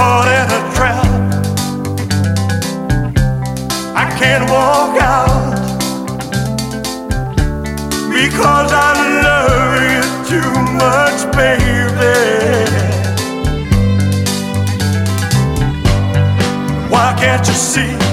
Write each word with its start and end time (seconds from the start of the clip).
caught 0.00 0.28
in 0.40 0.48
a 0.58 0.62
trap. 0.76 1.10
I 4.02 4.06
can't 4.20 4.44
walk 4.48 4.94
out 4.98 5.54
because 8.18 8.70
I 8.88 8.90
love 9.26 9.74
you 9.92 10.04
too 10.30 10.52
much, 10.82 11.18
baby. 11.36 12.16
Why 16.92 17.08
can't 17.20 17.46
you 17.46 17.52
see 17.52 18.09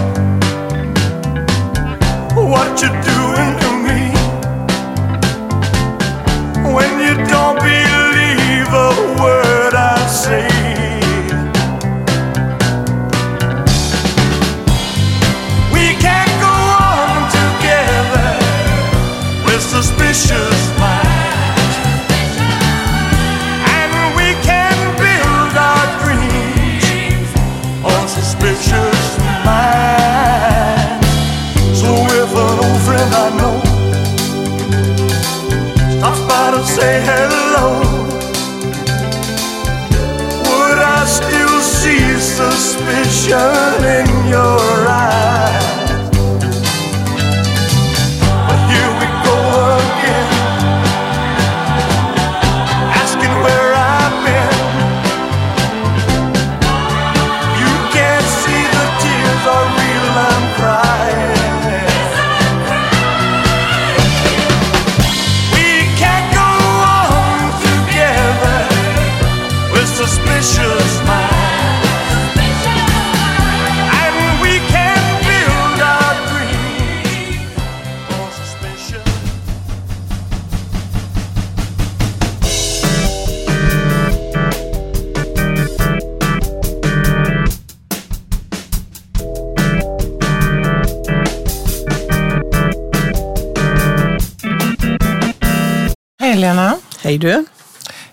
Hej 97.07 97.17
du. 97.17 97.45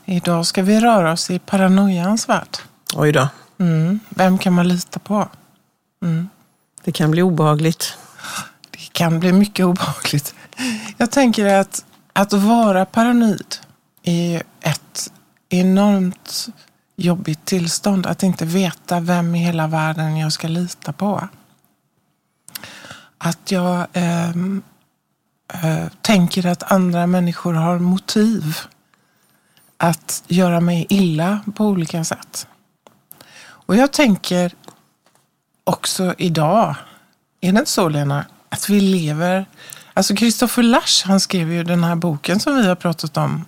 Idag 0.04 0.46
ska 0.46 0.62
vi 0.62 0.80
röra 0.80 1.12
oss 1.12 1.30
i 1.30 1.38
paranoians 1.38 2.28
värld. 2.28 2.48
Oj 2.94 3.12
då. 3.12 3.28
Mm. 3.58 4.00
Vem 4.08 4.38
kan 4.38 4.52
man 4.52 4.68
lita 4.68 4.98
på? 4.98 5.28
Det 6.84 6.92
kan 6.92 7.10
bli 7.10 7.22
obehagligt. 7.22 7.98
Det 8.70 8.92
kan 8.92 9.20
bli 9.20 9.32
mycket 9.32 9.66
obehagligt. 9.66 10.34
Jag 10.96 11.10
tänker 11.10 11.54
att 11.54 11.84
att 12.12 12.32
vara 12.32 12.84
paranoid 12.84 13.56
är 14.02 14.42
ett 14.60 15.12
enormt 15.48 16.48
jobbigt 16.96 17.44
tillstånd. 17.44 18.06
Att 18.06 18.22
inte 18.22 18.44
veta 18.44 19.00
vem 19.00 19.34
i 19.34 19.38
hela 19.38 19.66
världen 19.66 20.16
jag 20.16 20.32
ska 20.32 20.48
lita 20.48 20.92
på. 20.92 21.28
Att 23.18 23.50
jag 23.50 23.86
ehm, 23.92 24.62
eh, 25.52 25.86
tänker 26.00 26.46
att 26.46 26.72
andra 26.72 27.06
människor 27.06 27.52
har 27.52 27.78
motiv 27.78 28.56
att 29.88 30.22
göra 30.26 30.60
mig 30.60 30.86
illa 30.88 31.40
på 31.54 31.64
olika 31.64 32.04
sätt. 32.04 32.46
Och 33.44 33.76
jag 33.76 33.92
tänker 33.92 34.52
också 35.64 36.14
idag, 36.18 36.74
är 37.40 37.52
det 37.52 37.58
inte 37.58 37.70
så 37.70 37.88
Lena, 37.88 38.24
att 38.48 38.68
vi 38.68 38.80
lever... 38.80 39.46
Alltså 39.96 40.16
Christopher 40.16 40.62
Lasch, 40.62 41.02
han 41.06 41.20
skrev 41.20 41.52
ju 41.52 41.64
den 41.64 41.84
här 41.84 41.94
boken 41.94 42.40
som 42.40 42.56
vi 42.56 42.66
har 42.66 42.74
pratat 42.74 43.16
om, 43.16 43.44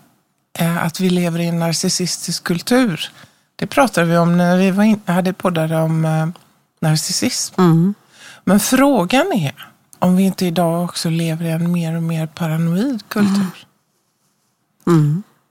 eh, 0.59 0.85
att 0.85 1.01
vi 1.01 1.11
lever 1.11 1.39
i 1.39 1.47
en 1.47 1.59
narcissistisk 1.59 2.45
kultur. 2.45 3.11
Det 3.57 3.67
pratade 3.67 4.07
vi 4.07 4.17
om 4.17 4.37
när 4.37 4.57
vi 4.57 4.71
var 4.71 4.85
in, 4.85 5.01
hade 5.05 5.33
poddade 5.33 5.77
om 5.77 6.05
eh, 6.05 6.27
narcissism. 6.81 7.61
Men 8.45 8.61
frågan 8.61 9.33
är 9.33 9.69
om 9.99 10.17
vi 10.17 10.23
inte 10.23 10.47
idag 10.47 10.85
också 10.85 11.11
lever 11.11 11.45
i 11.45 11.51
en 11.51 11.73
mer 11.73 11.97
och 11.97 12.03
mer 12.03 12.27
paranoid 12.27 13.09
kultur. 13.09 13.67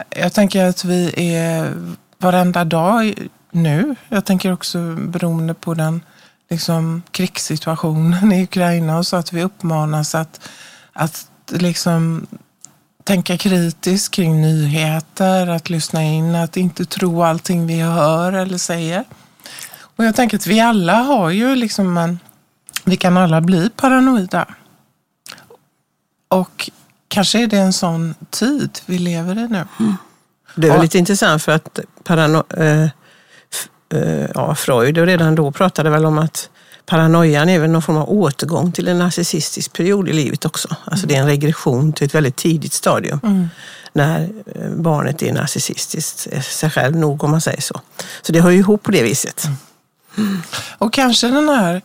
Jag 0.09 0.33
tänker 0.33 0.65
att 0.65 0.85
vi 0.85 1.35
är 1.35 1.73
varenda 2.17 2.63
dag 2.63 3.13
nu, 3.51 3.95
jag 4.09 4.25
tänker 4.25 4.53
också 4.53 4.95
beroende 4.95 5.53
på 5.53 5.73
den 5.73 6.01
liksom, 6.49 7.01
krigssituationen 7.11 8.31
i 8.31 8.43
Ukraina 8.43 8.97
och 8.97 9.07
så 9.07 9.15
att 9.15 9.33
vi 9.33 9.43
uppmanas 9.43 10.15
att, 10.15 10.49
att 10.93 11.29
liksom 11.49 12.27
tänka 13.03 13.37
kritiskt 13.37 14.13
kring 14.13 14.41
nyheter, 14.41 15.47
att 15.47 15.69
lyssna 15.69 16.03
in, 16.03 16.35
att 16.35 16.57
inte 16.57 16.85
tro 16.85 17.23
allting 17.23 17.67
vi 17.67 17.79
hör 17.79 18.33
eller 18.33 18.57
säger. 18.57 19.03
Och 19.79 20.05
jag 20.05 20.15
tänker 20.15 20.37
att 20.37 20.47
vi 20.47 20.59
alla 20.59 20.93
har 20.93 21.29
ju 21.29 21.55
liksom 21.55 21.97
en, 21.97 22.19
vi 22.83 22.97
kan 22.97 23.17
alla 23.17 23.41
bli 23.41 23.69
paranoida. 23.69 24.45
Och 26.27 26.69
kanske 27.07 27.43
är 27.43 27.47
det 27.47 27.57
en 27.57 27.73
sån 27.73 28.15
tid 28.29 28.79
vi 28.85 28.97
lever 28.97 29.37
i 29.39 29.47
nu. 29.47 29.65
Det 30.55 30.69
var 30.69 30.75
Ja. 30.75 30.81
lite 30.81 30.97
intressant 30.97 31.43
för 31.43 31.51
att 31.51 31.79
parano, 32.03 32.43
eh, 32.57 32.83
eh, 33.93 34.25
ja, 34.33 34.55
Freud 34.55 34.97
redan 34.97 35.35
då 35.35 35.51
pratade 35.51 35.89
väl 35.89 36.05
om 36.05 36.17
att 36.17 36.49
paranoian 36.85 37.49
är 37.49 37.59
väl 37.59 37.69
någon 37.69 37.81
form 37.81 37.97
av 37.97 38.09
återgång 38.09 38.71
till 38.71 38.87
en 38.87 38.99
narcissistisk 38.99 39.73
period 39.73 40.09
i 40.09 40.13
livet 40.13 40.45
också. 40.45 40.75
Alltså 40.85 41.07
det 41.07 41.15
är 41.15 41.19
en 41.19 41.27
regression 41.27 41.93
till 41.93 42.05
ett 42.05 42.15
väldigt 42.15 42.35
tidigt 42.35 42.73
stadium. 42.73 43.49
När 43.93 44.29
eh, 44.55 44.69
barnet 44.71 45.21
är 45.21 45.33
narcissistiskt, 45.33 46.27
eh, 46.31 46.41
sig 46.41 46.69
själv 46.69 46.95
nog 46.95 47.23
om 47.23 47.31
man 47.31 47.41
säger 47.41 47.61
så. 47.61 47.81
Så 48.21 48.31
det 48.31 48.41
hör 48.41 48.49
ju 48.49 48.57
ihop 48.59 48.83
på 48.83 48.91
det 48.91 49.03
viset. 49.03 49.47
Och 50.77 50.93
kanske 50.93 51.27
den 51.27 51.49
här 51.49 51.81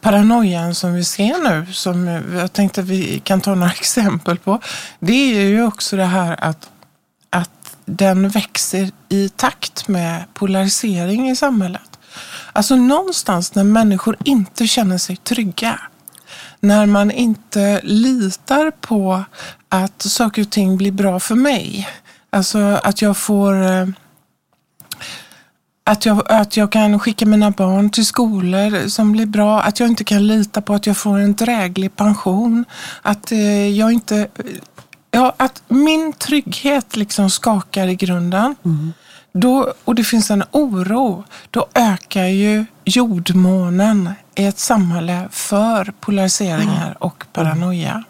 paranoian 0.00 0.74
som 0.74 0.94
vi 0.94 1.04
ser 1.04 1.50
nu, 1.50 1.72
som 1.72 2.06
jag 2.34 2.52
tänkte 2.52 2.80
att 2.80 2.86
vi 2.86 3.20
kan 3.20 3.40
ta 3.40 3.54
några 3.54 3.72
exempel 3.80 4.38
på. 4.38 4.60
Det 5.00 5.12
är 5.12 5.48
ju 5.48 5.62
också 5.62 5.96
det 5.96 6.04
här 6.04 6.44
att, 6.44 6.70
att 7.30 7.76
den 7.84 8.28
växer 8.28 8.90
i 9.08 9.28
takt 9.28 9.88
med 9.88 10.24
polarisering 10.34 11.30
i 11.30 11.36
samhället. 11.36 11.98
Alltså 12.52 12.76
någonstans 12.76 13.54
när 13.54 13.64
människor 13.64 14.16
inte 14.24 14.66
känner 14.66 14.98
sig 14.98 15.16
trygga. 15.16 15.80
När 16.60 16.86
man 16.86 17.10
inte 17.10 17.80
litar 17.82 18.70
på 18.70 19.24
att 19.68 20.02
saker 20.02 20.42
och 20.42 20.50
ting 20.50 20.76
blir 20.76 20.92
bra 20.92 21.20
för 21.20 21.34
mig. 21.34 21.88
Alltså 22.30 22.58
att 22.58 23.02
jag 23.02 23.16
får 23.16 23.66
eh, 23.66 23.86
att 25.88 26.06
jag, 26.06 26.22
att 26.26 26.56
jag 26.56 26.72
kan 26.72 26.98
skicka 27.00 27.26
mina 27.26 27.50
barn 27.50 27.90
till 27.90 28.06
skolor 28.06 28.88
som 28.88 29.12
blir 29.12 29.26
bra. 29.26 29.60
Att 29.60 29.80
jag 29.80 29.88
inte 29.88 30.04
kan 30.04 30.26
lita 30.26 30.62
på 30.62 30.74
att 30.74 30.86
jag 30.86 30.96
får 30.96 31.18
en 31.18 31.34
dräglig 31.34 31.96
pension. 31.96 32.64
Att 33.02 33.32
eh, 33.32 33.68
jag 33.68 33.92
inte... 33.92 34.28
Ja, 35.10 35.34
att 35.36 35.62
min 35.68 36.12
trygghet 36.12 36.96
liksom 36.96 37.30
skakar 37.30 37.86
i 37.88 37.94
grunden. 37.94 38.54
Då, 39.32 39.74
och 39.84 39.94
det 39.94 40.04
finns 40.04 40.30
en 40.30 40.44
oro. 40.50 41.24
Då 41.50 41.66
ökar 41.74 42.24
ju 42.24 42.64
jordmånen 42.84 44.10
i 44.34 44.44
ett 44.44 44.58
samhälle 44.58 45.28
för 45.30 45.92
polariseringar 46.00 46.96
och 47.00 47.24
paranoia. 47.32 48.04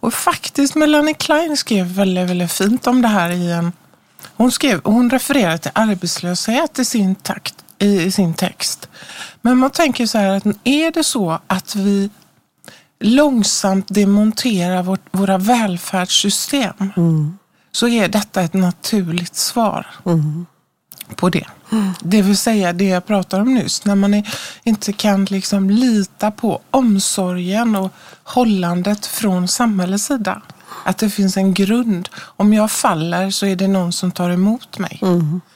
Och 0.00 0.14
faktiskt 0.14 0.74
Melanie 0.74 1.14
Klein 1.14 1.56
skrev 1.56 1.86
väldigt, 1.86 2.30
väldigt 2.30 2.52
fint 2.52 2.86
om 2.86 3.02
det 3.02 3.08
här 3.08 3.30
i 3.30 3.52
en 3.52 3.72
hon, 4.38 4.52
skrev, 4.52 4.80
hon 4.84 5.10
refererar 5.10 5.58
till 5.58 5.70
arbetslöshet 5.74 6.78
i 6.78 6.84
sin, 6.84 7.14
takt, 7.14 7.54
i, 7.78 8.02
i 8.02 8.12
sin 8.12 8.34
text. 8.34 8.88
Men 9.40 9.58
man 9.58 9.70
tänker 9.70 10.06
så 10.06 10.18
här 10.18 10.36
att 10.36 10.44
är 10.64 10.90
det 10.90 11.04
så 11.04 11.40
att 11.46 11.74
vi 11.74 12.10
långsamt 13.00 13.86
demonterar 13.88 14.82
vårt, 14.82 15.06
våra 15.10 15.38
välfärdssystem 15.38 16.92
så 17.72 17.88
är 17.88 18.08
detta 18.08 18.40
ett 18.40 18.54
naturligt 18.54 19.36
svar. 19.36 19.86
på 21.16 21.28
det. 21.28 21.46
Det 22.00 22.22
vill 22.22 22.36
säga 22.36 22.72
det 22.72 22.84
jag 22.84 23.06
pratade 23.06 23.42
om 23.42 23.54
nyss, 23.54 23.84
när 23.84 23.94
man 23.94 24.14
är, 24.14 24.28
inte 24.62 24.92
kan 24.92 25.24
liksom 25.24 25.70
lita 25.70 26.30
på 26.30 26.60
omsorgen 26.70 27.76
och 27.76 27.92
hållandet 28.22 29.06
från 29.06 29.48
samhällets 29.48 30.04
sida. 30.04 30.42
Att 30.88 30.98
det 30.98 31.10
finns 31.10 31.36
en 31.36 31.54
grund. 31.54 32.08
Om 32.36 32.52
jag 32.54 32.70
faller 32.70 33.30
så 33.30 33.46
är 33.46 33.56
det 33.56 33.68
någon 33.68 33.92
som 33.92 34.10
tar 34.10 34.30
emot 34.30 34.78
mig. 34.78 35.00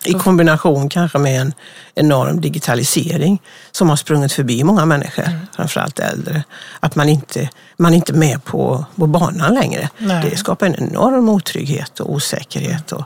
I 0.05 0.13
kombination 0.13 0.89
kanske 0.89 1.19
med 1.19 1.41
en 1.41 1.55
enorm 1.95 2.41
digitalisering 2.41 3.43
som 3.73 3.89
har 3.89 3.97
sprungit 3.97 4.33
förbi 4.33 4.65
många 4.65 4.85
människor, 4.87 5.23
Mm. 5.27 5.39
framförallt 5.57 5.99
äldre. 5.99 6.45
Att 6.81 6.97
man 6.97 7.09
inte 7.09 7.49
man 7.77 7.93
är 7.93 7.97
inte 7.97 8.13
med 8.13 8.45
på, 8.45 8.85
på 8.97 9.07
banan 9.07 9.55
längre. 9.55 9.89
Nej. 9.99 10.31
Det 10.31 10.37
skapar 10.37 10.67
en 10.67 10.75
enorm 10.75 11.29
otrygghet 11.29 12.01
och 12.01 12.13
osäkerhet. 12.13 12.93
Och, 12.93 13.05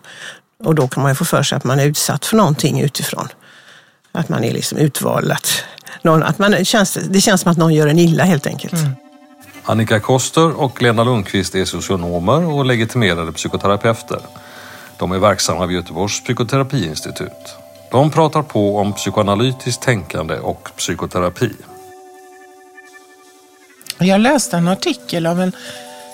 och 0.64 0.75
då 0.75 0.88
kan 0.88 1.02
man 1.02 1.12
ju 1.12 1.17
få 1.17 1.25
för 1.25 1.43
sig 1.43 1.56
att 1.56 1.64
man 1.64 1.81
är 1.81 1.87
utsatt 1.87 2.26
för 2.26 2.37
någonting 2.37 2.81
utifrån. 2.81 3.28
Att 4.12 4.28
man 4.28 4.44
är 4.44 4.52
liksom 4.52 4.78
utvald. 4.78 5.32
Att 5.32 5.62
någon, 6.02 6.23
att 6.23 6.38
man, 6.38 6.64
känns, 6.64 6.99
det 7.11 7.20
känns 7.20 7.40
som 7.40 7.50
att 7.52 7.58
någon 7.58 7.75
gör 7.75 7.87
en 7.87 7.99
illa 7.99 8.25
helt 8.25 8.46
enkelt. 8.46 8.73
Mm. 8.75 8.93
Annika 9.68 10.00
Koster 10.00 10.60
och 10.60 10.82
Lena 10.82 11.04
Lundqvist 11.04 11.54
är 11.54 11.64
socionomer 11.64 12.44
och 12.44 12.64
legitimerade 12.64 13.32
psykoterapeuter. 13.32 14.20
De 14.96 15.12
är 15.12 15.18
verksamma 15.18 15.66
vid 15.66 15.76
Göteborgs 15.76 16.20
psykoterapiinstitut. 16.24 17.56
De 17.90 18.10
pratar 18.10 18.42
på 18.42 18.78
om 18.78 18.92
psykoanalytiskt 18.92 19.82
tänkande 19.82 20.38
och 20.38 20.68
psykoterapi. 20.76 21.52
Jag 23.98 24.20
läste 24.20 24.56
en 24.56 24.68
artikel 24.68 25.26
av 25.26 25.40
en 25.40 25.52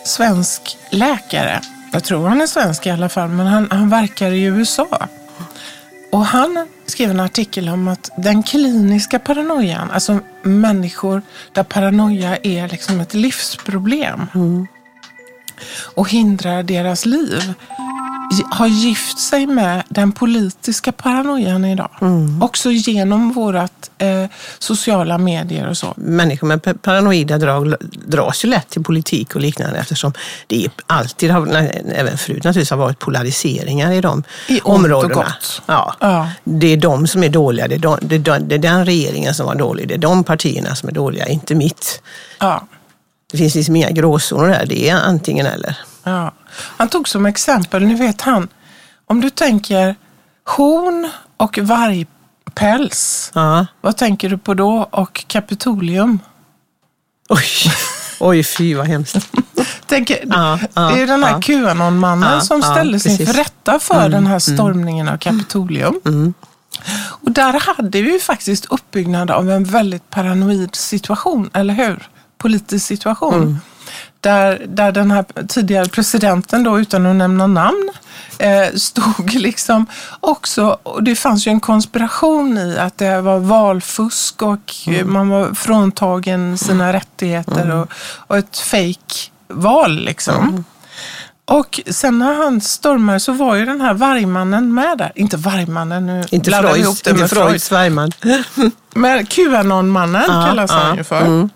svensk 0.07 0.79
läkare. 0.91 1.61
Jag 1.93 2.05
tror 2.05 2.29
han 2.29 2.41
är 2.41 2.47
svensk 2.47 2.87
i 2.87 2.91
alla 2.91 3.09
fall, 3.09 3.29
men 3.29 3.47
han, 3.47 3.69
han 3.71 3.91
verkar 3.91 4.31
i 4.31 4.43
USA. 4.43 5.09
Och 6.13 6.27
han 6.27 6.69
skrev 6.87 7.11
en 7.11 7.21
artikel 7.21 7.69
om 7.69 7.89
att 7.89 8.11
den 8.17 8.43
kliniska 8.43 9.19
paranoian, 9.19 9.91
alltså 9.91 10.19
människor 10.43 11.23
där 11.53 11.63
paranoia 11.63 12.37
är 12.37 12.69
liksom 12.69 13.01
ett 13.01 13.15
livsproblem 13.15 14.27
och 15.95 16.11
hindrar 16.11 16.63
deras 16.63 17.07
liv, 17.07 17.55
har 18.51 18.67
gift 18.67 19.19
sig 19.19 19.47
med 19.47 19.83
den 19.89 20.13
politiska 20.13 20.93
paranoian 20.93 21.65
idag. 21.65 21.91
Också 22.41 22.71
genom 22.71 23.33
vårat 23.33 23.91
eh, 23.99 24.25
sociala 24.59 25.19
medier 25.19 25.69
och 25.69 25.77
så. 25.77 25.95
människor 25.97 26.47
med 26.47 26.63
pa- 26.63 26.75
paranoida 26.75 27.39
drag 27.39 27.75
dras 28.07 28.45
ju 28.45 28.49
lätt 28.49 28.69
till 28.69 28.83
politik 28.83 29.35
och 29.35 29.41
liknande 29.41 29.79
eftersom 29.79 30.13
det 30.47 30.69
alltid, 30.87 31.31
har, 31.31 31.47
även 31.95 32.19
förut 32.19 32.45
naturligtvis, 32.45 32.71
har 32.71 32.77
varit 32.77 32.99
polariseringar 32.99 33.93
i 33.93 34.01
de 34.01 34.23
I 34.49 34.53
ont 34.55 34.63
och 34.65 34.75
områdena. 34.75 35.15
gott. 35.15 35.63
Ja. 35.67 35.95
Ja. 36.01 36.29
Det 36.45 36.67
är 36.67 36.77
de 36.77 37.07
som 37.07 37.23
är 37.25 37.29
dåliga, 37.29 37.69
det 37.69 37.75
är, 37.75 37.79
de, 37.79 37.99
det, 38.03 38.15
är 38.15 38.19
de, 38.19 38.39
det 38.49 38.55
är 38.55 38.59
den 38.59 38.85
regeringen 38.85 39.35
som 39.35 39.47
var 39.47 39.55
dålig, 39.55 39.89
det 39.89 39.95
är 39.95 39.99
de 39.99 40.25
partierna 40.25 40.75
som 40.75 40.89
är 40.89 40.93
dåliga, 40.93 41.27
inte 41.27 41.55
mitt. 41.55 42.03
Ja. 42.41 42.67
Det 43.33 43.39
finns 43.39 43.55
liksom 43.55 43.77
inga 43.77 43.91
gråzoner 43.91 44.49
där, 44.49 44.67
det 44.67 44.89
är 44.89 44.95
antingen 44.97 45.47
eller. 45.47 45.77
Ja. 46.05 46.33
Han 46.55 46.89
tog 46.89 47.09
som 47.09 47.27
exempel, 47.27 47.83
ni 47.87 47.95
vet 47.95 48.21
han, 48.21 48.49
om 49.07 49.21
du 49.21 49.31
tänker 49.31 49.97
horn 50.45 51.11
och 51.37 51.59
vargpäls, 51.59 53.31
Ja. 53.35 53.67
vad 53.81 53.97
tänker 53.97 54.29
du 54.29 54.39
på 54.39 54.55
då? 54.55 54.89
Och 54.91 55.25
kapitolium? 55.27 56.19
Oj, 57.29 57.73
oj 58.21 58.45
fy 58.45 58.75
vad 58.75 58.87
hemskt. 58.87 59.17
Tänker, 59.87 60.19
ja, 60.31 60.59
det 60.75 61.03
är 61.03 61.07
den 61.07 61.25
här. 61.25 61.41
Qanon-mannen 61.43 62.41
som 62.43 62.61
ja, 62.61 62.73
ställdes 62.73 63.07
inför. 63.07 63.25
Mm, 63.25 63.37
rätta 63.37 63.79
för 63.79 64.09
den 64.09 64.27
här 64.27 64.39
stormningen 64.39 65.09
av 65.09 65.17
Kapitolium. 65.17 66.35
Och 66.95 67.33
där 67.33 67.61
hade 67.77 68.03
vi 68.03 68.13
ju 68.13 68.21
faktiskt 68.21 68.65
uppbyggnad 68.65 69.31
av 69.31 69.51
en 69.51 69.65
väldigt 69.65 70.11
paranoid 70.11 70.75
situation, 70.75 71.51
eller 71.55 71.75
hur? 71.75 72.09
Politisk 72.39 72.87
situation. 72.87 73.35
Mm. 73.35 73.59
Där, 74.23 74.67
där 74.69 74.93
den 74.93 75.11
här 75.11 75.25
tidigare 75.49 75.89
presidenten, 75.89 76.63
då, 76.63 76.81
utan 76.81 77.07
att 77.07 77.17
nämna 77.17 77.47
namn, 77.47 77.91
eh, 78.39 78.75
stod 78.75 79.35
liksom 79.35 79.87
också, 80.21 80.79
och 80.83 81.03
det 81.03 81.17
fanns 81.17 81.47
ju 81.47 81.51
en 81.51 81.61
konspiration 81.61 82.59
i 82.59 82.79
att 82.79 82.99
det 82.99 83.21
var 83.21 83.39
valfusk 83.39 84.43
och 84.43 84.75
Mm. 84.87 85.13
man 85.13 85.29
var 85.29 85.55
fråntagen 85.55 86.59
sina 86.59 86.93
rättigheter 86.93 87.71
och, 87.71 87.93
och 88.27 88.37
ett 88.37 88.59
fake 88.59 89.31
val 89.49 90.05
liksom. 90.05 90.49
Mm. 90.49 90.65
Och 91.45 91.81
sen 91.91 92.19
när 92.19 92.35
han 92.35 92.61
stormade 92.61 93.21
så 93.21 93.33
var 93.33 93.55
ju 93.55 93.65
den 93.67 93.81
här 93.81 93.95
vargmannen 93.95 94.75
med 94.75 94.99
där. 94.99 95.13
Inte 95.15 95.37
vargmannen, 95.37 96.07
nu 96.07 96.25
Inte 96.31 96.51
blandar 96.51 96.73
vi 96.73 96.83
Freuds, 96.83 96.85
ihop 96.85 97.05
det 97.05 97.11
inte 97.11 97.21
med 97.21 97.31
Freud. 97.31 97.49
Freuds 97.49 97.65
Svärman. 97.65 98.13
Men 98.95 99.27
Qanon-mannen 99.27 100.25
Ja, 100.29 100.47
kallas 100.49 100.71
han 100.71 100.89
ja, 100.89 100.97
ju 100.97 101.05
för. 101.05 101.49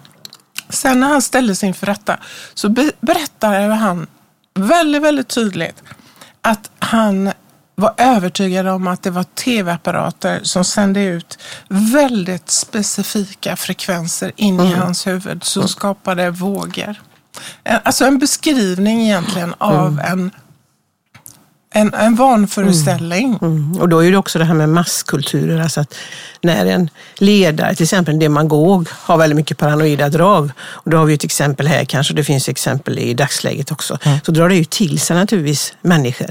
Sen 0.69 1.01
när 1.01 1.09
han 1.09 1.23
ställdes 1.23 1.65
inför 1.65 1.87
rätta 1.87 2.17
så 2.55 2.69
be- 2.69 2.93
berättar 3.01 3.69
han 3.71 4.07
väldigt, 4.55 5.03
väldigt 5.03 5.29
tydligt 5.29 5.83
att 6.43 6.71
han 6.79 7.33
var 7.75 7.95
övertygad 7.97 8.67
om 8.67 8.87
att 8.87 9.03
det 9.03 9.11
var 9.11 9.23
tv-apparater 9.25 10.41
som 10.43 10.65
sände 10.65 11.01
ut 11.05 11.39
väldigt 11.69 12.51
specifika 12.51 13.57
frekvenser 13.57 14.33
in 14.37 14.61
i 14.61 14.73
hans 14.73 15.07
huvud 15.07 15.45
som 15.45 15.69
skapade 15.69 16.31
vågor. 16.31 16.95
En- 17.65 17.81
Alltså 17.85 18.05
en 18.05 18.19
beskrivning 18.19 19.03
egentligen 19.03 19.55
av 19.59 20.01
en, 20.05 20.31
en, 21.77 21.95
en 21.95 22.15
vanföreställning. 22.15 23.39
Mm. 23.43 23.81
Och 23.81 23.89
då 23.89 24.05
är 24.05 24.11
det 24.11 24.17
också 24.17 24.39
det 24.39 24.45
här 24.45 24.55
med 24.55 24.69
masskulturer, 24.69 25.61
alltså 25.61 25.81
att 25.81 25.95
när 26.41 26.67
en 26.67 26.91
ledare, 27.19 27.75
till 27.75 27.83
exempel 27.83 28.15
en 28.15 28.21
demagog, 28.21 28.89
har 28.91 29.17
väldigt 29.17 29.37
mycket 29.37 29.59
paranoida 29.59 30.09
drag, 30.09 30.51
och 30.61 30.91
då 30.91 30.97
har 30.97 31.05
vi 31.05 31.15
ett 31.15 31.25
exempel 31.25 31.67
här 31.67 31.85
kanske, 31.85 32.15
det 32.15 32.25
finns 32.25 32.49
exempel 32.49 32.99
i 32.99 33.15
dagsläget 33.15 33.73
också, 33.73 33.99
så 34.23 34.33
drar 34.33 34.49
det 34.49 34.55
ju 34.55 34.65
till 34.65 35.01
sig 35.01 35.17
naturligtvis 35.17 35.75
människor 35.83 36.31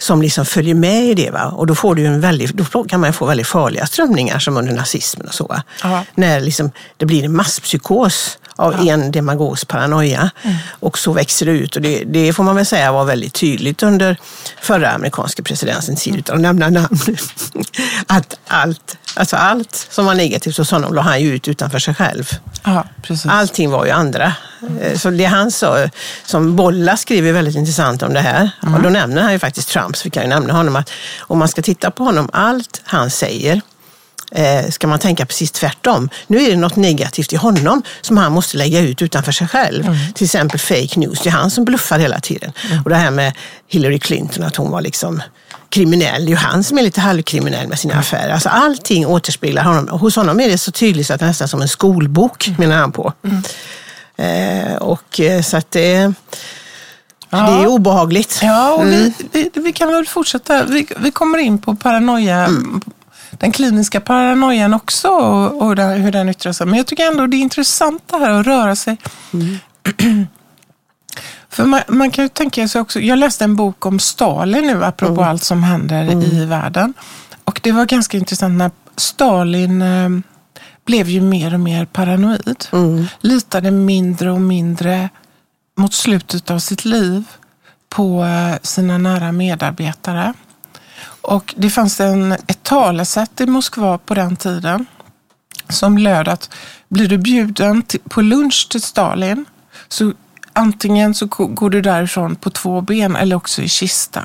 som 0.00 0.22
liksom 0.22 0.44
följer 0.44 0.74
med 0.74 1.04
i 1.04 1.14
det. 1.14 1.30
Va? 1.30 1.44
Och 1.44 1.66
då, 1.66 1.74
får 1.74 1.94
du 1.94 2.06
en 2.06 2.20
väldigt, 2.20 2.50
då 2.50 2.84
kan 2.84 3.00
man 3.00 3.12
få 3.12 3.26
väldigt 3.26 3.46
farliga 3.46 3.86
strömningar 3.86 4.38
som 4.38 4.56
under 4.56 4.72
nazismen 4.72 5.26
och 5.26 5.34
så. 5.34 5.56
När 6.14 6.40
liksom 6.40 6.70
det 6.96 7.06
blir 7.06 7.24
en 7.24 7.36
masspsykos 7.36 8.38
av 8.58 8.88
en 8.88 9.10
demagogs 9.10 9.64
paranoia. 9.64 10.30
Och 10.70 10.98
så 10.98 11.12
växer 11.12 11.46
det 11.46 11.52
ut. 11.52 11.76
Och 11.76 11.82
det, 11.82 12.04
det 12.04 12.32
får 12.32 12.44
man 12.44 12.56
väl 12.56 12.66
säga 12.66 12.92
var 12.92 13.04
väldigt 13.04 13.34
tydligt 13.34 13.82
under 13.82 14.16
förra 14.60 14.90
amerikanska 14.90 15.42
presidentens 15.42 16.02
tid, 16.02 16.16
utan 16.16 16.36
att 16.36 16.40
nämna 16.42 16.68
namn. 16.70 16.98
att 18.06 18.38
allt, 18.46 18.96
alltså 19.14 19.36
allt 19.36 19.86
som 19.90 20.06
var 20.06 20.14
negativt 20.14 20.56
hos 20.56 20.70
honom 20.70 20.94
la 20.94 21.02
han 21.02 21.20
ju 21.22 21.34
ut 21.34 21.48
utanför 21.48 21.78
sig 21.78 21.94
själv. 21.94 22.30
Ja, 22.64 22.84
precis. 23.02 23.26
Allting 23.26 23.70
var 23.70 23.84
ju 23.84 23.90
andra. 23.90 24.32
Eh, 24.80 24.98
Så 24.98 25.10
det 25.10 25.24
han 25.24 25.50
sa, 25.50 25.88
som 26.26 26.56
Bolla 26.56 26.96
skriver 26.96 27.32
väldigt 27.32 27.56
intressant 27.56 28.02
om 28.02 28.14
det 28.14 28.20
här, 28.20 28.50
och 28.76 28.82
då 28.82 28.88
nämner 28.88 29.22
han 29.22 29.32
ju 29.32 29.38
faktiskt 29.38 29.68
Trump, 29.68 29.96
så 29.96 30.04
vi 30.04 30.10
kan 30.10 30.22
ju 30.22 30.28
nämna 30.28 30.52
honom, 30.52 30.76
att 30.76 30.90
om 31.20 31.38
man 31.38 31.48
ska 31.48 31.62
titta 31.62 31.90
på 31.90 32.04
honom, 32.04 32.28
allt 32.32 32.80
han 32.84 33.10
säger, 33.10 33.60
eh, 34.32 34.70
ska 34.70 34.86
man 34.86 34.98
tänka 34.98 35.26
precis 35.26 35.50
tvärtom. 35.50 36.08
Nu 36.26 36.42
är 36.42 36.50
det 36.50 36.56
något 36.56 36.76
negativt 36.76 37.32
i 37.32 37.36
honom 37.36 37.82
som 38.00 38.16
han 38.16 38.32
måste 38.32 38.56
lägga 38.56 38.80
ut 38.80 39.02
utanför 39.02 39.32
sig 39.32 39.48
själv. 39.48 39.84
Till 40.14 40.24
exempel 40.24 40.60
fake 40.60 41.00
news, 41.00 41.20
det 41.20 41.28
är 41.28 41.32
han 41.32 41.50
som 41.50 41.64
bluffar 41.64 41.98
hela 41.98 42.20
tiden. 42.20 42.52
Och 42.84 42.90
det 42.90 42.96
här 42.96 43.10
med 43.10 43.32
Hillary 43.68 43.98
Clinton, 43.98 44.44
att 44.44 44.56
hon 44.56 44.70
var 44.70 44.80
liksom 44.80 45.22
kriminell. 45.70 46.24
Det 46.24 46.28
är 46.28 46.30
ju 46.30 46.36
han 46.36 46.64
som 46.64 46.78
är 46.78 46.82
lite 46.82 47.00
halvkriminell 47.00 47.68
med 47.68 47.78
sina 47.78 47.94
affärer. 47.94 48.32
Alltså 48.32 48.48
allting 48.48 49.06
återspeglar 49.06 49.62
honom. 49.62 49.88
Och 49.88 50.00
hos 50.00 50.16
honom 50.16 50.40
är 50.40 50.48
det 50.48 50.58
så 50.58 50.72
tydligt 50.72 51.06
så 51.06 51.14
att 51.14 51.20
det 51.20 51.26
är 51.26 51.28
nästan 51.28 51.48
som 51.48 51.62
en 51.62 51.68
skolbok, 51.68 52.50
menar 52.58 52.76
han 52.76 52.92
på. 52.92 53.12
Eh, 54.16 54.76
och 54.76 55.20
eh, 55.20 55.42
så 55.42 55.56
att 55.56 55.70
det, 55.70 56.12
det 57.30 57.36
är 57.36 57.66
obehagligt. 57.66 58.40
Ja, 58.42 58.72
och 58.72 58.86
vi, 58.86 59.12
vi, 59.32 59.50
vi 59.54 59.72
kan 59.72 59.88
väl 59.88 60.06
fortsätta. 60.06 60.64
Vi, 60.64 60.88
vi 60.96 61.10
kommer 61.10 61.38
in 61.38 61.58
på 61.58 61.76
paranoia, 61.76 62.48
den 63.38 63.52
kliniska 63.52 64.00
paranoian 64.00 64.74
också 64.74 65.08
och, 65.08 65.62
och 65.62 65.76
där, 65.76 65.96
hur 65.96 66.12
den 66.12 66.28
yttrar 66.28 66.52
sig. 66.52 66.66
Men 66.66 66.76
jag 66.76 66.86
tycker 66.86 67.06
ändå 67.06 67.26
det 67.26 67.36
är 67.36 67.38
intressant 67.38 68.02
det 68.06 68.16
här 68.16 68.30
att 68.30 68.46
röra 68.46 68.76
sig. 68.76 68.96
För 71.50 71.64
man, 71.64 71.80
man 71.88 72.10
kan 72.10 72.24
ju 72.24 72.28
tänka 72.28 72.68
sig 72.68 72.80
också, 72.80 73.00
jag 73.00 73.18
läste 73.18 73.44
en 73.44 73.56
bok 73.56 73.86
om 73.86 73.98
Stalin 73.98 74.66
nu 74.66 74.84
apropå 74.84 75.22
allt 75.24 75.44
som 75.44 75.62
händer 75.62 76.24
i 76.24 76.44
världen. 76.44 76.94
Och 77.44 77.60
det 77.62 77.72
var 77.72 77.86
ganska 77.86 78.16
intressant 78.16 78.58
när 78.58 78.70
Stalin 78.96 79.82
eh, 79.82 80.08
blev 80.84 81.08
ju 81.08 81.20
mer 81.20 81.54
och 81.54 81.60
mer 81.60 81.84
paranoid. 81.84 82.64
Litade 83.20 83.70
mindre 83.70 84.30
och 84.30 84.40
mindre 84.40 85.08
mot 85.76 85.94
slutet 85.94 86.50
av 86.50 86.58
sitt 86.58 86.84
liv 86.84 87.24
på 87.88 88.24
eh, 88.24 88.58
sina 88.62 88.98
nära 88.98 89.32
medarbetare. 89.32 90.34
Och 91.28 91.54
det 91.56 91.70
fanns 91.70 92.00
en, 92.00 92.32
ett 92.32 92.62
talesätt 92.62 93.40
i 93.40 93.46
Moskva 93.46 93.98
på 93.98 94.14
den 94.14 94.36
tiden 94.36 94.86
som 95.68 95.98
löd 95.98 96.28
att 96.28 96.50
blir 96.88 97.08
du 97.08 97.18
bjuden 97.18 97.82
till, 97.82 98.00
på 98.00 98.20
lunch 98.22 98.68
till 98.70 98.82
Stalin 98.82 99.44
så 99.88 100.12
antingen 100.52 101.14
så 101.14 101.26
går 101.26 101.70
du 101.70 101.80
därifrån 101.80 102.36
på 102.36 102.50
två 102.50 102.80
ben 102.80 103.16
eller 103.16 103.36
också 103.36 103.62
i 103.62 103.68
kista. 103.68 104.24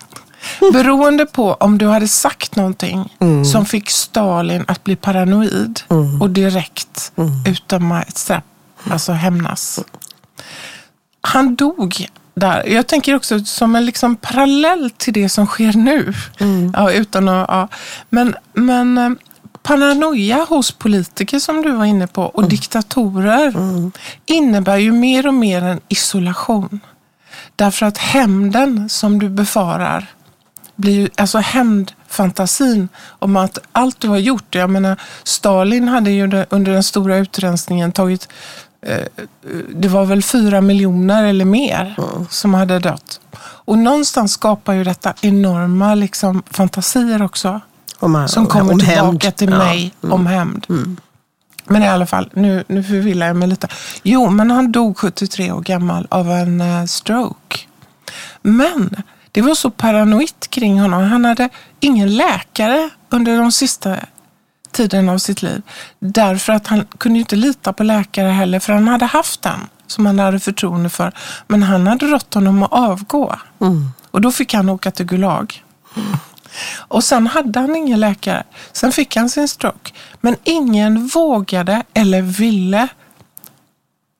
Beroende 0.72 1.26
på 1.26 1.54
om 1.54 1.78
du 1.78 1.86
hade 1.86 2.08
sagt 2.08 2.56
någonting 2.56 3.16
Mm. 3.20 3.44
som 3.44 3.66
fick 3.66 3.90
Stalin 3.90 4.64
att 4.68 4.84
bli 4.84 4.96
paranoid 4.96 5.80
och 6.20 6.30
direkt 6.30 7.12
Mm. 7.16 7.30
utdöma 7.46 8.02
ett 8.02 8.18
straff, 8.18 8.44
alltså 8.90 9.12
hämnas. 9.12 9.80
Han 11.20 11.54
dog 11.56 12.06
där. 12.38 12.66
Jag 12.66 12.86
tänker 12.86 13.14
också 13.14 13.44
som 13.44 13.76
en 13.76 13.86
liksom 13.86 14.16
parallell 14.16 14.90
till 14.90 15.12
det 15.12 15.28
som 15.28 15.46
sker 15.46 15.72
nu. 15.72 16.14
Mm. 16.40 16.72
Ja, 16.76 16.92
utan 16.92 17.28
att, 17.28 17.48
ja. 17.48 17.68
Men, 18.08 18.34
men 18.52 18.98
eh, 18.98 19.10
paranoia 19.62 20.46
hos 20.48 20.72
politiker 20.72 21.38
som 21.38 21.62
du 21.62 21.72
var 21.72 21.84
inne 21.84 22.06
på 22.06 22.22
och 22.22 22.38
Mm. 22.42 22.48
diktatorer 22.48 23.52
innebär 24.26 24.76
ju 24.76 24.92
mer 24.92 25.26
och 25.26 25.34
mer 25.34 25.62
en 25.62 25.80
isolation. 25.88 26.80
Därför 27.56 27.86
att 27.86 27.98
hämnden 27.98 28.88
som 28.88 29.18
du 29.18 29.28
befarar 29.28 30.06
blir 30.76 30.92
ju, 30.92 31.08
alltså 31.16 31.38
hämndfantasin 31.38 32.88
om 33.18 33.36
att 33.36 33.58
allt 33.72 34.00
du 34.00 34.08
har 34.08 34.18
gjort, 34.18 34.54
jag 34.54 34.70
menar 34.70 34.96
Stalin 35.22 35.88
hade 35.88 36.10
ju 36.10 36.44
under 36.50 36.72
den 36.72 36.82
stora 36.82 37.16
utrensningen 37.16 37.92
tagit, 37.92 38.28
det 39.74 39.88
var 39.88 40.04
väl 40.04 40.22
fyra 40.22 40.60
miljoner 40.60 41.24
eller 41.24 41.44
mer 41.44 41.96
som 42.30 42.54
hade 42.54 42.78
dött. 42.78 43.20
Och 43.40 43.78
någonstans 43.78 44.32
skapar 44.32 44.72
ju 44.72 44.84
detta 44.84 45.14
enorma 45.20 45.94
liksom, 45.94 46.42
fantasier 46.50 47.22
också. 47.22 47.60
Om, 47.98 48.28
Som 48.28 48.46
kommer 48.46 48.72
om 48.72 48.78
tillbaka 48.78 49.02
hämnd. 49.04 49.36
till 49.36 49.48
Ja. 49.50 49.54
Mm. 49.54 49.66
mig 49.68 49.92
om 50.00 50.26
hämnd. 50.26 50.66
Men 51.64 51.82
i 51.82 51.88
alla 51.88 52.06
fall, 52.06 52.30
nu, 52.34 52.64
nu 52.68 52.82
förvillar 52.82 53.26
jag 53.26 53.36
mig 53.36 53.48
lite. 53.48 53.68
Jo, 54.02 54.30
men 54.30 54.50
han 54.50 54.72
dog 54.72 54.98
73 54.98 55.52
år 55.52 55.60
gammal 55.60 56.06
av 56.10 56.30
en 56.30 56.60
eh, 56.60 56.84
stroke. 56.84 57.58
Men 58.42 58.96
det 59.32 59.42
var 59.42 59.54
så 59.54 59.70
paranoid 59.70 60.30
kring 60.50 60.80
honom. 60.80 61.02
Han 61.04 61.24
hade 61.24 61.48
ingen 61.80 62.16
läkare 62.16 62.90
under 63.10 63.38
de 63.38 63.52
sista 63.52 63.96
tiden 64.78 65.08
av 65.08 65.18
sitt 65.18 65.42
liv. 65.42 65.62
Därför 65.98 66.52
att 66.52 66.66
han 66.66 66.84
kunde 66.98 67.18
inte 67.18 67.36
lita 67.36 67.72
på 67.72 67.82
läkare 67.82 68.28
heller, 68.28 68.58
för 68.60 68.72
han 68.72 68.88
hade 68.88 69.06
haft 69.06 69.46
en 69.46 69.66
som 69.86 70.06
han 70.06 70.18
hade 70.18 70.40
förtroende 70.40 70.88
för. 70.88 71.12
Men 71.48 71.62
han 71.62 71.86
hade 71.86 72.06
rått 72.06 72.34
honom 72.34 72.62
att 72.62 72.72
avgå. 72.72 73.36
Och 74.10 74.20
då 74.20 74.32
fick 74.32 74.54
han 74.54 74.68
åka 74.68 74.90
till 74.90 75.06
Gulag. 75.06 75.64
Och 76.76 77.04
sen 77.04 77.26
hade 77.26 77.60
han 77.60 77.76
ingen 77.76 78.00
läkare. 78.00 78.44
Sen 78.72 78.92
fick 78.92 79.16
han 79.16 79.30
sin 79.30 79.48
stroke. 79.48 79.92
Men 80.20 80.36
ingen 80.44 81.06
vågade 81.06 81.82
eller 81.94 82.22
ville 82.22 82.88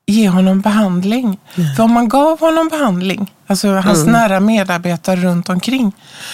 ge 0.05 0.29
honom 0.29 0.61
behandling. 0.61 1.39
För 1.75 1.83
om 1.83 1.93
man 1.93 2.09
gav 2.09 2.39
honom 2.39 2.67
behandling, 2.67 3.33
alltså 3.47 3.67
hans 3.67 4.05
nära 4.05 4.39
medarbetare 4.39 5.15
runt 5.15 5.49
omkring, 5.49 5.91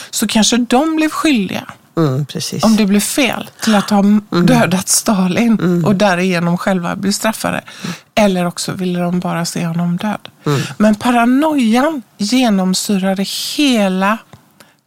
så 0.10 0.28
kanske 0.28 0.58
de 0.58 0.96
blev 0.96 1.10
skyldiga 1.10 1.74
Mm, 1.98 2.26
om 2.62 2.76
det 2.76 2.86
blev 2.86 3.00
fel 3.00 3.50
till 3.62 3.76
att 3.76 3.90
ha 3.90 4.04
dödat 4.30 4.90
Stalin 4.90 5.84
och 5.86 5.96
därigenom 5.96 6.58
själva 6.58 6.96
bli 6.96 7.14
straffade. 7.14 7.64
Eller 8.16 8.46
också 8.46 8.72
ville 8.72 9.00
de 9.00 9.20
bara 9.20 9.46
se 9.46 9.66
honom 9.66 9.98
död. 9.98 10.30
Men 10.78 10.96
paranoian 10.96 12.02
genomsyrade 12.18 13.26
hela 13.58 14.18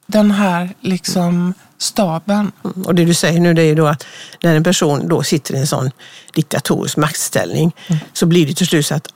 den 0.06 0.30
här 0.30 0.70
liksom 0.80 1.54
staben. 1.78 2.52
Och 2.84 2.94
det 2.94 3.04
du 3.04 3.14
säger 3.14 3.40
nu 3.40 3.54
det 3.54 3.62
är 3.62 3.76
då 3.76 3.86
att 3.86 4.06
när 4.42 4.56
en 4.56 4.64
person 4.64 5.08
då 5.08 5.22
sitter 5.22 5.54
i 5.54 5.58
en 5.58 5.66
sån 5.66 5.90
diktatorisk 6.34 6.96
maktställning 6.96 7.72
så 8.12 8.26
blir 8.26 8.46
det 8.46 8.54
till 8.54 8.66
slut 8.66 8.86
så 8.86 8.94
att 8.94 9.08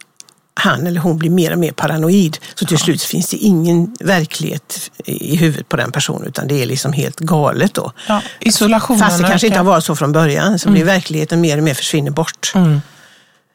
han 0.55 0.87
eller 0.87 1.01
hon 1.01 1.19
blir 1.19 1.31
mer 1.31 1.53
och 1.53 1.59
mer 1.59 1.73
paranoid. 1.73 2.39
Så 2.55 2.67
till 2.67 2.79
slut 2.79 3.03
finns 3.03 3.29
det 3.29 3.37
ingen 3.37 3.97
verklighet 4.01 4.91
i 5.05 5.37
huvudet 5.37 5.69
på 5.69 5.77
den 5.77 5.93
personen 5.93 6.29
utan 6.29 6.49
det 6.49 6.63
är 6.63 6.67
liksom 6.67 6.93
helt 6.93 7.21
galet 7.21 7.75
då. 7.75 7.93
Ja, 8.09 8.23
isolationen 8.41 9.01
Fast 9.01 9.19
det 9.19 9.29
kanske 9.29 9.47
inte 9.47 9.59
har 9.59 9.65
varit 9.65 9.85
så 9.85 9.97
från 9.97 10.13
början 10.13 10.59
så 10.59 10.71
blir 10.71 10.85
verkligheten 10.85 11.41
mer 11.41 11.59
och 11.59 11.65
mer 11.65 11.75
försvinner 11.75 12.11
bort. 12.11 12.53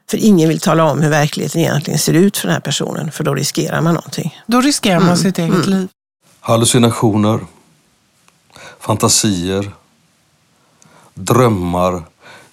För 0.09 0.17
ingen 0.17 0.49
vill 0.49 0.59
tala 0.59 0.91
om 0.91 1.01
hur 1.01 1.09
verkligheten 1.09 1.61
egentligen 1.61 1.99
ser 1.99 2.13
ut 2.13 2.37
för 2.37 2.47
den 2.47 2.53
här 2.53 2.61
personen 2.61 3.11
för 3.11 3.23
då 3.23 3.35
riskerar 3.35 3.81
man 3.81 3.93
någonting. 3.93 4.39
Då 4.45 4.61
riskerar 4.61 4.99
man 4.99 5.17
sitt 5.17 5.39
eget 5.39 5.67
liv. 5.67 5.87
Hallucinationer, 6.39 7.39
fantasier, 8.79 9.71
drömmar 11.13 12.03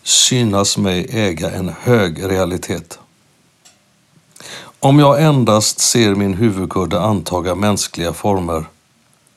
synas 0.03 0.79
mig 0.79 1.07
äga 1.11 1.51
en 1.51 1.73
hög 1.81 2.31
realitet. 2.31 2.99
Om 4.85 4.99
jag 4.99 5.23
endast 5.23 5.81
ser 5.81 6.15
min 6.15 6.35
huvudkudde 6.35 7.01
antaga 7.01 7.55
mänskliga 7.55 8.13
former 8.13 8.65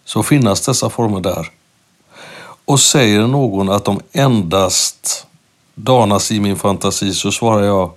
så 0.05 0.23
finnas 0.23 0.65
dessa 0.65 0.89
former 0.89 1.19
där. 1.19 1.51
Och 2.65 2.79
säger 2.79 3.27
någon 3.27 3.69
att 3.69 3.85
de 3.85 3.99
endast 4.11 5.27
danas 5.75 6.31
i 6.31 6.39
min 6.39 6.55
fantasi 6.55 7.13
så 7.13 7.31
svarar 7.31 7.63
jag, 7.63 7.91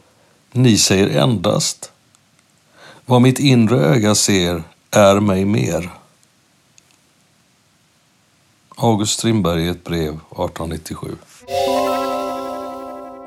ni 0.52 0.78
säger 0.78 1.22
endast. 1.22 1.92
Vad 3.06 3.22
mitt 3.22 3.38
inre 3.38 3.76
öga 3.76 4.14
ser 4.14 4.62
är 4.90 5.20
mig 5.20 5.44
mer. 5.44 5.90
August 8.76 9.18
Strindberg 9.18 9.62
i 9.62 9.68
ett 9.68 9.84
brev 9.84 10.12
1897. 10.12 11.16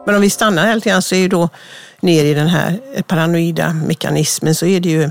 Men 0.06 0.16
om 0.16 0.22
vi 0.22 0.30
stannar 0.30 0.66
här 0.66 0.76
lite 0.76 0.90
grann 0.90 1.02
så 1.02 1.16
är 1.16 1.20
ju 1.20 1.28
då 1.28 1.50
ner 2.02 2.26
i 2.26 2.34
den 2.34 2.48
här 2.48 2.80
paranoida 3.08 3.74
mekanismen 3.74 4.56
så 4.56 4.66
är 4.66 4.80
det 4.80 4.90
ju 4.90 5.04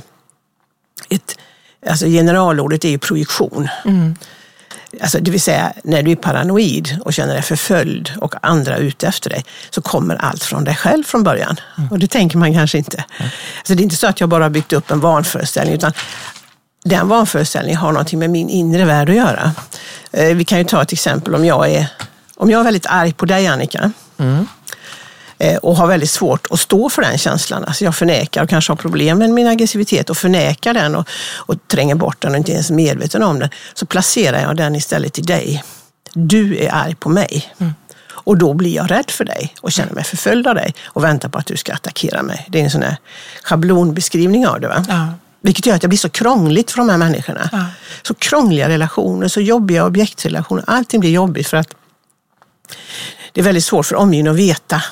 ett, 1.10 1.38
alltså 1.86 2.06
generalordet 2.06 2.84
är 2.84 2.88
ju 2.88 2.98
projektion. 2.98 3.68
Alltså 5.02 5.18
det 5.20 5.30
vill 5.30 5.40
säga 5.40 5.72
när 5.84 6.02
du 6.02 6.10
är 6.10 6.16
paranoid 6.16 6.98
och 7.04 7.12
känner 7.14 7.34
dig 7.34 7.42
förföljd 7.42 8.12
och 8.20 8.34
andra 8.42 8.76
är 8.76 8.80
ute 8.80 9.06
efter 9.06 9.30
dig 9.30 9.44
så 9.70 9.82
kommer 9.82 10.16
allt 10.16 10.42
från 10.44 10.64
dig 10.64 10.74
själv 10.76 11.04
från 11.04 11.22
början. 11.22 11.56
Och 11.90 11.98
det 11.98 12.06
tänker 12.06 12.38
man 12.38 12.54
kanske 12.54 12.78
inte. 12.78 13.04
Alltså 13.58 13.74
det 13.74 13.80
är 13.80 13.84
inte 13.84 13.96
så 13.96 14.06
att 14.06 14.20
jag 14.20 14.28
bara 14.28 14.44
har 14.44 14.50
byggt 14.50 14.72
upp 14.72 14.90
en 14.90 15.00
vanföreställning 15.00 15.74
utan 15.74 15.92
den 16.84 17.08
vanföreställningen 17.08 17.78
har 17.80 17.92
någonting 17.92 18.18
med 18.18 18.30
min 18.30 18.48
inre 18.48 18.84
värld 18.84 19.10
att 19.10 19.16
göra. 19.16 19.52
Eh, 20.10 20.34
Vi 20.36 20.44
kan 20.44 20.58
ju 20.58 20.64
ta 20.64 20.82
ett 20.82 20.92
exempel 20.92 21.34
om 21.34 21.44
jag 21.44 21.70
är, 21.70 21.86
om 22.36 22.50
jag 22.50 22.60
är 22.60 22.64
väldigt 22.64 22.86
arg 22.86 23.12
på 23.12 23.26
dig 23.26 23.46
Annika 23.46 23.92
eh, 24.18 24.40
och 25.62 25.76
har 25.76 25.86
väldigt 25.86 26.10
svårt 26.10 26.46
att 26.50 26.60
stå 26.60 26.88
för 26.88 27.02
den 27.02 27.18
känslan. 27.18 27.64
Alltså 27.64 27.84
jag 27.84 27.94
förnekar 27.94 28.42
och 28.42 28.48
kanske 28.48 28.72
har 28.72 28.76
problem 28.76 29.18
med 29.18 29.30
min 29.30 29.46
aggressivitet 29.46 30.10
och 30.10 30.16
förnekar 30.16 30.74
den 30.74 30.96
och, 30.96 31.08
och 31.36 31.68
tränger 31.68 31.94
bort 31.94 32.20
den 32.20 32.30
och 32.30 32.36
inte 32.36 32.52
ens 32.52 32.70
är 32.70 32.74
medveten 32.74 33.22
om 33.22 33.38
den. 33.38 33.48
Så 33.74 33.86
placerar 33.86 34.42
jag 34.42 34.56
den 34.56 34.76
istället 34.76 35.18
i 35.18 35.22
dig. 35.22 35.64
Du 36.12 36.56
är 36.56 36.74
arg 36.74 36.94
på 36.94 37.08
mig. 37.08 37.54
Och 38.24 38.38
då 38.38 38.54
blir 38.54 38.76
jag 38.76 38.90
rädd 38.90 39.10
för 39.10 39.24
dig 39.24 39.54
och 39.60 39.72
känner 39.72 39.92
mig 39.92 40.04
förföljd 40.04 40.46
av 40.46 40.54
dig 40.54 40.74
och 40.84 41.04
väntar 41.04 41.28
på 41.28 41.38
att 41.38 41.46
du 41.46 41.56
ska 41.56 41.72
attackera 41.72 42.22
mig. 42.22 42.46
Det 42.48 42.60
är 42.60 42.64
en 42.64 42.70
sån 42.70 42.82
här 42.82 42.96
schablonbeskrivning 43.42 44.46
av 44.46 44.60
det. 44.60 44.68
Va? 44.68 44.84
Ja. 44.88 45.08
Vilket 45.40 45.66
gör 45.66 45.74
att 45.74 45.80
det 45.80 45.88
blir 45.88 45.98
så 45.98 46.08
krångligt 46.08 46.70
för 46.70 46.78
de 46.78 46.88
här 46.88 46.96
människorna. 46.96 47.48
Ja. 47.52 47.66
Så 48.02 48.14
krångliga 48.14 48.68
relationer, 48.68 49.28
så 49.28 49.40
jobbiga 49.40 49.86
objektrelationer. 49.86 50.64
Allting 50.66 51.00
blir 51.00 51.10
jobbigt 51.10 51.46
för 51.46 51.56
att 51.56 51.68
det 53.32 53.40
är 53.40 53.44
väldigt 53.44 53.64
svårt 53.64 53.86
för 53.86 53.96
omgivningen 53.96 54.32
att 54.32 54.38
veta 54.38 54.82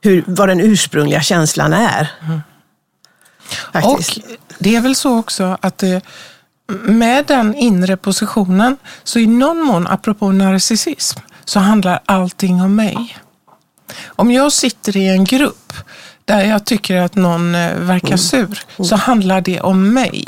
hur, 0.00 0.24
vad 0.26 0.48
den 0.48 0.60
ursprungliga 0.60 1.20
känslan 1.20 1.72
är. 1.72 2.12
Faktiskt. 3.72 4.16
Och 4.16 4.22
det 4.58 4.76
är 4.76 4.80
väl 4.80 4.94
så 4.94 5.18
också 5.18 5.58
att 5.60 5.78
det, 5.78 6.00
med 6.82 7.26
den 7.26 7.54
inre 7.54 7.96
positionen, 7.96 8.76
så 9.04 9.18
i 9.18 9.26
någon 9.26 9.60
mån, 9.60 9.86
apropå 9.86 10.32
narcissism, 10.32 11.20
så 11.44 11.60
handlar 11.60 12.00
allting 12.04 12.62
om 12.62 12.74
mig. 12.74 13.16
Om 14.06 14.30
jag 14.30 14.52
sitter 14.52 14.96
i 14.96 15.08
en 15.08 15.24
grupp 15.24 15.72
där 16.24 16.44
jag 16.44 16.64
tycker 16.64 16.96
att 16.96 17.14
någon 17.14 17.54
eh, 17.54 17.74
verkar 17.74 18.16
sur, 18.16 18.62
så 18.84 18.96
handlar 18.96 19.40
det 19.40 19.60
om 19.60 19.94
mig. 19.94 20.24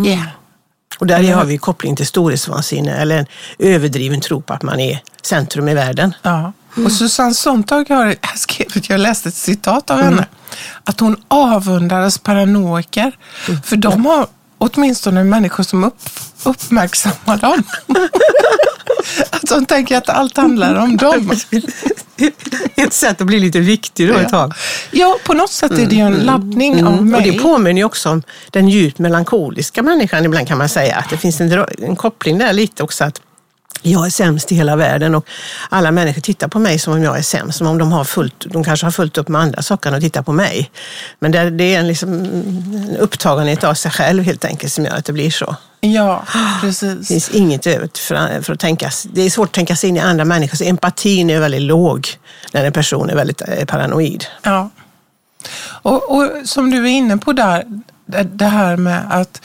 Och 0.98 1.06
där 1.06 1.32
har 1.32 1.44
vi 1.44 1.58
koppling 1.58 1.96
till 1.96 2.06
storhetsvansinne 2.06 2.96
eller 2.96 3.18
en 3.18 3.26
överdriven 3.58 4.20
tro 4.20 4.42
på 4.42 4.54
att 4.54 4.62
man 4.62 4.80
är 4.80 5.02
centrum 5.22 5.68
i 5.68 5.74
världen. 5.74 6.14
Ja. 6.22 6.52
Och 6.76 6.92
Susanne 6.92 7.34
Sontag 7.34 7.88
har 7.88 8.16
skrivit, 8.36 8.90
jag 8.90 9.00
läste 9.00 9.28
ett 9.28 9.34
citat 9.34 9.90
av 9.90 10.00
henne, 10.00 10.26
att 10.84 11.00
hon 11.00 11.16
avundades 11.28 12.18
paranoiker. 12.18 13.12
För 13.64 13.76
de 13.76 14.06
har 14.06 14.26
åtminstone 14.58 15.24
människor 15.24 15.64
som 15.64 15.84
upp, 15.84 16.10
uppmärksammar 16.44 17.36
dem. 17.36 17.62
att 19.30 19.42
de 19.42 19.66
tänker 19.66 19.96
att 19.96 20.08
allt 20.08 20.36
handlar 20.36 20.74
om 20.74 20.96
dem. 20.96 21.30
Ett 22.76 22.92
sätt 22.92 23.20
att 23.20 23.26
bli 23.26 23.40
lite 23.40 23.60
viktig 23.60 24.08
då 24.08 24.14
ett 24.14 24.28
tag. 24.28 24.54
Ja, 24.90 25.18
på 25.24 25.34
något 25.34 25.50
sätt 25.50 25.72
är 25.72 25.86
det 25.86 25.94
ju 25.94 26.02
en 26.02 26.12
laddning 26.14 26.86
av 26.86 26.98
Och 26.98 27.06
mig. 27.06 27.30
det 27.30 27.38
påminner 27.38 27.80
ju 27.80 27.84
också 27.84 28.10
om 28.10 28.22
den 28.50 28.68
djupt 28.68 28.98
melankoliska 28.98 29.82
människan 29.82 30.24
ibland 30.24 30.48
kan 30.48 30.58
man 30.58 30.68
säga. 30.68 30.96
Att 30.96 31.10
det 31.10 31.16
finns 31.16 31.40
en, 31.40 31.64
en 31.78 31.96
koppling 31.96 32.38
där 32.38 32.52
lite 32.52 32.82
också. 32.82 33.04
att 33.04 33.20
jag 33.82 34.06
är 34.06 34.10
sämst 34.10 34.52
i 34.52 34.54
hela 34.54 34.76
världen 34.76 35.14
och 35.14 35.26
alla 35.68 35.90
människor 35.90 36.20
tittar 36.20 36.48
på 36.48 36.58
mig 36.58 36.78
som 36.78 36.92
om 36.92 37.02
jag 37.02 37.18
är 37.18 37.22
sämst, 37.22 37.58
som 37.58 37.66
om 37.66 37.78
de, 37.78 37.92
har 37.92 38.04
fullt, 38.04 38.46
de 38.52 38.64
kanske 38.64 38.86
har 38.86 38.90
fullt 38.90 39.18
upp 39.18 39.28
med 39.28 39.40
andra 39.40 39.62
saker 39.62 39.94
och 39.94 40.00
tittar 40.00 40.22
på 40.22 40.32
mig. 40.32 40.70
Men 41.18 41.32
det, 41.32 41.50
det 41.50 41.74
är 41.74 41.78
en, 41.80 41.88
liksom, 41.88 42.12
en 42.12 42.96
upptagenhet 43.00 43.64
av 43.64 43.74
sig 43.74 43.90
själv 43.90 44.22
helt 44.22 44.44
enkelt 44.44 44.72
som 44.72 44.84
gör 44.84 44.92
att 44.96 45.04
det 45.04 45.12
blir 45.12 45.30
så. 45.30 45.56
Ja, 45.80 46.24
Det 46.32 46.66
precis. 46.66 47.08
finns 47.08 47.28
inget 47.28 47.66
övrigt 47.66 47.98
för, 47.98 48.42
för 48.42 48.52
att 48.52 48.60
tänka. 48.60 48.90
Det 49.12 49.22
är 49.22 49.30
svårt 49.30 49.48
att 49.48 49.52
tänka 49.54 49.76
sig 49.76 49.88
in 49.88 49.96
i 49.96 50.00
andra 50.00 50.24
människor, 50.24 50.56
så 50.56 50.64
empatin 50.64 51.30
är 51.30 51.40
väldigt 51.40 51.62
låg 51.62 52.08
när 52.52 52.64
en 52.64 52.72
person 52.72 53.10
är 53.10 53.14
väldigt 53.16 53.42
eh, 53.48 53.64
paranoid. 53.64 54.24
Ja. 54.42 54.70
Och, 55.82 56.16
och 56.16 56.30
som 56.44 56.70
du 56.70 56.76
är 56.84 56.90
inne 56.90 57.16
på 57.16 57.32
där, 57.32 57.64
det- 58.06 58.22
det 58.22 58.44
här 58.44 58.76
med 58.76 59.02
att, 59.10 59.42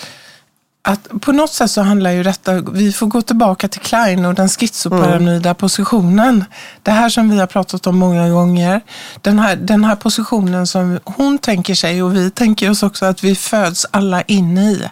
att 0.88 1.22
på 1.22 1.32
något 1.32 1.54
sätt 1.54 1.72
så 1.72 1.82
handlar 1.82 2.12
ju 2.12 2.24
detta, 2.24 2.62
vi 2.62 2.92
får 2.94 3.08
gå 3.08 3.22
tillbaka 3.22 3.68
till 3.68 3.82
Klein 3.82 4.26
och 4.26 4.34
den 4.36 4.50
schizoparanoida 4.50 5.54
positionen. 5.54 6.46
Det 6.84 6.92
här 6.92 7.10
som 7.10 7.30
vi 7.30 7.40
har 7.40 7.48
pratat 7.48 7.88
om 7.88 7.98
många 7.98 8.30
gånger. 8.30 8.82
Den 9.22 9.40
här, 9.40 9.56
den 9.56 9.84
här 9.84 9.96
positionen 9.96 10.68
som 10.68 11.00
hon 11.04 11.38
tänker 11.38 11.76
sig 11.76 12.04
och 12.04 12.16
vi 12.16 12.32
tänker 12.32 12.70
oss 12.70 12.84
också 12.84 13.06
att 13.06 13.24
vi 13.24 13.36
föds 13.36 13.86
alla 13.92 14.22
in 14.22 14.58
i. 14.58 14.84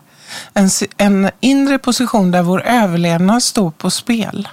En, 0.54 0.70
en 0.98 1.32
inre 1.40 1.78
position 1.78 2.32
där 2.32 2.42
vår 2.42 2.62
överlevnad 2.62 3.44
står 3.44 3.72
på 3.72 3.90
spel 3.90 4.48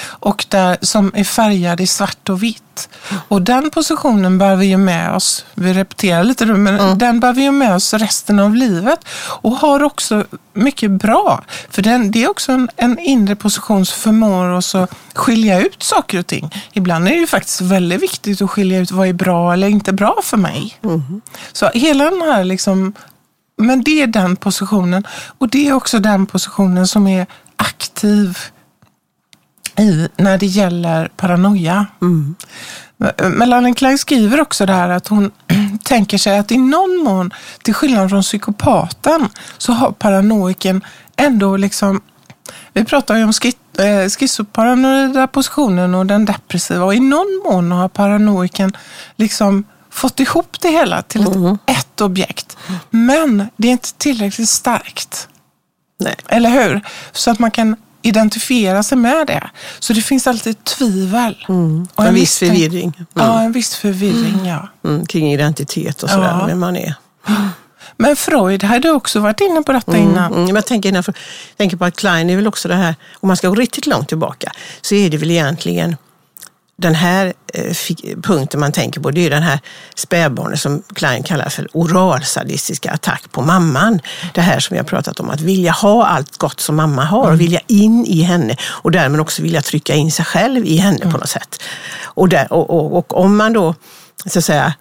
och 0.00 0.46
där, 0.48 0.78
som 0.82 1.12
är 1.14 1.24
färgad 1.24 1.80
i 1.80 1.86
svart 1.86 2.28
och 2.28 2.42
vitt. 2.42 2.88
Och 3.28 3.42
den 3.42 3.70
positionen 3.70 4.38
bär 4.38 4.56
vi 4.56 4.66
ju 4.66 4.76
med 4.76 5.14
oss, 5.14 5.44
vi 5.54 5.72
repeterar 5.72 6.24
lite 6.24 6.44
nu, 6.44 6.54
men 6.54 6.98
den 6.98 7.20
bär 7.20 7.32
vi 7.32 7.42
ju 7.42 7.52
med 7.52 7.74
oss 7.74 7.94
resten 7.94 8.38
av 8.38 8.54
livet 8.54 9.00
och 9.42 9.52
har 9.52 9.82
också 9.82 10.24
mycket 10.52 10.90
bra. 10.90 11.44
För 11.70 11.82
den, 11.82 12.10
det 12.10 12.24
är 12.24 12.30
också 12.30 12.52
en, 12.52 12.68
en 12.76 12.98
inre 12.98 13.36
position 13.36 13.86
som 13.86 13.98
förmår 13.98 14.48
oss 14.48 14.74
att 14.74 14.94
skilja 15.14 15.60
ut 15.60 15.82
saker 15.82 16.18
och 16.18 16.26
ting. 16.26 16.50
Ibland 16.72 17.08
är 17.08 17.12
det 17.12 17.18
ju 17.18 17.26
faktiskt 17.26 17.60
väldigt 17.60 18.02
viktigt 18.02 18.42
att 18.42 18.50
skilja 18.50 18.78
ut 18.78 18.90
vad 18.90 19.08
är 19.08 19.12
bra 19.12 19.52
eller 19.52 19.68
inte 19.68 19.92
bra 19.92 20.18
för 20.22 20.36
mig. 20.36 20.78
Så 21.52 21.70
hela 21.74 22.04
den 22.04 22.22
här 22.22 22.44
liksom, 22.44 22.92
men 23.56 23.82
det 23.82 24.02
är 24.02 24.06
den 24.06 24.36
positionen 24.36 25.06
och 25.38 25.48
det 25.48 25.68
är 25.68 25.72
också 25.72 25.98
den 25.98 26.26
positionen 26.26 26.86
som 26.86 27.06
är 27.06 27.26
aktiv 27.56 28.38
i 29.78 30.08
när 30.16 30.38
det 30.38 30.46
gäller 30.46 31.08
paranoia. 31.16 31.86
Melanie 33.32 33.74
Klein 33.74 33.98
skriver 33.98 34.40
också 34.40 34.66
det 34.66 34.72
här 34.72 34.88
att 34.88 35.08
hon 35.08 35.30
tänker 35.84 36.18
sig 36.18 36.38
att 36.38 36.52
i 36.52 36.58
någon 36.58 36.96
mån, 37.04 37.30
till 37.62 37.74
skillnad 37.74 38.10
från 38.10 38.22
psykopaten, 38.22 39.28
så 39.58 39.72
har 39.72 39.92
paranoiken 39.92 40.84
ändå 41.16 41.56
liksom 41.56 42.00
vi 42.72 42.84
pratar 42.84 43.16
ju 43.16 43.24
om 43.24 43.32
eh, 43.78 44.08
schizoparanoida 44.08 45.26
positionen 45.26 45.94
och 45.94 46.06
den 46.06 46.24
depressiva 46.24 46.84
och 46.84 46.94
i 46.94 47.00
någon 47.00 47.42
mån 47.44 47.72
har 47.72 47.88
paranoiken 47.88 48.72
liksom 49.16 49.64
fått 49.90 50.20
ihop 50.20 50.60
det 50.60 50.68
hela 50.68 51.02
till 51.02 51.22
ett, 51.22 51.78
ett 51.78 52.00
objekt. 52.00 52.56
Men 52.90 53.48
det 53.56 53.68
är 53.68 53.72
inte 53.72 53.94
tillräckligt 53.94 54.48
starkt. 54.48 55.28
Nej. 56.00 56.14
Eller 56.28 56.50
hur? 56.50 56.80
Så 57.12 57.30
att 57.30 57.38
man 57.38 57.50
kan 57.50 57.76
identifiera 58.02 58.82
sig 58.82 58.98
med 58.98 59.26
det. 59.26 59.50
Så 59.78 59.92
det 59.92 60.00
finns 60.00 60.26
alltid 60.26 60.64
tvivel. 60.64 61.36
Och 61.48 61.54
Mm. 61.54 61.86
En 61.96 62.14
viss 62.14 62.38
förvirring 62.38 62.92
mm. 62.96 63.06
Ja, 63.14 63.40
en 63.40 63.52
viss 63.52 63.74
förvirring, 63.76 64.46
ja. 64.46 64.68
Mm, 64.84 65.06
kring 65.06 65.32
identitet 65.32 66.02
och 66.02 66.10
sådär, 66.10 66.38
Ja. 66.40 66.46
vem 66.46 66.58
man 66.58 66.76
är. 66.76 66.94
Men 67.96 68.16
Freud 68.16 68.64
hade 68.64 68.90
också 68.90 69.20
varit 69.20 69.40
inne 69.40 69.62
på 69.62 69.72
detta 69.72 69.92
Mm, 69.96 70.10
innan. 70.10 70.34
mm, 70.34 70.56
jag 70.56 70.66
tänker, 70.66 70.92
jag 70.94 71.04
tänker 71.56 71.76
på 71.76 71.84
att 71.84 71.96
Klein 71.96 72.30
är 72.30 72.36
väl 72.36 72.46
också 72.46 72.68
det 72.68 72.74
här, 72.74 72.94
om 73.14 73.26
man 73.26 73.36
ska 73.36 73.48
gå 73.48 73.54
riktigt 73.54 73.86
långt 73.86 74.08
tillbaka, 74.08 74.52
så 74.80 74.94
är 74.94 75.10
det 75.10 75.16
väl 75.16 75.30
egentligen 75.30 75.96
den 76.80 76.94
här 76.94 77.32
eh, 77.54 77.76
punkten 78.22 78.60
man 78.60 78.72
tänker 78.72 79.00
på, 79.00 79.10
det 79.10 79.26
är 79.26 79.30
den 79.30 79.42
här 79.42 79.60
spädbarnet 79.94 80.60
som 80.60 80.82
Klein 80.94 81.22
kallar 81.22 81.48
för 81.48 81.68
oralsadistiska 81.72 82.90
attack 82.90 83.32
på 83.32 83.42
mamman. 83.42 84.00
Det 84.34 84.40
här 84.40 84.60
som 84.60 84.76
har 84.76 84.84
pratat 84.84 85.20
om, 85.20 85.30
att 85.30 85.40
vilja 85.40 85.72
ha 85.72 86.06
allt 86.06 86.36
gott 86.36 86.60
som 86.60 86.76
mamma 86.76 87.04
har 87.04 87.32
och 87.32 87.40
vilja 87.40 87.60
in 87.66 88.06
i 88.06 88.22
henne 88.22 88.56
och 88.64 88.90
därmed 88.90 89.20
också 89.20 89.42
vilja 89.42 89.62
trycka 89.62 89.94
in 89.94 90.12
sig 90.12 90.24
själv 90.24 90.64
i 90.64 90.76
henne 90.76 90.98
på 90.98 91.18
något 91.18 91.28
sätt. 91.28 91.62
Och, 92.02 92.28
där, 92.28 92.52
och, 92.52 92.70
och, 92.70 92.98
och 92.98 93.16
om 93.16 93.36
man 93.36 93.52
då 93.52 93.74
så 94.26 94.38
att 94.38 94.44
säga 94.44 94.74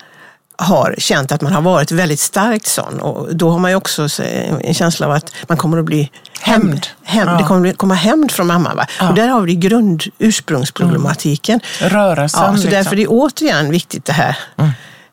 har 0.59 0.95
känt 0.97 1.31
att 1.31 1.41
man 1.41 1.53
har 1.53 1.61
varit 1.61 1.91
väldigt 1.91 2.19
starkt 2.19 2.67
sån 2.67 2.99
och 2.99 3.35
då 3.35 3.49
har 3.49 3.59
man 3.59 3.71
ju 3.71 3.75
också 3.77 4.09
så- 4.09 4.23
en 4.23 4.73
känsla 4.73 5.05
av 5.05 5.11
att 5.11 5.31
man 5.47 5.57
kommer 5.57 5.77
att 5.77 5.85
bli 5.85 6.11
Hämnd. 6.39 6.87
Hämnd. 7.03 7.31
Ja. 7.31 7.37
Det 7.37 7.43
kommer 7.43 7.69
att 7.69 7.77
komma 7.77 7.93
hämnd 7.93 8.31
från 8.31 8.47
mamma. 8.47 8.75
Va? 8.75 8.87
Ja. 8.99 9.09
Och 9.09 9.15
där 9.15 9.27
har 9.27 9.41
vi 9.41 9.55
grund, 9.55 10.03
ursprungsproblematiken. 10.19 11.59
Rörelsen. 11.79 12.41
Ja, 12.41 12.47
så 12.47 12.53
liksom. 12.53 12.71
därför 12.71 12.91
är 12.91 12.95
det 12.95 13.07
återigen 13.07 13.71
viktigt 13.71 14.05
det 14.05 14.13
här, 14.13 14.37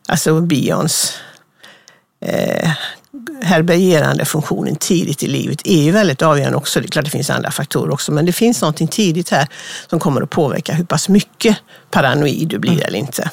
alltså 0.08 0.40
bions 0.40 1.12
eh, 2.26 2.70
härbärgerande 3.42 4.24
funktionen 4.24 4.76
tidigt 4.76 5.22
i 5.22 5.26
livet 5.26 5.60
är 5.64 5.82
ju 5.82 5.90
väldigt 5.90 6.22
avgörande 6.22 6.56
också. 6.56 6.80
Det 6.80 6.86
är 6.86 6.88
klart 6.88 7.04
det 7.04 7.10
finns 7.10 7.30
andra 7.30 7.50
faktorer 7.50 7.92
också, 7.92 8.12
men 8.12 8.26
det 8.26 8.32
finns 8.32 8.60
någonting 8.60 8.88
tidigt 8.88 9.30
här 9.30 9.48
som 9.90 10.00
kommer 10.00 10.22
att 10.22 10.30
påverka 10.30 10.72
hur 10.72 10.84
pass 10.84 11.08
mycket 11.08 11.56
paranoid 11.90 12.48
du 12.48 12.58
blir 12.58 12.84
eller 12.84 12.98
inte. 12.98 13.30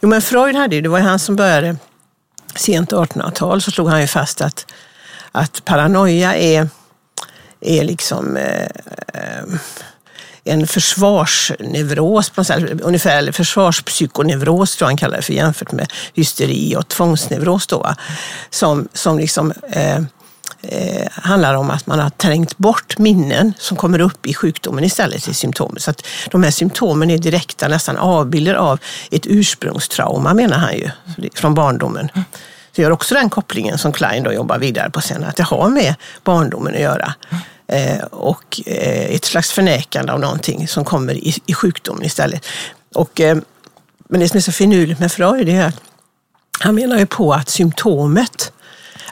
Jo, 0.00 0.08
men 0.08 0.22
Freud 0.22 0.56
hade 0.56 0.76
ju, 0.76 0.82
det 0.82 0.88
var 0.88 0.98
ju 0.98 1.04
han 1.04 1.18
som 1.18 1.36
började 1.36 1.76
sent 2.54 2.92
1800-tal, 2.92 3.62
så 3.62 3.70
slog 3.70 3.88
han 3.88 4.00
ju 4.00 4.06
fast 4.06 4.40
att, 4.40 4.66
att 5.32 5.64
paranoia 5.64 6.34
är, 6.34 6.68
är 7.60 7.84
liksom 7.84 8.36
eh, 8.36 8.66
eh, 9.14 9.44
en 10.44 10.66
försvarsneuros, 10.66 12.30
på 12.30 12.40
något 12.40 12.46
sätt, 12.46 12.80
ungefär 12.80 13.18
eller 13.18 13.32
försvarspsykoneuros 13.32 14.76
tror 14.76 14.86
jag 14.86 14.90
han 14.90 14.96
kallar 14.96 15.16
det 15.16 15.22
för 15.22 15.32
jämfört 15.32 15.72
med 15.72 15.92
hysteri 16.14 16.76
och 16.76 16.88
tvångsneuros 16.88 17.66
då, 17.66 17.94
som, 18.50 18.88
som 18.92 19.18
liksom 19.18 19.52
eh, 19.72 19.96
eh, 20.62 21.08
handlar 21.10 21.54
om 21.54 21.70
att 21.70 21.86
man 21.86 21.98
har 21.98 22.10
trängt 22.10 22.58
bort 22.58 22.98
minnen 22.98 23.54
som 23.58 23.76
kommer 23.76 24.00
upp 24.00 24.26
i 24.26 24.34
sjukdomen 24.34 24.84
istället 24.84 25.28
i 25.28 25.34
symptomen. 25.34 25.80
Så 25.80 25.90
att 25.90 26.06
de 26.30 26.42
här 26.42 26.50
symptomen 26.50 27.10
är 27.10 27.18
direkta, 27.18 27.68
nästan 27.68 27.96
avbilder 27.96 28.54
av 28.54 28.78
ett 29.10 29.26
ursprungstrauma 29.26 30.34
menar 30.34 30.58
han 30.58 30.74
ju, 30.74 30.90
från 31.34 31.54
barndomen. 31.54 32.08
Så 32.74 32.80
jag 32.80 32.82
gör 32.82 32.90
också 32.90 33.14
den 33.14 33.30
kopplingen 33.30 33.78
som 33.78 33.92
Klein 33.92 34.22
då 34.22 34.32
jobbar 34.32 34.58
vidare 34.58 34.90
på 34.90 35.00
sen, 35.00 35.24
att 35.24 35.36
det 35.36 35.42
har 35.42 35.68
med 35.68 35.94
barndomen 36.24 36.74
att 36.74 36.80
göra. 36.80 37.14
Eh, 37.72 38.04
och 38.04 38.60
eh, 38.66 39.14
ett 39.14 39.24
slags 39.24 39.52
förnekande 39.52 40.12
av 40.12 40.20
någonting 40.20 40.68
som 40.68 40.84
kommer 40.84 41.14
i, 41.14 41.34
i 41.46 41.54
sjukdomen 41.54 42.04
istället. 42.04 42.46
Och, 42.94 43.20
eh, 43.20 43.36
men 44.08 44.20
det 44.20 44.28
som 44.28 44.36
är 44.36 44.40
så 44.40 44.52
finurligt 44.52 45.00
med 45.00 45.12
Freud 45.12 45.48
är 45.48 45.66
att 45.66 45.74
han 46.58 46.74
menar 46.74 46.98
ju 46.98 47.06
på 47.06 47.32
att 47.32 47.48
symptomet, 47.48 48.52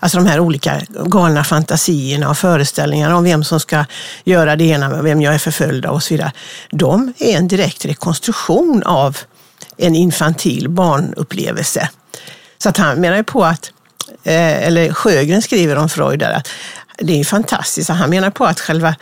alltså 0.01 0.19
de 0.19 0.27
här 0.27 0.41
olika 0.41 0.81
galna 1.07 1.45
fantasierna 1.45 2.31
och 2.31 2.39
föreställningarna 2.39 3.17
om 3.17 3.25
vem 3.25 3.45
som 3.45 3.61
ska 3.61 3.85
göra 4.25 4.57
det 4.57 4.65
ena, 4.65 5.03
vem 5.03 5.23
jag 5.23 5.35
är 5.35 5.39
förföljd 5.39 5.87
av 5.87 5.95
och 5.95 6.03
så 6.03 6.15
vidare, 6.15 6.33
de 6.71 7.13
är 7.19 7.37
en 7.37 7.49
direkt 7.49 7.85
rekonstruktion 7.85 8.83
av 8.83 9.19
en 9.77 9.95
infantil 9.95 10.69
barnupplevelse. 10.69 11.89
Så 12.59 12.69
att 12.69 12.77
han 12.77 13.01
menar 13.01 13.17
ju 13.17 13.25
på 13.25 13.45
att, 13.45 13.73
eller 14.25 14.93
Sjögren 14.93 15.43
skriver 15.43 15.77
om 15.77 15.89
Freud 15.89 16.19
där, 16.19 16.33
att 16.33 16.49
det 17.01 17.21
är 17.21 17.25
fantastiskt. 17.25 17.91
Han 17.91 18.11
menar 18.11 18.31
på 18.31 18.45
att 18.45 18.61
själva 18.61 18.95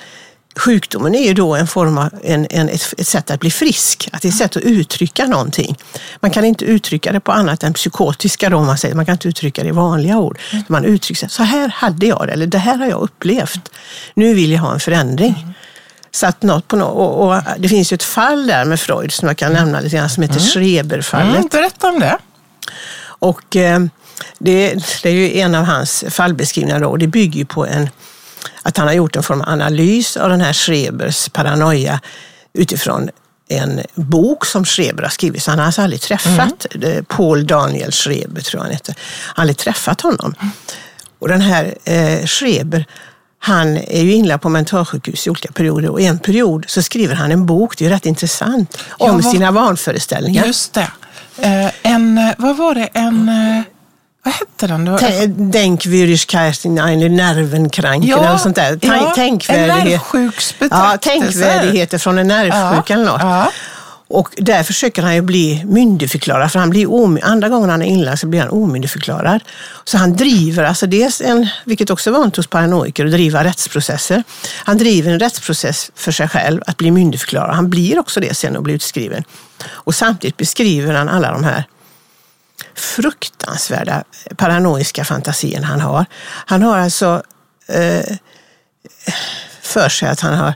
sjukdomen 0.56 1.14
är 1.14 1.26
ju 1.26 1.34
då 1.34 1.54
en 1.54 1.66
form 1.66 1.98
av 1.98 2.10
en, 2.22 2.46
en, 2.50 2.68
ett, 2.68 3.06
sätt 3.06 3.30
att 3.30 3.40
bli 3.40 3.50
frisk. 3.50 4.08
Att 4.12 4.22
det 4.22 4.28
är 4.28 4.30
ett 4.30 4.38
sätt 4.38 4.56
att 4.56 4.62
uttrycka 4.62 5.26
någonting. 5.26 5.78
Man 6.20 6.30
kan 6.30 6.44
inte 6.44 6.64
uttrycka 6.64 7.12
det 7.12 7.20
på 7.20 7.32
annat 7.32 7.62
än 7.62 7.72
psykotiska 7.72 8.50
då, 8.50 8.60
man 8.60 8.78
säger. 8.78 8.94
Man 8.94 9.06
kan 9.06 9.12
inte 9.12 9.28
uttrycka 9.28 9.62
det 9.62 9.68
i 9.68 9.72
vanliga 9.72 10.18
ord. 10.18 10.38
Man 10.66 10.84
uttrycker 10.84 11.20
sig, 11.20 11.30
så 11.30 11.42
här 11.42 11.68
hade 11.68 12.06
jag 12.06 12.26
det, 12.26 12.32
eller 12.32 12.46
det 12.46 12.58
här 12.58 12.76
har 12.76 12.86
jag 12.86 13.00
upplevt. 13.00 13.70
Nu 14.14 14.34
vill 14.34 14.52
jag 14.52 14.60
ha 14.60 14.72
en 14.72 14.80
förändring. 14.80 15.54
Så 16.10 16.26
att 16.26 16.42
något 16.42 16.68
på 16.68 16.76
något, 16.76 16.96
och, 16.96 17.28
och 17.28 17.42
det 17.58 17.68
finns 17.68 17.92
ju 17.92 17.94
ett 17.94 18.02
fall 18.02 18.46
där 18.46 18.64
med 18.64 18.80
Freud 18.80 19.12
som 19.12 19.28
jag 19.28 19.36
kan 19.36 19.52
nämna 19.52 19.80
lite 19.80 19.96
grann 19.96 20.10
som 20.10 20.22
heter 20.22 20.40
Schreberfallet. 20.40 21.36
Mm, 21.36 21.48
berätta 21.50 21.88
om 21.88 22.00
det. 22.00 22.18
Och 23.00 23.56
eh, 23.56 23.80
det, 24.38 24.74
det 25.02 25.08
är 25.08 25.12
ju 25.14 25.38
en 25.38 25.54
av 25.54 25.64
hans 25.64 26.04
fallbeskrivningar 26.10 26.82
och 26.84 26.98
det 26.98 27.06
bygger 27.06 27.38
ju 27.38 27.44
på 27.44 27.66
en, 27.66 27.88
att 28.62 28.76
han 28.76 28.86
har 28.86 28.94
gjort 28.94 29.16
en 29.16 29.22
form 29.22 29.40
av 29.40 29.48
analys 29.48 30.16
av 30.16 30.30
den 30.30 30.40
här 30.40 30.52
Schrebers 30.52 31.28
paranoia 31.28 32.00
utifrån 32.52 33.08
en 33.48 33.80
bok 33.94 34.44
som 34.46 34.64
Schreber 34.64 35.02
har 35.02 35.10
skrivit. 35.10 35.42
Så 35.42 35.50
han 35.50 35.58
har 35.58 35.66
alltså 35.66 35.82
aldrig 35.82 36.00
träffat 36.00 36.66
eh, 36.82 37.02
Paul 37.02 37.46
Daniel 37.46 37.92
Schreber, 37.92 38.40
tror 38.40 38.58
jag 38.60 38.64
han 38.64 38.72
heter. 38.72 38.94
Han 38.98 39.34
har 39.36 39.42
aldrig 39.42 39.56
träffat 39.56 40.00
honom. 40.00 40.34
Och 41.18 41.28
den 41.28 41.40
här 41.40 41.74
eh, 41.84 42.26
Schreber, 42.26 42.84
han 43.38 43.76
är 43.76 44.02
ju 44.02 44.12
inlagd 44.12 44.42
på 44.42 44.48
mentalsjukhus 44.48 45.26
i 45.26 45.30
olika 45.30 45.52
perioder 45.52 45.88
och 45.88 46.00
i 46.00 46.06
en 46.06 46.18
period 46.18 46.64
så 46.68 46.82
skriver 46.82 47.14
han 47.14 47.32
en 47.32 47.46
bok, 47.46 47.78
det 47.78 47.86
är 47.86 47.90
rätt 47.90 48.06
intressant, 48.06 48.78
om 48.90 49.20
vad- 49.20 49.32
sina 49.32 49.50
vanföreställningar. 49.50 50.46
Just 50.46 50.72
det. 50.74 50.90
Eh, 51.38 51.70
en, 51.92 52.18
eh, 52.18 52.34
vad 52.38 52.56
var 52.56 52.74
det, 52.74 52.88
en, 52.92 53.28
eh, 53.28 53.62
Vad 54.28 54.34
hette 54.34 54.66
den? 54.66 54.90
Var- 54.92 54.98
eine 56.78 57.08
Nervenkranken 57.08 58.18
eller 58.18 58.32
något 58.32 58.40
sånt 58.40 58.56
där. 58.56 58.78
Ja, 58.82 59.12
tänkvärdighet. 59.14 59.84
nervsjuksbetraktelse. 59.84 60.84
Ja, 60.84 60.96
tänkvärdigheter 61.20 61.98
från 61.98 62.18
en 62.18 62.28
nervsjuk 62.28 62.90
Ja, 62.90 62.94
eller 62.94 63.04
något. 63.04 63.20
ja. 63.22 63.50
Och 64.10 64.28
där 64.36 64.62
försöker 64.62 65.02
han 65.02 65.14
ju 65.14 65.20
bli 65.20 65.64
myndigförklarad, 65.64 66.52
för 66.52 66.58
han 66.58 66.70
blir 66.70 67.24
andra 67.24 67.48
gången 67.48 67.70
han 67.70 67.82
är 67.82 67.86
inlagd 67.86 68.18
så 68.18 68.26
blir 68.26 68.40
han 68.40 68.48
omyndigförklarad. 68.48 69.40
Så 69.84 69.98
han 69.98 70.16
driver, 70.16 70.64
alltså 70.64 70.86
dels 70.86 71.20
en, 71.20 71.48
vilket 71.64 71.90
också 71.90 72.10
är 72.10 72.14
vanligt 72.14 72.36
hos 72.36 72.46
paranoiker, 72.46 73.04
att 73.04 73.12
driva 73.12 73.44
rättsprocesser. 73.44 74.22
Han 74.64 74.78
driver 74.78 75.12
en 75.12 75.20
rättsprocess 75.20 75.90
för 75.94 76.12
sig 76.12 76.28
själv, 76.28 76.62
att 76.66 76.76
bli 76.76 76.90
myndigförklarad. 76.90 77.54
Han 77.54 77.70
blir 77.70 77.98
också 77.98 78.20
det 78.20 78.36
sen 78.36 78.56
och 78.56 78.62
blir 78.62 78.74
utskriven. 78.74 79.24
Och 79.68 79.94
samtidigt 79.94 80.36
beskriver 80.36 80.94
han 80.94 81.08
alla 81.08 81.32
de 81.32 81.44
här 81.44 81.64
fruktansvärda 82.74 84.04
paranoiska 84.36 85.04
fantasierna 85.04 85.66
han 85.66 85.80
har. 85.80 86.06
Han 86.46 86.62
har 86.62 86.78
alltså 86.78 87.22
eh, 87.68 88.16
för 89.62 89.88
sig 89.88 90.08
att 90.08 90.20
han 90.20 90.34
har 90.34 90.54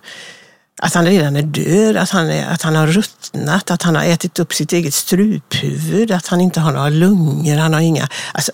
att 0.83 0.95
han 0.95 1.07
redan 1.07 1.37
är 1.37 1.43
död, 1.43 1.97
att 1.97 2.11
han, 2.11 2.31
är, 2.31 2.47
att 2.47 2.63
han 2.63 2.77
har 2.77 2.87
ruttnat, 2.87 3.71
att 3.71 3.83
han 3.83 3.97
har 3.97 4.05
ätit 4.05 4.39
upp 4.39 4.55
sitt 4.55 4.73
eget 4.73 4.95
struphuvud, 4.95 6.11
att 6.11 6.27
han 6.27 6.41
inte 6.41 6.61
har 6.61 6.73
några 6.73 6.89
lungor, 6.89 7.57
han 7.57 7.75
har 7.75 7.81
inga... 7.81 8.09
Alltså, 8.35 8.53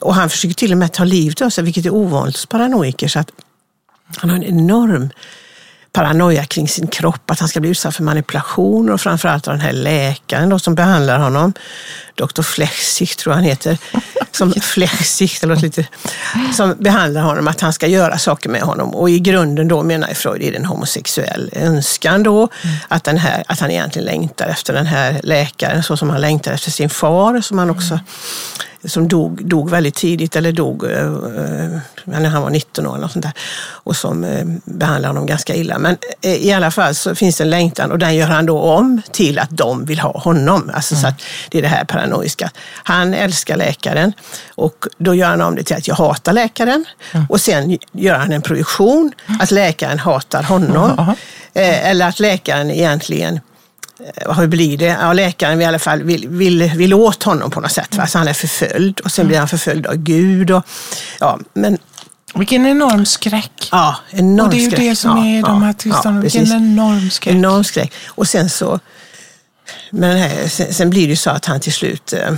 Och 0.00 0.14
han 0.14 0.30
försöker 0.30 0.54
till 0.54 0.72
och 0.72 0.78
med 0.78 0.92
ta 0.92 1.04
livet 1.04 1.42
av 1.42 1.50
sig, 1.50 1.64
vilket 1.64 1.86
är 1.86 1.94
ovanligt 1.94 2.36
hos 2.36 2.46
paranoiker. 2.46 3.08
Så 3.08 3.18
att 3.18 3.30
han 4.16 4.30
har 4.30 4.36
en 4.36 4.44
enorm 4.44 5.10
paranoia 5.94 6.44
kring 6.44 6.68
sin 6.68 6.86
kropp, 6.86 7.30
att 7.30 7.40
han 7.40 7.48
ska 7.48 7.60
bli 7.60 7.70
utsatt 7.70 7.96
för 7.96 8.02
manipulationer 8.02 8.92
och 8.92 9.00
framförallt 9.00 9.48
av 9.48 9.54
den 9.54 9.60
här 9.60 9.72
läkaren 9.72 10.48
då, 10.48 10.58
som 10.58 10.74
behandlar 10.74 11.18
honom. 11.18 11.52
Dr. 12.14 12.42
Flechsig 12.42 13.16
tror 13.16 13.32
jag 13.32 13.36
han 13.36 13.44
heter. 13.44 13.78
Som, 14.30 14.52
Flechsig, 14.62 15.30
det 15.40 15.46
låter 15.46 15.62
lite... 15.62 15.86
Som 16.52 16.74
behandlar 16.78 17.22
honom, 17.22 17.48
att 17.48 17.60
han 17.60 17.72
ska 17.72 17.86
göra 17.86 18.18
saker 18.18 18.48
med 18.48 18.62
honom. 18.62 18.94
Och 18.94 19.10
i 19.10 19.20
grunden 19.20 19.68
då 19.68 19.82
menar 19.82 20.08
Freud 20.14 20.42
är 20.42 20.50
det 20.50 20.56
en 20.56 20.64
homosexuell 20.64 21.50
önskan 21.52 22.22
då. 22.22 22.48
Att, 22.88 23.04
den 23.04 23.18
här, 23.18 23.44
att 23.46 23.60
han 23.60 23.70
egentligen 23.70 24.06
längtar 24.06 24.46
efter 24.46 24.72
den 24.72 24.86
här 24.86 25.20
läkaren 25.22 25.82
så 25.82 25.96
som 25.96 26.10
han 26.10 26.20
längtar 26.20 26.52
efter 26.52 26.70
sin 26.70 26.90
far 26.90 27.40
som 27.40 27.58
han 27.58 27.70
också 27.70 28.00
som 28.84 29.08
dog, 29.08 29.46
dog 29.46 29.70
väldigt 29.70 29.94
tidigt, 29.94 30.36
eller 30.36 30.52
dog 30.52 30.84
eh, 30.84 30.98
eh, 31.00 31.78
när 32.04 32.28
han 32.28 32.42
var 32.42 32.50
19 32.50 32.86
år 32.86 32.96
eller 32.96 33.08
sånt 33.08 33.22
där. 33.22 33.32
Och 33.66 33.96
som 33.96 34.24
eh, 34.24 34.44
behandlade 34.64 35.08
honom 35.08 35.26
ganska 35.26 35.54
illa. 35.54 35.78
Men 35.78 35.96
i 36.22 36.52
alla 36.52 36.70
fall 36.70 36.94
så 36.94 37.14
finns 37.14 37.36
det 37.36 37.44
en 37.44 37.50
längtan 37.50 37.92
och 37.92 37.98
den 37.98 38.14
gör 38.16 38.26
han 38.26 38.46
då 38.46 38.60
om 38.60 39.02
till 39.12 39.38
att 39.38 39.50
de 39.50 39.84
vill 39.84 39.98
ha 39.98 40.18
honom. 40.18 40.70
Alltså 40.74 40.96
så 40.96 41.06
att 41.06 41.22
det 41.50 41.58
är 41.58 41.62
det 41.62 41.68
här 41.68 41.84
paranoiska. 41.84 42.50
Han 42.84 43.14
älskar 43.14 43.56
läkaren 43.56 44.12
och 44.54 44.86
då 44.98 45.14
gör 45.14 45.28
han 45.28 45.40
om 45.40 45.54
det 45.54 45.62
till 45.62 45.76
att 45.76 45.88
jag 45.88 45.94
hatar 45.94 46.32
läkaren. 46.32 46.84
Och 47.28 47.40
sen 47.40 47.78
gör 47.92 48.14
han 48.14 48.32
en 48.32 48.42
projektion 48.42 49.12
att 49.40 49.50
läkaren 49.50 49.98
hatar 49.98 50.42
honom. 50.42 51.14
Eh, 51.54 51.90
eller 51.90 52.08
att 52.08 52.20
läkaren 52.20 52.70
egentligen 52.70 53.40
hur 54.36 54.46
blir 54.46 54.78
det? 54.78 54.84
Ja, 55.00 55.12
läkaren 55.12 55.60
i 55.60 55.64
alla 55.64 55.78
fall 55.78 56.02
vill, 56.02 56.28
vill, 56.28 56.62
vill 56.76 56.94
åt 56.94 57.22
honom 57.22 57.50
på 57.50 57.60
något 57.60 57.72
sätt. 57.72 57.96
Va? 57.96 58.06
Så 58.06 58.18
han 58.18 58.28
är 58.28 58.32
förföljd 58.32 59.00
och 59.00 59.12
sen 59.12 59.26
blir 59.26 59.38
han 59.38 59.48
förföljd 59.48 59.86
av 59.86 59.96
Gud. 59.96 60.50
Och, 60.50 60.62
ja, 61.20 61.38
men 61.54 61.78
Vilken 62.34 62.66
enorm 62.66 63.06
skräck. 63.06 63.68
ja, 63.72 63.96
enorm 64.10 64.46
och 64.46 64.50
det 64.50 64.56
är 64.56 64.60
ju 64.60 64.66
skräck. 64.70 64.80
det 64.80 64.96
som 64.96 65.18
ja, 65.18 65.24
är 65.24 65.38
i 65.38 65.42
de 65.42 65.60
ja, 65.60 65.66
här 65.66 65.72
tillstånden. 65.72 66.14
ja, 66.14 66.20
Vilken 66.22 66.40
precis. 66.42 66.54
enorm 66.56 67.10
skräck. 67.10 67.34
Enorm 67.34 67.64
skräck. 67.64 67.92
Och 68.06 68.28
sen 68.28 68.50
så, 68.50 68.80
men 69.90 70.16
här, 70.16 70.48
sen, 70.48 70.74
sen 70.74 70.90
blir 70.90 71.02
det 71.02 71.10
ju 71.10 71.16
så 71.16 71.30
att 71.30 71.44
han 71.44 71.60
till 71.60 71.72
slut 71.72 72.12
eh, 72.12 72.20
Eh, 72.20 72.34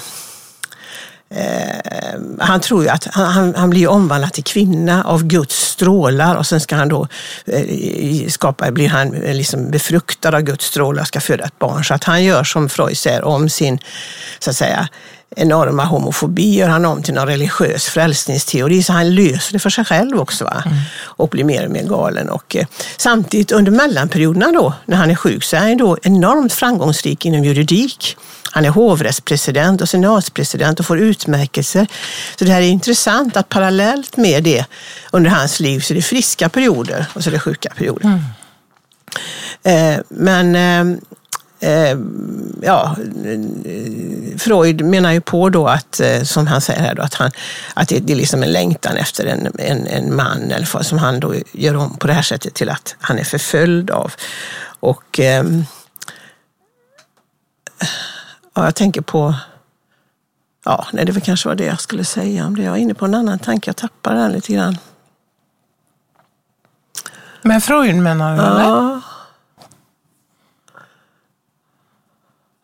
han 2.38 2.60
tror 2.60 2.82
ju 2.82 2.88
att 2.88 3.04
han, 3.10 3.54
han, 3.54 3.70
blir 3.70 3.88
omvandlad 3.88 4.32
till 4.32 4.44
kvinna 4.44 5.04
av 5.04 5.24
Guds 5.24 5.54
strålar 5.54 6.36
och 6.36 6.46
sen 6.46 6.60
ska 6.60 6.76
han 6.76 6.88
då 6.88 7.08
eh, 7.46 8.28
skapa, 8.28 8.70
blir 8.70 8.88
han 8.88 9.14
eh, 9.14 9.34
liksom 9.34 9.70
befruktad 9.70 10.36
av 10.36 10.40
Guds 10.40 10.64
strålar 10.64 11.02
och 11.02 11.08
ska 11.08 11.20
föda 11.20 11.44
ett 11.44 11.58
barn. 11.58 11.84
Så 11.84 11.94
att 11.94 12.04
han 12.04 12.24
gör 12.24 12.44
som 12.44 12.68
Freud 12.68 12.98
säger 12.98 13.24
om 13.24 13.48
sin, 13.48 13.78
så 14.38 14.50
att 14.50 14.56
säga, 14.56 14.88
enorma 15.36 15.84
homofobi 15.84 16.54
gör 16.54 16.68
han 16.68 16.84
om 16.84 17.02
till 17.02 17.14
någon 17.14 17.26
religiös 17.26 17.84
frälsningsteori. 17.84 18.82
Så 18.82 18.92
han 18.92 19.14
löser 19.14 19.52
det 19.52 19.58
för 19.58 19.70
sig 19.70 19.84
själv 19.84 20.20
också 20.20 20.44
va? 20.44 20.64
och 21.02 21.28
blir 21.28 21.44
mer 21.44 21.64
och 21.64 21.70
mer 21.70 21.84
galen. 21.84 22.30
Och, 22.30 22.56
eh, 22.56 22.66
samtidigt 22.96 23.52
under 23.52 23.72
mellanperioderna 23.72 24.52
då, 24.52 24.72
när 24.84 24.96
han 24.96 25.10
är 25.10 25.14
sjuk, 25.14 25.44
så 25.44 25.56
är 25.56 25.60
han 25.60 25.76
då 25.76 25.98
enormt 26.02 26.52
framgångsrik 26.52 27.24
inom 27.24 27.44
juridik. 27.44 28.16
Han 28.56 28.64
är 28.64 28.70
hovrättspresident 28.70 29.80
och 29.80 29.88
senatspresident 29.88 30.80
och 30.80 30.86
får 30.86 30.98
utmärkelser. 30.98 31.86
Så 32.38 32.44
det 32.44 32.50
här 32.50 32.60
är 32.60 32.68
intressant 32.68 33.36
att 33.36 33.48
parallellt 33.48 34.16
med 34.16 34.44
det 34.44 34.64
under 35.12 35.30
hans 35.30 35.60
liv 35.60 35.80
så 35.80 35.92
är 35.92 35.94
det 35.94 36.02
friska 36.02 36.48
perioder 36.48 37.06
och 37.12 37.24
så 37.24 37.30
är 37.30 37.32
det 37.32 37.38
sjuka 37.38 37.68
perioder. 37.76 38.20
Eh, 39.62 39.98
men 40.08 40.54
eh, 40.54 40.98
eh, 41.70 41.98
ja, 42.62 42.96
eh, 43.24 44.38
Freud 44.38 44.84
menar 44.84 45.12
ju 45.12 45.20
på 45.20 45.50
då 45.50 45.68
att, 45.68 46.00
eh, 46.00 46.22
som 46.22 46.46
han 46.46 46.60
säger 46.60 46.80
här, 46.80 46.94
då, 46.94 47.02
att, 47.02 47.14
han, 47.14 47.30
att 47.74 47.88
det, 47.88 47.98
det 47.98 48.12
är 48.12 48.16
liksom 48.16 48.42
en 48.42 48.52
längtan 48.52 48.96
efter 48.96 49.26
en, 49.26 49.52
en, 49.58 49.86
en 49.86 50.16
man, 50.16 50.50
eller 50.50 50.66
för, 50.66 50.82
som 50.82 50.98
han 50.98 51.20
då 51.20 51.34
gör 51.52 51.76
om 51.76 51.96
på 51.96 52.06
det 52.06 52.12
här 52.12 52.22
sättet 52.22 52.54
till 52.54 52.70
att 52.70 52.96
han 53.00 53.18
är 53.18 53.24
förföljd 53.24 53.90
av. 53.90 54.12
Och 54.80 55.20
ehm, 55.20 55.64
ja, 58.56 58.64
jag 58.64 58.74
tänker 58.74 59.00
på, 59.00 59.34
ja, 60.64 60.86
nej, 60.92 61.04
det 61.04 61.12
var 61.12 61.20
kanske 61.20 61.48
var 61.48 61.54
det 61.56 61.64
jag 61.64 61.80
skulle 61.80 62.04
säga 62.04 62.46
om 62.46 62.56
det. 62.56 62.62
Jag 62.62 62.70
var 62.70 62.78
inne 62.78 62.94
på 62.94 63.04
en 63.04 63.14
annan 63.14 63.38
tanke, 63.38 63.68
jag 63.68 63.76
tappade 63.76 64.16
den 64.20 64.32
lite 64.32 64.52
grann. 64.52 64.78
Men 67.42 67.60
Freud 67.60 67.96
menar 67.96 68.36
du 68.36 68.42
eller? 68.42 68.60
Ja. 68.62 69.00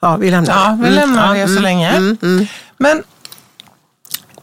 Ja, 0.00 0.16
vi 0.16 0.30
lämnar 0.30 0.54
Ja, 0.54 0.78
vi 0.80 0.86
Mm, 0.88 0.94
lämnar 0.94 1.34
ja, 1.34 1.40
det 1.42 1.46
så 1.46 1.52
mm, 1.52 1.62
länge. 1.62 1.90
mm, 1.96 2.16
mm. 2.22 2.46
Men 2.76 3.02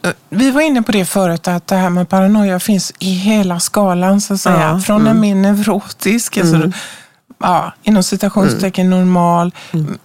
eh, 0.02 0.12
vi 0.28 0.50
var 0.50 0.60
inne 0.60 0.82
på 0.82 0.92
det 0.92 1.04
förut, 1.04 1.48
att 1.48 1.66
det 1.66 1.76
här 1.76 1.90
med 1.90 2.08
paranoia 2.08 2.60
finns 2.60 2.92
i 2.98 3.10
hela 3.12 3.60
skalan 3.60 4.20
så 4.20 4.34
att 4.34 4.40
säga. 4.40 4.60
Ja, 4.72 4.80
Från 4.80 5.06
en 5.06 5.20
mer 5.20 5.34
neurotisk, 5.34 6.36
alltså, 6.36 6.72
ja, 7.40 7.72
inom 7.82 8.02
citationstecken 8.02 8.90
normal, 8.90 9.54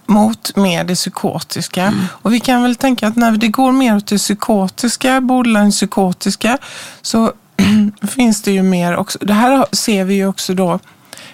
mot 0.06 0.56
mer 0.56 0.84
det 0.84 0.94
psykotiska. 0.94 1.94
Och 2.08 2.32
vi 2.32 2.40
kan 2.40 2.62
väl 2.62 2.76
tänka 2.76 3.08
att 3.08 3.16
när 3.16 3.32
det 3.32 3.48
går 3.48 3.72
mer 3.72 3.96
åt 3.96 4.06
det 4.06 4.18
psykotiska, 4.18 5.20
borderline 5.20 5.70
psykotiska, 5.70 6.58
så 7.02 7.32
finns 8.16 8.42
det 8.42 8.52
ju 8.52 8.62
mer 8.62 8.96
också. 8.96 9.18
Det 9.18 9.32
här 9.32 9.66
ser 9.72 10.04
vi 10.04 10.14
ju 10.14 10.26
också 10.26 10.54
då 10.54 10.78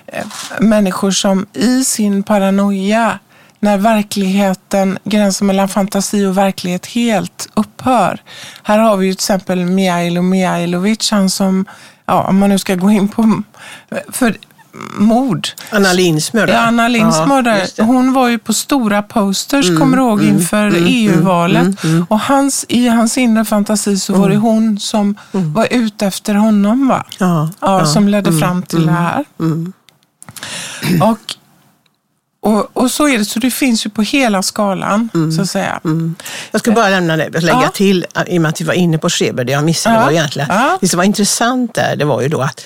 eh, 0.06 0.26
människor 0.60 1.10
som 1.10 1.46
i 1.52 1.84
sin 1.84 2.22
paranoia, 2.22 3.18
när 3.60 3.78
verkligheten, 3.78 4.98
gränsen 5.04 5.46
mellan 5.46 5.68
fantasi 5.68 6.26
och 6.26 6.38
verklighet 6.38 6.86
helt 6.86 7.48
upphör. 7.54 8.22
Här 8.62 8.78
har 8.78 8.96
vi 8.96 9.06
ju 9.06 9.12
till 9.12 9.16
exempel 9.16 9.64
Mijailo 9.64 10.22
Mijailovic, 10.22 11.10
han 11.10 11.30
som, 11.30 11.64
ja, 12.06 12.22
om 12.22 12.38
man 12.38 12.50
nu 12.50 12.58
ska 12.58 12.74
gå 12.74 12.90
in 12.90 13.08
på, 13.08 13.42
för 14.08 14.36
mord. 14.98 15.48
Anna 15.70 15.92
Lindhs 15.92 16.32
mördare. 16.32 16.56
Ja, 16.56 16.62
Anna 16.62 16.88
Lindhs 16.88 17.18
mördare. 17.26 17.66
Hon 17.78 18.12
var 18.12 18.28
ju 18.28 18.38
på 18.38 18.52
stora 18.52 19.02
posters, 19.02 19.66
kommer 19.78 19.96
du 19.96 20.02
ihåg, 20.02 20.22
inför 20.22 20.72
EU-valet. 20.76 21.76
Och 22.08 22.20
hans, 22.20 22.64
i 22.68 22.88
hans 22.88 23.18
inre 23.18 23.44
fantasi 23.44 23.96
så 23.98 24.14
var 24.14 24.28
det 24.28 24.36
hon 24.36 24.78
som 24.78 25.14
var 25.32 25.68
ute 25.70 26.06
efter 26.06 26.34
honom. 26.34 26.88
va? 26.88 27.06
Ja, 27.18 27.50
Ja, 27.60 27.86
som 27.86 28.08
ledde 28.08 28.32
fram 28.38 28.62
till 28.62 28.86
det 28.86 28.92
här. 28.92 29.24
Och, 31.02 31.18
och, 32.52 32.70
och 32.76 32.90
så 32.90 33.08
är 33.08 33.18
det, 33.18 33.24
så 33.24 33.38
det 33.38 33.50
finns 33.50 33.86
ju 33.86 33.90
på 33.90 34.02
hela 34.02 34.42
skalan, 34.42 35.08
så 35.36 35.42
att 35.42 35.50
säga. 35.50 35.80
Jag 36.50 36.60
skulle 36.60 36.76
bara 36.76 36.88
lämna 36.88 37.16
det, 37.16 37.40
lägga 37.40 37.62
Ja. 37.62 37.68
till, 37.74 38.06
i 38.26 38.38
och 38.38 38.42
med 38.42 38.48
att 38.48 38.60
vi 38.60 38.64
var 38.64 38.74
inne 38.74 38.98
på 38.98 39.08
Schreber, 39.10 39.44
det 39.44 39.52
jag 39.52 39.64
missade 39.64 39.96
Ja. 39.96 40.04
var 40.04 40.10
egentligen, 40.10 40.48
Ja. 40.50 40.78
det 40.80 40.88
som 40.88 40.96
var 40.98 41.04
intressant 41.04 41.74
där, 41.74 41.96
det 41.96 42.04
var 42.04 42.20
ju 42.22 42.28
då 42.28 42.40
att 42.42 42.60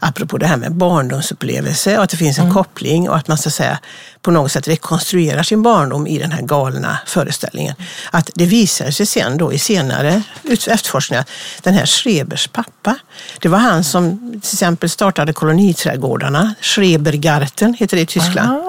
apropå 0.00 0.38
det 0.38 0.46
här 0.46 0.56
med 0.56 0.74
barndomsupplevelse 0.74 1.96
och 1.96 2.04
att 2.04 2.10
det 2.10 2.16
finns 2.16 2.38
en 2.38 2.54
koppling 2.54 3.08
och 3.08 3.16
att 3.16 3.28
man 3.28 3.38
så 3.38 3.48
att 3.48 3.54
säga 3.54 3.78
på 4.22 4.30
något 4.30 4.52
sätt 4.52 4.68
rekonstruerar 4.68 5.42
sin 5.42 5.62
barndom 5.62 6.06
i 6.06 6.18
den 6.18 6.32
här 6.32 6.42
galna 6.42 6.98
föreställningen. 7.06 7.74
Att 8.10 8.30
det 8.34 8.46
visar 8.46 8.90
sig 8.90 9.06
sen 9.06 9.38
då 9.38 9.52
i 9.52 9.58
senare 9.58 10.22
efterforskningar 10.68 11.24
den 11.62 11.74
här 11.74 11.86
Schrebers 11.86 12.48
pappa, 12.48 12.96
det 13.40 13.48
var 13.48 13.58
han 13.58 13.84
som 13.84 14.30
till 14.30 14.54
exempel 14.54 14.90
startade 14.90 15.32
koloniträdgårdarna. 15.32 16.54
Schrebergarten 16.60 17.74
heter 17.74 17.96
det 17.96 18.02
i 18.02 18.06
Tyskland. 18.06 18.62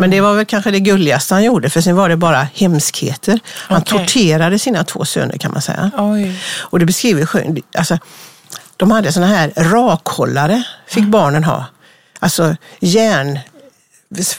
Men 0.00 0.10
det 0.10 0.20
var 0.20 0.34
väl 0.34 0.44
kanske 0.44 0.70
det 0.70 0.80
gulligaste 0.80 1.34
han 1.34 1.44
gjorde 1.44 1.70
för 1.70 1.80
sen 1.80 1.96
var 1.96 2.08
det 2.08 2.16
bara 2.16 2.46
hemskheter. 2.54 3.40
Han 3.46 3.82
Okej. 3.82 3.98
torterade 3.98 4.58
sina 4.58 4.84
två 4.84 5.04
söner 5.04 5.38
kan 5.38 5.52
man 5.52 5.62
säga. 5.62 5.90
Oj. 5.98 6.40
Och 6.58 6.78
det 6.78 6.86
beskriver 6.86 7.28
alltså, 7.78 7.98
de 8.82 8.90
hade 8.90 9.12
såna 9.12 9.26
här 9.26 9.52
rakhållare, 9.56 10.62
fick 10.86 11.04
barnen 11.04 11.44
ha. 11.44 11.66
Alltså 12.18 12.56
järn, 12.80 13.38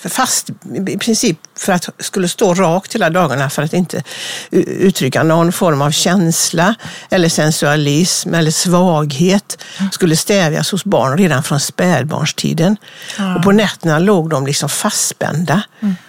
fast 0.10 0.49
i 0.88 0.97
princip 0.97 1.38
för 1.58 1.73
att 1.73 1.89
skulle 1.99 2.27
stå 2.27 2.53
rakt 2.53 2.95
hela 2.95 3.10
dagarna 3.10 3.49
för 3.49 3.62
att 3.62 3.73
inte 3.73 4.03
uttrycka 4.51 5.23
någon 5.23 5.51
form 5.51 5.82
av 5.82 5.91
känsla 5.91 6.75
eller 7.10 7.29
sensualism 7.29 8.34
eller 8.34 8.51
svaghet 8.51 9.63
skulle 9.91 10.15
stävjas 10.15 10.71
hos 10.71 10.86
barn 10.86 11.17
redan 11.17 11.43
från 11.43 11.60
spädbarnstiden. 11.60 12.77
Och 13.38 13.43
på 13.43 13.51
nätterna 13.51 13.99
låg 13.99 14.29
de 14.29 14.45
liksom 14.45 14.69
fastspända. 14.69 15.62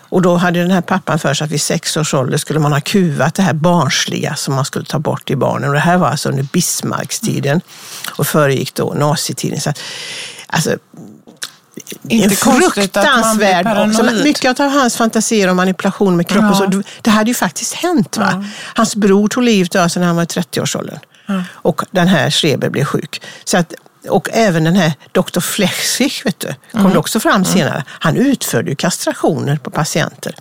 Och 0.08 0.22
då 0.22 0.36
hade 0.36 0.60
den 0.62 0.70
här 0.70 0.80
pappan 0.80 1.18
för 1.18 1.34
sig 1.34 1.44
att 1.44 1.50
vid 1.50 1.60
sex 1.60 1.96
års 1.96 2.14
ålder 2.14 2.38
skulle 2.38 2.58
man 2.58 2.72
ha 2.72 2.80
kuvat 2.80 3.34
det 3.34 3.42
här 3.42 3.52
barnsliga 3.52 4.36
som 4.36 4.54
man 4.54 4.64
skulle 4.64 4.84
ta 4.84 4.98
bort 4.98 5.30
i 5.30 5.36
barnen. 5.36 5.68
Och 5.68 5.74
det 5.74 5.80
här 5.80 5.96
var 5.96 6.08
alltså 6.08 6.28
under 6.28 6.42
Bismarckstiden 6.52 7.60
och 8.16 8.26
föregick 8.26 8.74
då 8.74 8.94
nazitiden. 8.94 9.60
Så 9.60 9.70
att, 9.70 9.78
alltså, 10.46 10.76
Inte 12.08 12.36
fruktansvärd 12.36 13.88
också. 13.88 14.02
Mycket 14.02 14.60
av 14.60 14.70
hans 14.70 14.96
fantasier 14.96 15.48
om 15.48 15.56
manipulation 15.56 16.16
med 16.16 16.28
kroppen, 16.28 16.48
Ja. 16.48 16.54
så, 16.72 16.82
det 17.02 17.10
hade 17.10 17.30
ju 17.30 17.34
faktiskt 17.34 17.74
hänt. 17.74 18.16
Va? 18.16 18.44
Hans 18.74 18.96
bror 18.96 19.28
tog 19.28 19.42
livet 19.42 19.74
av 19.74 19.88
sig 19.88 20.00
när 20.00 20.06
han 20.06 20.16
var 20.16 20.22
i 20.22 20.26
30-årsåldern. 20.26 20.98
Och 21.52 21.82
den 21.90 22.08
här 22.08 22.30
Schreber 22.30 22.68
blev 22.70 22.84
sjuk. 22.84 23.22
Så 23.44 23.56
att, 23.58 23.74
och 24.08 24.28
även 24.32 24.64
den 24.64 24.76
här 24.76 24.92
Dr. 25.12 25.40
Flechsig, 25.40 26.12
vet 26.24 26.40
du, 26.40 26.54
kom 26.72 26.80
Mm. 26.86 26.96
också 26.98 27.20
fram 27.20 27.44
senare. 27.44 27.84
Han 27.88 28.16
utförde 28.16 28.70
ju 28.70 28.76
kastrationer 28.76 29.56
på 29.56 29.70
patienter. 29.70 30.34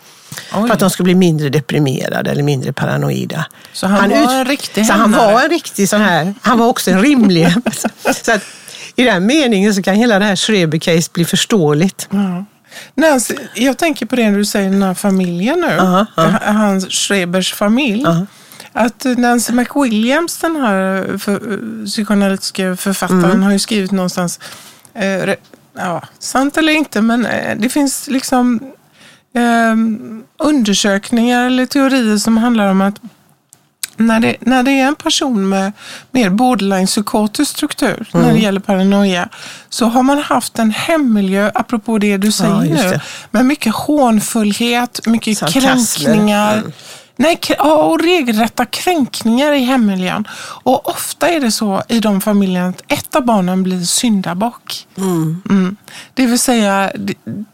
Oj. 0.56 0.68
För 0.68 0.74
att 0.74 0.80
de 0.80 0.90
skulle 0.90 1.04
bli 1.04 1.16
mindre 1.16 1.50
deprimerade 1.50 2.32
eller 2.32 2.44
mindre 2.44 2.74
paranoida. 2.74 3.46
Så 3.74 3.88
han 3.88 4.10
var 4.10 4.34
en 4.34 4.46
riktig 4.46 4.86
Så 4.86 4.94
han 4.94 5.12
var 5.12 5.42
en 5.44 5.50
riktig 5.50 5.90
sån 5.90 6.02
här, 6.02 6.34
han 6.42 6.58
var 6.58 6.68
också 6.68 6.92
en 6.92 7.02
rimlig. 7.02 7.54
så 8.24 8.32
att, 8.32 8.42
I 8.96 9.04
den 9.04 9.26
meningen 9.26 9.74
så 9.76 9.82
kan 9.84 9.96
hela 9.96 10.20
det 10.20 10.26
här 10.26 10.36
Schreber-case 10.36 11.10
bli 11.14 11.26
förståeligt. 11.26 12.08
Ja. 12.12 12.46
Nancy, 12.96 13.36
jag 13.56 13.78
tänker 13.78 14.06
på 14.06 14.16
det 14.16 14.30
när 14.32 14.38
du 14.38 14.46
säger 14.46 14.70
den 14.70 14.84
här 14.84 14.94
familjen 14.94 15.62
nu. 15.62 15.74
Ja. 15.78 16.06
Ha- 16.16 16.52
Hans 16.54 16.88
Schrebers 16.90 17.54
familj. 17.54 18.02
Ja. 18.02 18.26
Att 18.74 19.06
Nancy 19.18 19.54
McWilliams, 19.54 20.38
den 20.38 20.56
här 20.56 21.18
för, 21.18 21.60
psykoanalytiska 21.86 22.76
författaren, 22.76 23.24
Mm. 23.24 23.44
har 23.44 23.52
ju 23.52 23.60
skrivit 23.60 23.92
någonstans, 23.92 24.40
eh, 24.94 25.36
ja, 25.78 26.02
sant 26.20 26.58
eller 26.58 26.74
inte, 26.74 27.02
men 27.02 27.26
eh, 27.26 27.58
det 27.58 27.70
finns 27.70 28.08
liksom 28.08 28.60
eh, 29.36 29.76
undersökningar 30.48 31.46
eller 31.48 31.66
teorier 31.66 32.18
som 32.18 32.38
handlar 32.38 32.68
om 32.68 32.82
att 32.82 32.96
när 33.98 34.20
det, 34.20 34.36
när 34.40 34.64
det 34.64 34.72
är 34.72 34.88
en 34.88 34.96
person 34.96 35.50
med 35.50 35.72
mer 36.12 36.30
borderline-psykotisk 36.30 37.46
struktur 37.52 38.08
när 38.14 38.22
Mm. 38.22 38.36
det 38.36 38.42
gäller 38.42 38.60
paranoia 38.60 39.30
så 39.70 39.86
har 39.86 40.04
man 40.04 40.18
haft 40.18 40.60
en 40.60 40.72
hemmiljö, 40.72 41.52
apropå 41.56 41.98
det 41.98 42.18
du 42.18 42.32
säger 42.32 42.64
just 42.64 42.84
nu, 42.84 43.00
med 43.32 43.46
mycket 43.46 43.74
hånfullhet, 43.76 45.00
mycket 45.08 45.38
Sarkasmer. 45.38 46.06
kränkningar. 46.06 46.58
Mm. 46.58 46.72
Nej, 47.24 47.40
ja, 47.58 47.74
och 47.84 48.00
regelrätta 48.00 48.66
kränkningar 48.66 49.54
i 49.54 49.60
hemmiljön. 49.64 50.28
Och 50.64 50.90
ofta 50.90 51.30
är 51.30 51.40
det 51.40 51.52
så 51.52 51.84
i 51.88 52.00
de 52.00 52.22
familjerna 52.22 52.68
att 52.70 52.82
ett 52.88 53.16
av 53.16 53.26
barnen 53.26 53.64
blir 53.64 53.82
syndabock. 53.82 54.88
Mm. 54.98 55.76
Det 56.14 56.26
vill 56.26 56.40
säga, 56.40 56.92
det, 56.96 57.14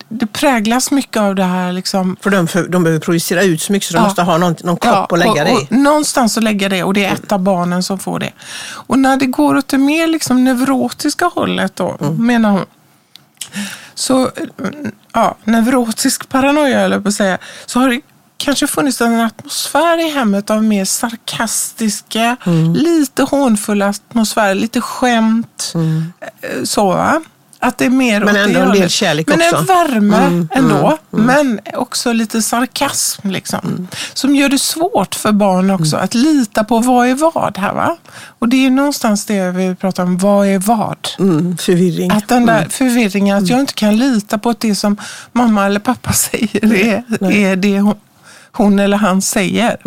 det 0.10 0.28
präglas 0.28 0.92
mycket 0.92 1.18
av 1.22 1.36
det 1.36 1.44
här 1.44 1.72
liksom, 1.72 2.16
För 2.22 2.30
de, 2.30 2.48
för 2.48 2.68
de 2.68 2.84
behöver 2.84 3.02
projicera 3.02 3.44
ut 3.44 3.62
så 3.62 3.72
mycket 3.72 3.88
så 3.88 3.94
de 3.94 3.98
Ja. 4.00 4.04
måste 4.04 4.22
ha 4.22 4.38
någon, 4.38 4.56
någon 4.64 4.78
kropp 4.78 5.12
att 5.12 5.20
lägga 5.20 5.44
det 5.44 5.52
i. 5.52 5.68
Någonstans 5.70 6.38
att 6.38 6.44
lägga 6.44 6.70
det 6.70 6.84
och 6.84 6.94
det 6.94 7.06
är 7.06 7.14
ett 7.14 7.32
av 7.32 7.40
barnen 7.40 7.84
som 7.84 8.00
får 8.00 8.20
det. 8.20 8.32
Och 8.88 9.00
när 9.00 9.18
det 9.18 9.26
går 9.26 9.58
åt 9.58 9.68
det 9.68 9.78
mer 9.78 10.08
liksom 10.08 10.44
neurotiska 10.44 11.26
hållet 11.26 11.76
då, 11.76 11.98
Mm. 12.02 12.26
menar 12.26 12.52
hon, 12.52 12.66
så, 13.96 14.30
ja, 15.14 15.36
neurotisk 15.44 16.30
paranoia 16.30 16.80
eller 16.80 17.00
på 17.00 17.08
att 17.08 17.14
säga, 17.14 17.38
så 17.66 17.80
har 17.80 18.02
kanske 18.40 18.68
funnits 18.68 19.02
en 19.02 19.20
atmosfär 19.20 20.08
i 20.08 20.10
hemmet 20.10 20.50
av 20.50 20.64
mer 20.64 20.86
sarkastiska, 20.86 22.36
Mm. 22.46 22.74
lite 22.74 23.24
hånfulla 23.24 23.88
atmosfär, 23.90 24.56
lite 24.56 24.82
skämt. 24.82 25.74
eh, 25.76 26.64
Så 26.64 26.88
va? 26.88 27.22
Att 27.62 27.78
det 27.78 27.86
är 27.86 27.90
mer 27.90 28.22
Mm. 28.22 28.34
Men 28.34 28.44
ändå 28.50 28.60
en 28.60 28.72
del 28.72 28.90
kärlek 28.90 29.28
Men 29.28 29.40
också. 29.42 29.56
en 29.58 29.66
värme 29.66 30.18
Mm, 30.18 30.48
ändå. 30.52 30.98
Men 31.10 31.60
också 31.74 32.14
lite 32.14 32.42
sarkasm 32.42 33.30
liksom. 33.30 33.88
Som 34.14 34.36
gör 34.36 34.50
det 34.50 34.60
svårt 34.60 35.16
för 35.16 35.32
barn 35.32 35.70
också 35.72 35.98
att 35.98 36.14
lita 36.14 36.64
på 36.64 36.80
vad 36.80 37.08
är 37.08 37.16
vad 37.16 37.58
här 37.58 37.74
va. 37.74 37.98
Och 38.40 38.50
det 38.50 38.66
är 38.66 38.70
någonstans 38.70 39.26
det 39.26 39.52
vi 39.52 39.76
pratar 39.76 40.04
om, 40.04 40.18
vad 40.18 40.48
är 40.48 40.60
vad? 40.60 41.08
Mm, 41.20 41.58
förvirring. 41.58 42.12
Att 42.12 42.28
den 42.28 42.46
där 42.46 42.68
förvirringen, 42.70 43.38
att 43.38 43.48
jag 43.50 43.60
inte 43.60 43.74
kan 43.74 43.98
lita 43.98 44.38
på 44.38 44.50
att 44.50 44.60
det 44.60 44.76
som 44.76 44.98
mamma 45.32 45.66
eller 45.66 45.80
pappa 45.80 46.14
säger 46.14 46.74
är, 46.74 47.04
är 47.32 47.56
det 47.56 47.82
hon, 48.52 48.80
eller 48.80 48.98
han 48.98 49.22
säger. 49.22 49.78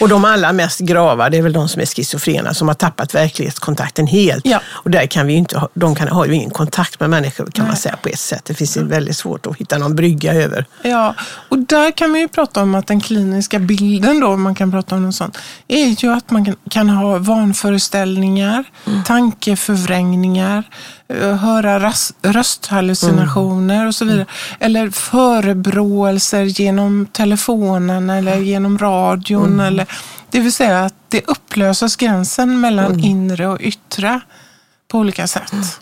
Och 0.00 0.08
de 0.08 0.24
allra 0.24 0.52
mest 0.52 0.80
grava, 0.80 1.30
det 1.30 1.38
är 1.38 1.42
väl 1.42 1.52
de 1.52 1.68
som 1.68 1.82
är 1.82 1.86
schizofrena, 1.86 2.54
som 2.54 2.68
har 2.68 2.74
tappat 2.74 3.14
verklighetskontakten 3.14 4.06
helt. 4.06 4.46
Ja. 4.46 4.60
Och 4.66 4.90
där 4.90 5.06
kan 5.06 5.26
vi 5.26 5.32
inte 5.32 5.58
ha, 5.58 5.68
de 5.74 5.94
kan, 5.94 6.08
har 6.08 6.26
ju 6.26 6.34
ingen 6.34 6.50
kontakt 6.50 7.00
med 7.00 7.10
människor 7.10 7.46
kan 7.46 7.66
man 7.66 7.76
säga 7.76 7.96
på 8.02 8.08
ett 8.08 8.18
sätt. 8.18 8.44
Det 8.44 8.54
finns 8.54 8.76
ju 8.76 8.84
väldigt 8.84 9.16
svårt 9.16 9.46
att 9.46 9.56
hitta 9.56 9.78
någon 9.78 9.96
brygga 9.96 10.34
över. 10.34 10.66
Ja, 10.82 11.14
och 11.48 11.58
där 11.58 11.90
kan 11.90 12.10
man 12.10 12.20
ju 12.20 12.28
prata 12.28 12.62
om 12.62 12.74
att 12.74 12.86
den 12.86 13.00
kliniska 13.00 13.58
bilden 13.58 14.20
då, 14.20 14.36
man 14.36 14.54
kan 14.54 14.70
prata 14.70 14.94
om 14.94 15.02
något 15.02 15.14
sånt, 15.14 15.38
är 15.68 16.04
ju 16.04 16.12
att 16.12 16.30
man 16.30 16.44
kan, 16.44 16.56
kan 16.70 16.88
ha 16.88 17.18
vanföreställningar, 17.18 18.64
tankeförvrängningar, 19.04 20.58
eh, 21.03 21.03
höra 21.40 21.80
ras, 21.80 22.14
rösthallucinationer 22.22 23.86
och 23.86 23.94
så 23.94 24.04
vidare. 24.04 24.26
Eller 24.60 24.90
förebråelser 24.90 26.44
genom 26.44 27.06
telefonen 27.12 28.10
eller 28.10 28.36
genom 28.36 28.78
radion. 28.78 29.60
Eller, 29.60 29.86
det 30.30 30.40
vill 30.40 30.52
säga 30.52 30.84
att 30.84 30.94
det 31.08 31.28
upplöses 31.28 31.96
gränsen 31.96 32.60
mellan 32.60 33.00
inre 33.00 33.46
och 33.46 33.60
yttre 33.60 34.20
på 34.88 34.98
olika 34.98 35.26
sätt. 35.26 35.80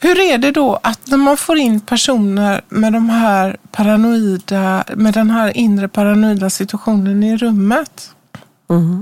Hur 0.00 0.20
är 0.20 0.38
det 0.38 0.50
då 0.50 0.78
att 0.82 1.06
när 1.06 1.16
man 1.16 1.36
får 1.36 1.58
in 1.58 1.80
personer 1.80 2.60
med, 2.68 2.92
de 2.92 3.10
här 3.10 3.56
paranoida, 3.72 4.84
med 4.96 5.14
den 5.14 5.30
här 5.30 5.56
inre 5.56 5.88
paranoida 5.88 6.50
situationen 6.50 7.22
i 7.22 7.36
rummet? 7.36 8.10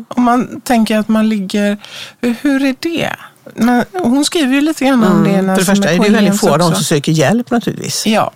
Om 0.08 0.22
man 0.22 0.60
tänker 0.60 0.98
att 0.98 1.08
man 1.08 1.28
ligger... 1.28 1.78
Hur 2.20 2.64
är 2.64 2.74
det? 2.80 3.16
När, 3.54 3.84
hon 3.92 4.24
skriver 4.24 4.54
ju 4.54 4.60
lite 4.60 4.84
grann 4.84 5.04
om 5.04 5.24
det. 5.24 5.30
Mm. 5.30 5.44
För 5.44 5.46
Nancy 5.46 5.60
det 5.60 5.76
första 5.76 5.90
är 5.90 5.98
det 5.98 6.08
väldigt 6.08 6.40
få 6.40 6.50
av 6.50 6.58
dem 6.58 6.74
som 6.74 6.84
söker 6.84 7.12
hjälp 7.12 7.50
naturligtvis. 7.50 8.06
Ja, 8.06 8.32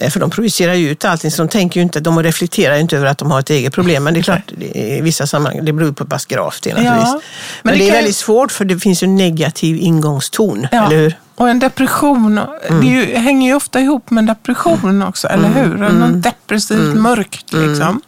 Eh, 0.00 0.10
För 0.10 0.20
de 0.20 0.30
projicerar 0.30 0.74
ju 0.74 0.90
ut 0.90 1.04
allting, 1.04 1.30
så 1.30 1.42
de 1.42 1.48
tänker 1.48 1.80
ju 1.80 1.84
inte, 1.84 2.00
de 2.00 2.22
reflekterar 2.22 2.74
ju 2.74 2.80
inte 2.80 2.96
över 2.96 3.06
att 3.06 3.18
de 3.18 3.30
har 3.30 3.40
ett 3.40 3.50
eget 3.50 3.72
problem. 3.72 4.04
Men 4.04 4.14
det 4.14 4.20
är 4.20 4.22
klart, 4.22 4.52
i 4.74 5.00
vissa 5.00 5.26
sammanhang, 5.26 5.64
det 5.64 5.72
beror 5.72 5.92
på 5.92 6.04
pass 6.04 6.26
gravt 6.26 6.62
det 6.62 6.74
naturligtvis. 6.74 7.08
Ja, 7.08 7.12
men, 7.12 7.20
men 7.62 7.74
det 7.74 7.84
det 7.84 7.88
är 7.90 7.92
väldigt 7.92 8.16
svårt 8.16 8.52
för 8.52 8.64
det 8.64 8.78
finns 8.78 9.02
ju 9.02 9.04
en 9.04 9.16
negativ 9.16 9.76
ingångston, 9.76 10.66
ja. 10.72 10.86
eller 10.86 10.96
hur? 10.96 11.14
och 11.34 11.48
en 11.48 11.58
depression. 11.58 12.34
Det 12.68 12.74
är 12.74 12.82
ju, 12.82 13.16
hänger 13.16 13.48
ju 13.48 13.54
ofta 13.54 13.80
ihop 13.80 14.10
med 14.10 14.22
en 14.22 14.26
depression 14.26 15.02
också, 15.02 15.28
eller 15.28 15.48
hur? 15.48 15.76
Något 15.76 16.22
depressivt 16.22 16.94
mörkt 16.94 17.52
liksom. 17.52 18.02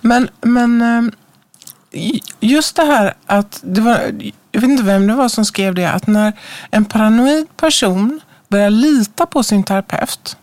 Men, 0.00 0.28
men 0.40 0.82
eh, 0.82 2.10
just 2.40 2.76
det 2.76 2.84
här 2.84 3.14
att 3.26 3.60
det 3.62 3.80
var, 3.80 4.12
jag 4.54 4.60
vet 4.60 4.70
inte 4.70 4.82
vem 4.82 5.06
det 5.06 5.14
var 5.14 5.28
som 5.28 5.44
skrev 5.44 5.74
det, 5.74 5.90
att 5.90 6.06
när 6.06 6.32
en 6.70 6.84
paranoid 6.84 7.56
person 7.56 8.20
börjar 8.48 8.70
lita 8.70 9.26
på 9.26 9.42
sin 9.42 9.64
terapeut, 9.64 10.36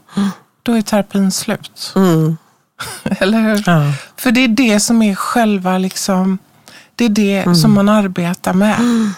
då 0.64 0.74
är 0.78 0.82
terapin 0.82 1.32
slut. 1.32 1.94
Mm. 1.96 2.38
Eller 3.04 3.40
hur? 3.40 3.64
Ja. 3.66 3.94
För 4.18 4.32
det 4.32 4.44
är 4.44 4.48
det 4.48 4.80
som 4.80 5.02
är 5.02 5.16
själva, 5.16 5.78
liksom, 5.78 6.38
det 6.96 7.06
är 7.06 7.10
det 7.10 7.56
som 7.56 7.74
man 7.74 7.90
arbetar 7.90 8.54
med. 8.54 8.78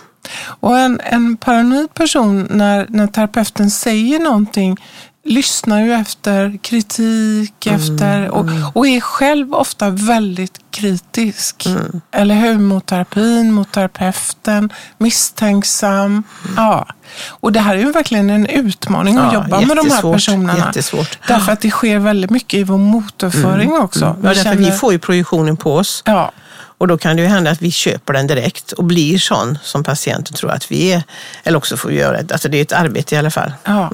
Och 0.59 0.79
en, 0.79 0.99
en 1.03 1.37
paranoid 1.37 1.93
person, 1.93 2.47
när, 2.49 2.85
när 2.89 3.07
terapeuten 3.07 3.71
säger 3.71 4.19
någonting, 4.19 4.77
lyssnar 5.25 5.81
ju 5.81 5.93
efter 5.93 6.57
kritik, 6.61 7.67
efter, 7.67 8.29
och, 8.29 8.45
och 8.73 8.87
är 8.87 8.99
själv 9.01 9.53
ofta 9.53 9.89
väldigt 9.89 10.59
kritisk. 10.71 11.67
Eller 12.11 12.35
hur? 12.35 12.57
Mot 12.57 12.85
terapin, 12.85 13.51
mot 13.51 13.71
terapeuten, 13.71 14.69
misstänksam. 14.97 16.23
Ja. 16.57 16.87
Och 17.29 17.51
det 17.51 17.59
här 17.59 17.75
är 17.75 17.79
ju 17.79 17.91
verkligen 17.91 18.29
en 18.29 18.45
utmaning 18.47 19.17
att 19.17 19.33
Ja, 19.33 19.43
jobba 19.43 19.61
med 19.61 19.77
de 19.77 19.89
här 19.91 20.13
personerna. 20.13 20.57
jättesvårt. 20.57 21.19
Därför 21.27 21.51
att 21.51 21.61
det 21.61 21.69
sker 21.71 21.99
väldigt 21.99 22.29
mycket 22.31 22.59
i 22.59 22.63
vår 22.63 22.77
motorföring 22.77 23.73
också. 23.73 24.15
Ja, 24.23 24.29
därför 24.33 24.55
vi 24.55 24.71
får 24.71 24.93
ju 24.93 24.99
projektionen 24.99 25.57
på 25.57 25.75
oss. 25.75 26.03
Ja, 26.05 26.31
Och 26.77 26.87
då 26.87 26.97
kan 26.97 27.15
det 27.15 27.21
ju 27.21 27.27
hända 27.27 27.51
att 27.51 27.61
vi 27.61 27.71
köper 27.71 28.13
den 28.13 28.27
direkt 28.27 28.71
och 28.71 28.83
blir 28.83 29.17
sån 29.17 29.57
som 29.63 29.83
patienten 29.83 30.33
tror 30.33 30.51
att 30.51 30.71
vi 30.71 30.93
är. 30.93 31.03
Eller 31.43 31.57
också 31.57 31.77
får 31.77 31.89
vi 31.89 31.95
göra 31.95 32.21
det. 32.21 32.33
Alltså 32.33 32.49
det 32.49 32.57
är 32.57 32.61
ett 32.61 32.71
arbete 32.71 33.15
i 33.15 33.17
alla 33.17 33.31
fall. 33.31 33.53
ja. 33.63 33.91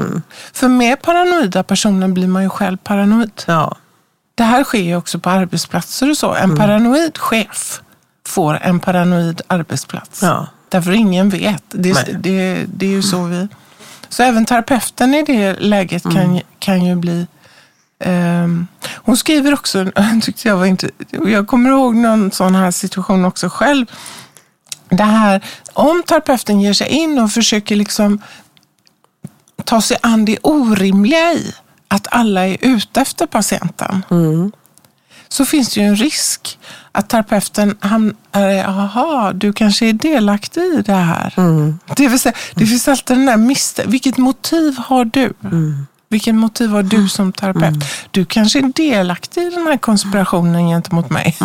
För 0.53 0.67
med 0.67 1.01
paranoida 1.01 1.63
personer 1.63 2.07
blir 2.07 2.27
man 2.27 2.43
ju 2.43 2.49
själv 2.49 2.77
paranoid. 2.77 3.43
Ja. 3.45 3.77
Det 4.35 4.43
här 4.43 4.63
sker 4.63 4.81
ju 4.81 4.95
också 4.95 5.19
på 5.19 5.29
arbetsplatser 5.29 6.09
och 6.09 6.17
så. 6.17 6.33
Mm. 6.33 6.51
En 6.51 6.57
paranoid 6.57 7.17
chef 7.17 7.81
får 8.27 8.59
en 8.61 8.79
paranoid 8.79 9.41
arbetsplats. 9.47 10.21
Ja. 10.23 10.47
Därför 10.69 10.91
ingen 10.91 11.29
vet. 11.29 11.63
Det, 11.69 12.17
det, 12.19 12.65
det 12.67 12.85
är 12.85 12.89
ju 12.89 13.01
så 13.01 13.23
vi 13.23 13.47
Så 14.09 14.23
även 14.23 14.45
terapeuten 14.45 15.13
i 15.13 15.23
det 15.23 15.55
läget 15.59 16.03
kan, 16.03 16.41
kan 16.59 16.85
ju 16.85 16.95
bli 16.95 17.27
ehm, 17.99 18.67
hon 18.95 19.17
skriver 19.17 19.53
också, 19.53 19.91
tyckte 20.21 20.47
jag 20.47 20.57
var 20.57 20.65
inte, 20.65 20.89
jag 21.25 21.47
kommer 21.47 21.69
ihåg 21.69 21.95
någon 21.95 22.31
sån 22.31 22.55
här 22.55 22.71
situation 22.71 23.25
också 23.25 23.49
själv. 23.49 23.85
Det 24.89 25.03
här, 25.03 25.45
om 25.73 26.03
terapeuten 26.03 26.61
ger 26.61 26.73
sig 26.73 26.87
in 26.87 27.19
och 27.19 27.31
försöker 27.31 27.75
liksom 27.75 28.21
ta 29.63 29.81
sig 29.81 29.97
an 30.01 30.25
det 30.25 30.37
orimliga 30.43 31.33
i 31.33 31.53
att 31.87 32.07
alla 32.11 32.47
är 32.47 32.57
ute 32.61 33.01
efter 33.01 33.25
patienten. 33.27 34.05
Så 35.27 35.45
finns 35.45 35.73
det 35.73 35.79
ju 35.81 35.87
en 35.87 35.95
risk 35.95 36.59
att 36.91 37.09
terapeuten 37.09 37.77
hamnar, 37.79 38.49
jaha, 38.49 39.33
du 39.33 39.53
kanske 39.53 39.85
är 39.85 39.93
delaktig 39.93 40.61
i 40.61 40.81
det 40.85 40.93
här. 40.93 41.33
Det 41.95 42.07
vill 42.07 42.19
säga, 42.19 42.35
det 42.55 42.65
finns 42.65 42.87
alltid 42.87 43.17
den 43.17 43.25
där 43.25 43.37
misstän 43.37 43.91
vilket 43.91 44.17
motiv 44.17 44.77
har 44.77 45.05
du? 45.05 45.33
Vilket 46.11 46.35
motiv 46.35 46.69
har 46.69 46.83
du 46.83 47.09
som 47.09 47.33
terapeut? 47.33 47.83
Du 48.11 48.25
kanske 48.25 48.59
är 48.59 48.63
delaktig 48.75 49.41
i 49.41 49.49
den 49.49 49.67
här 49.67 49.77
konspirationen 49.77 50.67
gentemot 50.67 51.09
mig. 51.09 51.37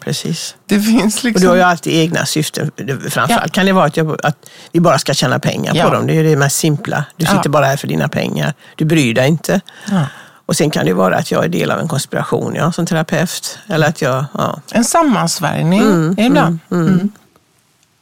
Precis. 0.00 0.56
Det 0.66 0.80
finns 0.80 1.18
Och 1.18 1.24
liksom... 1.24 1.42
du 1.42 1.48
har 1.48 1.56
ju 1.56 1.62
alltid 1.62 1.92
egna 1.92 2.26
syften. 2.26 2.70
Framförallt 3.10 3.30
Ja. 3.30 3.48
kan 3.52 3.66
det 3.66 3.72
vara 3.72 3.84
att, 3.86 3.96
jag, 3.96 4.26
att 4.26 4.50
vi 4.72 4.80
bara 4.80 4.98
ska 4.98 5.14
tjäna 5.14 5.38
pengar 5.38 5.74
Ja. 5.74 5.84
på 5.84 5.94
dem. 5.94 6.06
Det 6.06 6.14
är 6.18 6.24
det 6.24 6.36
mest 6.36 6.56
simpla. 6.56 7.04
Du 7.16 7.26
sitter 7.26 7.40
Ja. 7.44 7.50
bara 7.50 7.66
här 7.66 7.76
för 7.76 7.86
dina 7.88 8.08
pengar. 8.08 8.54
Du 8.76 8.84
bryr 8.84 9.14
dig 9.14 9.28
inte. 9.28 9.60
Ja. 9.90 10.06
Och 10.46 10.56
sen 10.56 10.70
kan 10.70 10.86
det 10.86 10.92
vara 10.92 11.16
att 11.16 11.30
jag 11.30 11.44
är 11.44 11.48
del 11.48 11.70
av 11.70 11.78
en 11.78 11.88
konspiration 11.88 12.54
ja, 12.54 12.72
som 12.72 12.86
terapeut. 12.86 13.58
Eller 13.66 13.88
att 13.88 14.02
jag, 14.02 14.24
ja. 14.34 14.60
En 14.72 14.84
sammansvärjning 14.84 15.80
ibland. 16.18 16.58
Mm. 16.70 17.12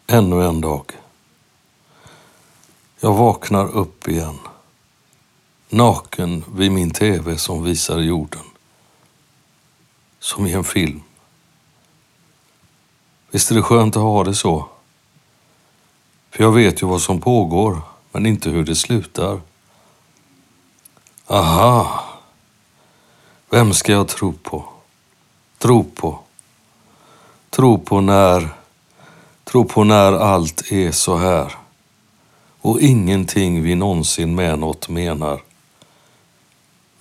Ännu 0.06 0.44
en 0.44 0.60
dag. 0.60 0.92
Jag 3.00 3.12
vaknar 3.14 3.76
upp 3.76 4.08
igen. 4.08 4.38
Naken 5.68 6.44
vid 6.54 6.72
min 6.72 6.90
tv 6.90 7.38
som 7.38 7.64
visar 7.64 7.98
jorden. 7.98 8.42
Som 10.18 10.46
i 10.46 10.52
en 10.52 10.64
film. 10.64 11.02
Visst 13.30 13.50
är 13.50 13.54
det 13.54 13.62
skönt 13.62 13.96
att 13.96 14.02
ha 14.02 14.24
det 14.24 14.34
så? 14.34 14.68
För 16.30 16.44
jag 16.44 16.52
vet 16.52 16.82
ju 16.82 16.86
vad 16.86 17.02
som 17.02 17.20
pågår, 17.20 17.80
men 18.12 18.26
inte 18.26 18.50
hur 18.50 18.64
det 18.64 18.76
slutar. 18.76 19.40
Aha! 21.26 22.04
Vem 23.50 23.74
ska 23.74 23.92
jag 23.92 24.08
tro 24.08 24.32
på? 24.32 24.64
Tro 25.58 25.84
på? 25.84 26.18
Tro 27.50 27.78
på 27.78 28.00
när 28.00 28.48
Tro 29.44 29.64
på 29.64 29.84
när 29.84 30.12
allt 30.12 30.72
är 30.72 30.92
så 30.92 31.16
här 31.16 31.56
och 32.60 32.80
ingenting 32.80 33.62
vi 33.62 33.74
någonsin 33.74 34.34
med 34.34 34.58
något 34.58 34.88
menar. 34.88 35.42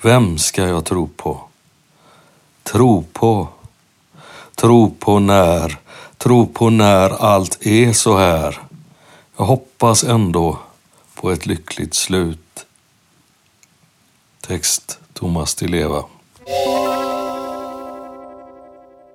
Vem 0.06 0.38
ska 0.38 0.68
jag 0.68 0.86
tro 0.86 1.08
på? 1.08 1.42
Tro 2.64 3.04
på. 3.14 3.48
Tro 4.56 4.92
på 5.00 5.20
när. 5.20 5.78
Tro 6.18 6.48
på 6.48 6.70
när 6.70 7.10
allt 7.10 7.66
är 7.66 7.94
så 7.94 8.18
här. 8.18 8.60
Jag 9.38 9.46
hoppas 9.46 10.04
ändå 10.04 10.60
på 11.16 11.32
ett 11.32 11.46
lyckligt 11.46 11.94
slut. 11.94 12.66
Text 14.48 15.00
Thomas 15.14 15.56
Di 15.56 15.68
Leva. 15.68 16.04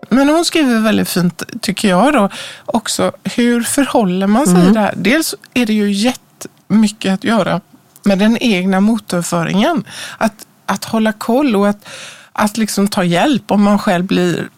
Men 0.09 0.29
hon 0.29 0.45
skriver 0.45 0.81
väldigt 0.81 1.09
fint, 1.09 1.43
tycker 1.63 1.89
jag 1.89 2.13
då, 2.13 2.29
också 2.67 3.13
hur 3.25 3.63
förhåller 3.63 4.27
man 4.27 4.47
sig 4.47 4.69
i 4.69 4.71
det 4.71 4.81
här? 4.81 4.95
Dels 4.97 5.35
är 5.55 5.67
det 5.67 5.73
ju 5.73 5.93
jättemycket 5.93 7.15
att 7.15 7.25
göra 7.25 7.61
med 8.03 8.19
den 8.19 8.39
egna 8.41 8.81
motorföringen. 8.81 9.85
Att, 10.19 10.47
att 10.71 10.85
hålla 10.85 11.13
koll 11.13 11.57
och 11.57 11.69
att, 11.69 11.89
att 12.33 12.57
liksom 12.57 12.89
ta 12.89 13.05
hjälp. 13.05 13.51
Om 13.51 13.63
man 13.63 13.79
själv 13.79 14.05
blir 14.05 14.49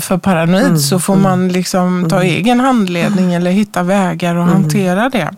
för 0.00 0.18
paranoid 0.18 0.80
så 0.80 0.98
får 0.98 1.16
man 1.16 1.48
liksom 1.48 2.06
ta 2.10 2.22
egen 2.22 2.60
handledning 2.60 3.34
eller 3.34 3.50
hitta 3.50 3.82
vägar 3.82 4.34
och 4.34 4.44
hantera 4.44 5.08
det. 5.08 5.34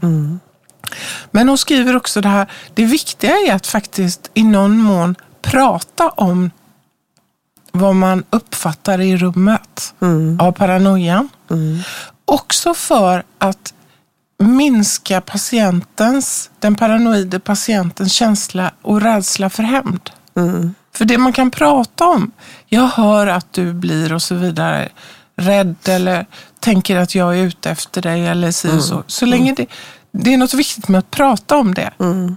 Men 1.31 1.49
hon 1.49 1.59
skriver 1.59 1.97
också 1.97 2.21
det 2.21 2.29
här, 2.29 2.47
det 2.75 2.85
viktiga 2.85 3.33
är 3.49 3.55
att 3.55 3.67
faktiskt 3.67 4.31
i 4.35 4.43
någon 4.43 4.79
mån 4.79 5.15
prata 5.43 6.09
om 6.09 6.51
vad 7.73 7.95
man 7.95 8.25
uppfattar 8.31 9.01
i 9.01 9.17
rummet 9.17 9.95
av 10.41 10.53
paranoian. 10.53 11.29
Också 12.25 12.75
för 12.75 13.23
att 13.39 13.75
minska 14.38 15.20
patientens, 15.20 16.51
den 16.59 16.75
paranoide 16.75 17.40
patientens 17.40 18.12
känsla 18.12 18.70
och 18.83 19.01
rädsla 19.01 19.51
för 19.51 19.62
hämnd. 19.62 20.11
För 20.94 21.05
det 21.05 21.18
man 21.18 21.33
kan 21.33 21.51
prata 21.51 22.05
om, 22.07 22.31
jag 22.66 22.87
hör 22.87 23.27
att 23.27 23.53
du 23.53 23.72
blir 23.72 24.12
och 24.12 24.22
så 24.22 24.35
vidare 24.35 24.88
rädd 25.37 25.77
eller 25.88 26.27
tänker 26.61 26.96
att 26.96 27.14
jag 27.14 27.38
är 27.38 27.42
ute 27.42 27.70
efter 27.70 28.03
dig 28.03 28.27
eller 28.27 28.51
si 28.51 28.68
och 28.68 28.83
så. 28.83 29.03
Så 29.07 29.27
länge 29.27 29.55
det, 29.57 29.66
det 30.12 30.35
är 30.35 30.38
något 30.38 30.55
viktigt 30.55 30.88
med 30.88 30.99
att 30.99 31.11
prata 31.11 31.57
om 31.57 31.75
det. 31.75 31.90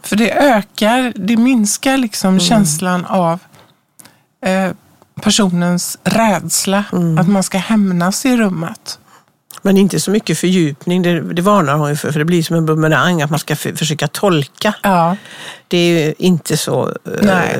För 0.04 0.16
det 0.16 0.32
ökar, 0.32 1.14
det 1.16 1.38
minskar 1.38 1.98
liksom 1.98 2.40
känslan 2.40 3.06
av 3.06 3.40
eh, 4.46 4.72
personens 5.22 5.98
rädsla 6.04 6.84
att 7.20 7.28
man 7.28 7.44
ska 7.44 7.58
hämnas 7.58 8.26
i 8.26 8.38
rummet. 8.38 9.00
Men 9.62 9.78
inte 9.78 10.00
så 10.00 10.12
mycket 10.12 10.38
fördjupning, 10.38 11.02
det, 11.02 11.22
det 11.34 11.42
varnar 11.42 11.76
hon 11.78 11.90
ju 11.90 11.96
för, 11.96 12.12
för 12.12 12.20
det 12.20 12.26
blir 12.26 12.44
som 12.44 12.56
en 12.56 12.66
bumerang, 12.66 13.22
att 13.22 13.30
man 13.30 13.40
ska 13.40 13.54
f- 13.54 13.68
försöka 13.76 14.08
tolka. 14.08 14.74
Ja, 14.84 15.16
Det 15.68 15.78
är 15.78 16.06
ju 16.08 16.14
inte 16.18 16.58
så 16.58 16.94
eh, 17.22 17.58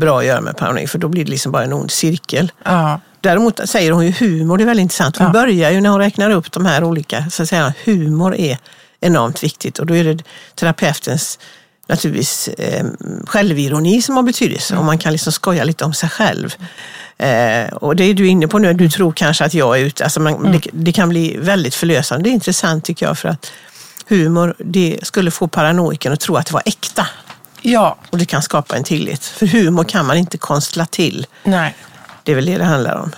bra 0.00 0.18
att 0.18 0.24
göra 0.26 0.40
med 0.40 0.56
paranoid, 0.56 0.90
för 0.90 0.98
då 0.98 1.08
blir 1.08 1.24
det 1.24 1.30
liksom 1.30 1.52
bara 1.52 1.64
en 1.64 1.72
ond 1.72 1.90
cirkel. 1.90 2.52
ja, 2.64 3.00
Däremot 3.20 3.60
säger 3.68 3.92
hon 3.92 4.06
ju 4.06 4.12
humor, 4.12 4.56
det 4.58 4.64
är 4.64 4.66
väldigt 4.66 4.82
intressant. 4.82 5.16
Hon 5.16 5.26
Ja. 5.26 5.32
börjar 5.32 5.70
ju 5.70 5.80
när 5.80 5.90
hon 5.90 5.98
räknar 6.00 6.30
upp 6.30 6.52
de 6.52 6.66
här 6.66 6.84
olika, 6.84 7.30
så 7.30 7.42
att 7.42 7.48
säga, 7.48 7.72
humor 7.84 8.34
är 8.36 8.58
enormt 9.00 9.42
viktigt 9.44 9.78
och 9.78 9.86
då 9.86 9.96
är 9.96 10.04
det 10.04 10.22
terapeutens 10.54 11.38
naturligtvis 11.88 12.48
eh, 12.48 12.86
självironi 13.26 14.02
som 14.02 14.16
har 14.16 14.22
betydelse 14.22 14.76
och 14.76 14.84
man 14.84 14.98
kan 14.98 15.12
liksom 15.12 15.32
skoja 15.32 15.64
lite 15.64 15.84
om 15.84 15.94
sig 15.94 16.08
själv. 16.08 16.54
Eh, 17.18 17.74
och 17.74 17.96
det 17.96 18.04
är 18.04 18.14
du 18.14 18.28
inne 18.28 18.48
på 18.48 18.58
nu, 18.58 18.72
du 18.72 18.88
tror 18.88 19.12
kanske 19.12 19.44
att 19.44 19.54
jag 19.54 19.80
är 19.80 19.84
ute, 19.84 20.04
alltså 20.04 20.20
man, 20.20 20.52
det, 20.52 20.60
det 20.72 20.92
kan 20.92 21.08
bli 21.08 21.36
väldigt 21.38 21.74
förlösande. 21.74 22.24
Det 22.24 22.30
är 22.30 22.34
intressant 22.34 22.84
tycker 22.84 23.06
jag 23.06 23.18
för 23.18 23.28
att 23.28 23.52
humor, 24.08 24.54
det 24.58 24.98
skulle 25.02 25.30
få 25.30 25.48
paranoiken 25.48 26.12
att 26.12 26.20
tro 26.20 26.36
att 26.36 26.46
det 26.46 26.52
var 26.52 26.62
äkta 26.66 27.06
ja, 27.66 27.96
och 28.10 28.18
det 28.18 28.24
kan 28.24 28.42
skapa 28.42 28.76
en 28.76 28.84
tillit. 28.84 29.24
För 29.24 29.46
humor 29.46 29.84
kan 29.84 30.06
man 30.06 30.16
inte 30.16 30.38
konstla 30.38 30.86
till. 30.86 31.26
nej. 31.44 31.74
Det 32.22 32.32
är 32.32 32.36
väl 32.36 32.46
det 32.46 32.58
det 32.58 32.64
handlar 32.64 32.94
om. 32.94 33.12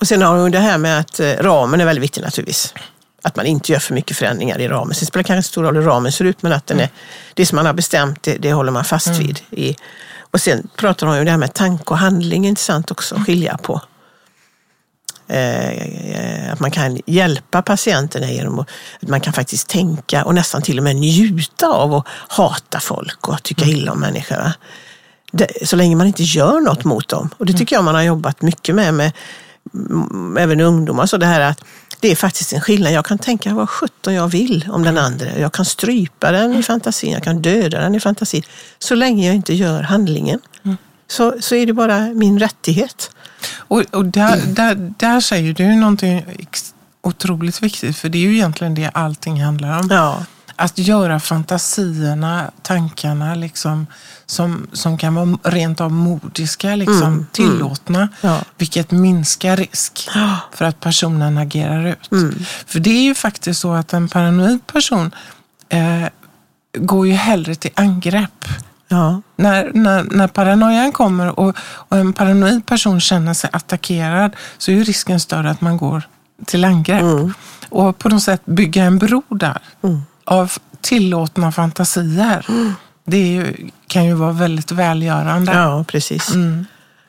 Och 0.00 0.08
sen 0.08 0.22
har 0.22 0.38
hon 0.38 0.50
det 0.50 0.58
här 0.58 0.78
med 0.78 0.98
att 0.98 1.20
eh, 1.20 1.32
ramen 1.32 1.80
är 1.80 1.84
väldigt 1.84 2.02
viktig 2.02 2.22
naturligtvis. 2.22 2.74
Att 3.22 3.36
man 3.36 3.46
inte 3.46 3.72
gör 3.72 3.78
för 3.78 3.94
mycket 3.94 4.16
förändringar 4.16 4.60
i 4.60 4.68
ramen. 4.68 4.94
Sen 4.94 5.06
spelar 5.06 5.22
det 5.22 5.26
kanske 5.26 5.38
inte 5.38 5.48
stor 5.48 5.62
roll 5.62 5.76
hur 5.76 5.82
ramen 5.82 6.12
ser 6.12 6.24
ut, 6.24 6.42
men 6.42 6.52
att 6.52 6.66
den 6.66 6.80
är, 6.80 6.88
det 7.34 7.46
som 7.46 7.56
man 7.56 7.66
har 7.66 7.72
bestämt, 7.72 8.22
det, 8.22 8.36
det 8.36 8.52
håller 8.52 8.72
man 8.72 8.84
fast 8.84 9.08
vid. 9.08 9.40
I, 9.50 9.76
och 10.32 10.40
sen 10.40 10.68
pratar 10.76 11.06
hon 11.06 11.18
om 11.18 11.24
det 11.24 11.30
här 11.30 11.38
med 11.38 11.54
tanke 11.54 11.84
och 11.84 11.98
handling, 11.98 12.46
intressant 12.46 12.90
också 12.90 13.14
att 13.14 13.26
skilja 13.26 13.56
på. 13.56 13.80
Eh, 15.28 15.70
eh, 15.70 16.52
att 16.52 16.60
man 16.60 16.70
kan 16.70 17.00
hjälpa 17.06 17.62
patienterna 17.62 18.30
genom 18.30 18.58
att 18.58 18.68
att 19.02 19.08
man 19.08 19.20
kan 19.20 19.32
faktiskt 19.32 19.68
tänka 19.68 20.24
och 20.24 20.34
nästan 20.34 20.62
till 20.62 20.78
och 20.78 20.84
med 20.84 20.96
njuta 20.96 21.68
av 21.68 21.94
att 21.94 22.06
hata 22.28 22.80
folk 22.80 23.28
och 23.28 23.42
tycka 23.42 23.64
illa 23.64 23.92
om 23.92 24.00
människor. 24.00 24.36
va? 24.36 24.52
Det, 25.32 25.68
så 25.68 25.76
länge 25.76 25.96
man 25.96 26.06
inte 26.06 26.22
gör 26.22 26.60
något 26.60 26.84
mot 26.84 27.08
dem. 27.08 27.30
Och 27.38 27.46
det 27.46 27.52
tycker 27.52 27.76
jag 27.76 27.84
man 27.84 27.94
har 27.94 28.02
jobbat 28.02 28.42
mycket 28.42 28.74
med, 28.74 28.94
med 28.94 29.12
mm, 29.74 30.36
även 30.36 30.60
ungdomar. 30.60 31.06
Så 31.06 31.16
det 31.16 31.26
här 31.26 31.40
att 31.40 31.64
det 32.02 32.10
är 32.10 32.16
faktiskt 32.16 32.52
en 32.52 32.60
skillnad. 32.60 32.92
Jag 32.92 33.04
kan 33.04 33.18
tänka 33.18 33.54
vad 33.54 33.70
sjutton 33.70 34.14
jag 34.14 34.28
vill 34.28 34.68
om 34.72 34.82
den 34.82 34.98
andra. 34.98 35.38
Jag 35.38 35.52
kan 35.52 35.64
strypa 35.64 36.32
den 36.32 36.54
i 36.54 36.62
fantasin, 36.62 37.12
jag 37.12 37.22
kan 37.22 37.42
döda 37.42 37.80
den 37.80 37.94
i 37.94 38.00
fantasin. 38.00 38.42
Så 38.78 38.94
länge 38.94 39.26
jag 39.26 39.34
inte 39.34 39.54
gör 39.54 39.82
handlingen 39.82 40.40
så, 41.08 41.34
så 41.40 41.54
är 41.54 41.66
det 41.66 41.72
bara 41.72 42.00
min 42.00 42.38
rättighet. 42.38 43.10
Och, 43.56 43.80
och 43.90 44.04
där, 44.04 44.40
där, 44.46 44.92
där 44.98 45.20
säger 45.20 45.52
du 45.52 45.74
någonting 45.74 46.24
otroligt 47.02 47.62
viktigt, 47.62 47.96
för 47.96 48.08
det 48.08 48.18
är 48.18 48.22
ju 48.22 48.34
egentligen 48.34 48.74
det 48.74 48.88
allting 48.88 49.42
handlar 49.42 49.80
om. 49.80 49.88
Ja. 49.90 50.24
Att 50.62 50.78
göra 50.78 51.20
fantasierna, 51.20 52.50
tankarna 52.62 53.34
liksom, 53.34 53.86
som, 54.26 54.66
som 54.72 54.98
kan 54.98 55.14
vara 55.14 55.38
rent 55.42 55.80
av 55.80 55.92
modiska, 55.92 56.76
liksom, 56.76 57.26
tillåtna. 57.32 58.08
Ja. 58.20 58.38
Vilket 58.58 58.90
minskar 58.90 59.56
risk 59.56 60.08
för 60.52 60.64
att 60.64 60.80
personen 60.80 61.38
agerar 61.38 61.86
ut. 61.86 62.08
För 62.66 62.80
det 62.80 62.90
är 62.90 63.02
ju 63.02 63.14
faktiskt 63.14 63.60
så 63.60 63.72
att 63.72 63.92
en 63.92 64.08
paranoid 64.08 64.66
person 64.66 65.14
eh, 65.68 66.08
går 66.78 67.06
ju 67.06 67.12
hellre 67.12 67.54
till 67.54 67.70
angrepp. 67.74 68.44
Ja. 68.88 69.22
När, 69.36 69.70
när, 69.74 70.04
när 70.04 70.28
paranoian 70.28 70.92
kommer 70.92 71.40
och, 71.40 71.56
och 71.60 71.96
en 71.96 72.12
paranoid 72.12 72.66
person 72.66 73.00
känner 73.00 73.34
sig 73.34 73.50
attackerad 73.52 74.36
så 74.58 74.70
är 74.70 74.74
ju 74.76 74.84
risken 74.84 75.20
större 75.20 75.50
att 75.50 75.60
man 75.60 75.76
går 75.76 76.02
till 76.46 76.64
angrepp. 76.64 77.02
Och 77.68 77.98
på 77.98 78.08
något 78.08 78.22
sätt 78.22 78.46
bygga 78.46 78.84
en 78.84 78.98
bro 78.98 79.22
där 79.28 79.58
av 80.24 80.52
tillåtna 80.80 81.52
fantasier. 81.52 82.46
Det 83.04 83.16
är 83.16 83.26
ju, 83.26 83.70
kan 83.86 84.04
ju 84.04 84.14
vara 84.14 84.32
väldigt 84.32 84.70
välgörande. 84.70 85.52
Ja, 85.52 85.84
precis. 85.88 86.30
Mm. 86.34 86.66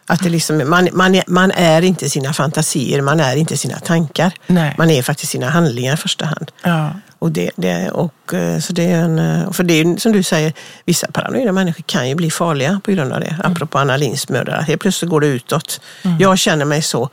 Att 0.08 0.24
det 0.24 0.30
liksom, 0.30 0.70
man, 0.70 0.90
man, 0.94 1.16
är, 1.16 1.24
man 1.28 1.52
är 1.52 1.82
inte 1.82 2.10
sina 2.10 2.34
fantasier, 2.34 3.02
man 3.02 3.20
är 3.20 3.36
inte 3.36 3.58
sina 3.58 3.80
tankar. 3.80 4.34
Nej. 4.48 4.76
Man 4.78 4.90
är 4.90 5.02
faktiskt 5.02 5.32
sina 5.32 5.50
handlingar 5.50 5.94
i 5.94 5.98
första 5.98 6.26
hand. 6.26 6.52
Ja. 6.64 6.90
Och 7.20 7.32
det, 7.32 7.52
det, 7.56 7.92
och, 7.92 8.34
eh, 8.34 8.60
så 8.60 8.74
det 8.74 8.92
är 8.92 9.02
en, 9.02 9.20
eh, 9.20 9.52
för 9.52 9.64
det 9.64 9.74
är 9.74 10.00
som 10.00 10.12
du 10.12 10.24
säger, 10.24 10.54
vissa 10.86 11.08
paranoida 11.08 11.52
människor 11.52 11.84
kan 11.84 12.10
ju 12.10 12.16
bli 12.16 12.32
farliga 12.32 12.82
på 12.84 12.92
grund 12.92 13.14
av 13.14 13.20
det. 13.20 13.38
Apropå 13.44 13.78
Anna 13.78 13.98
Lindhs 13.98 14.30
mördare. 14.30 14.62
Helt 14.62 14.82
plötsligt 14.82 15.12
går 15.12 15.22
det 15.22 15.28
utåt. 15.28 15.82
Jag 16.20 16.38
känner 16.40 16.66
mig 16.66 16.82
så. 16.82 17.10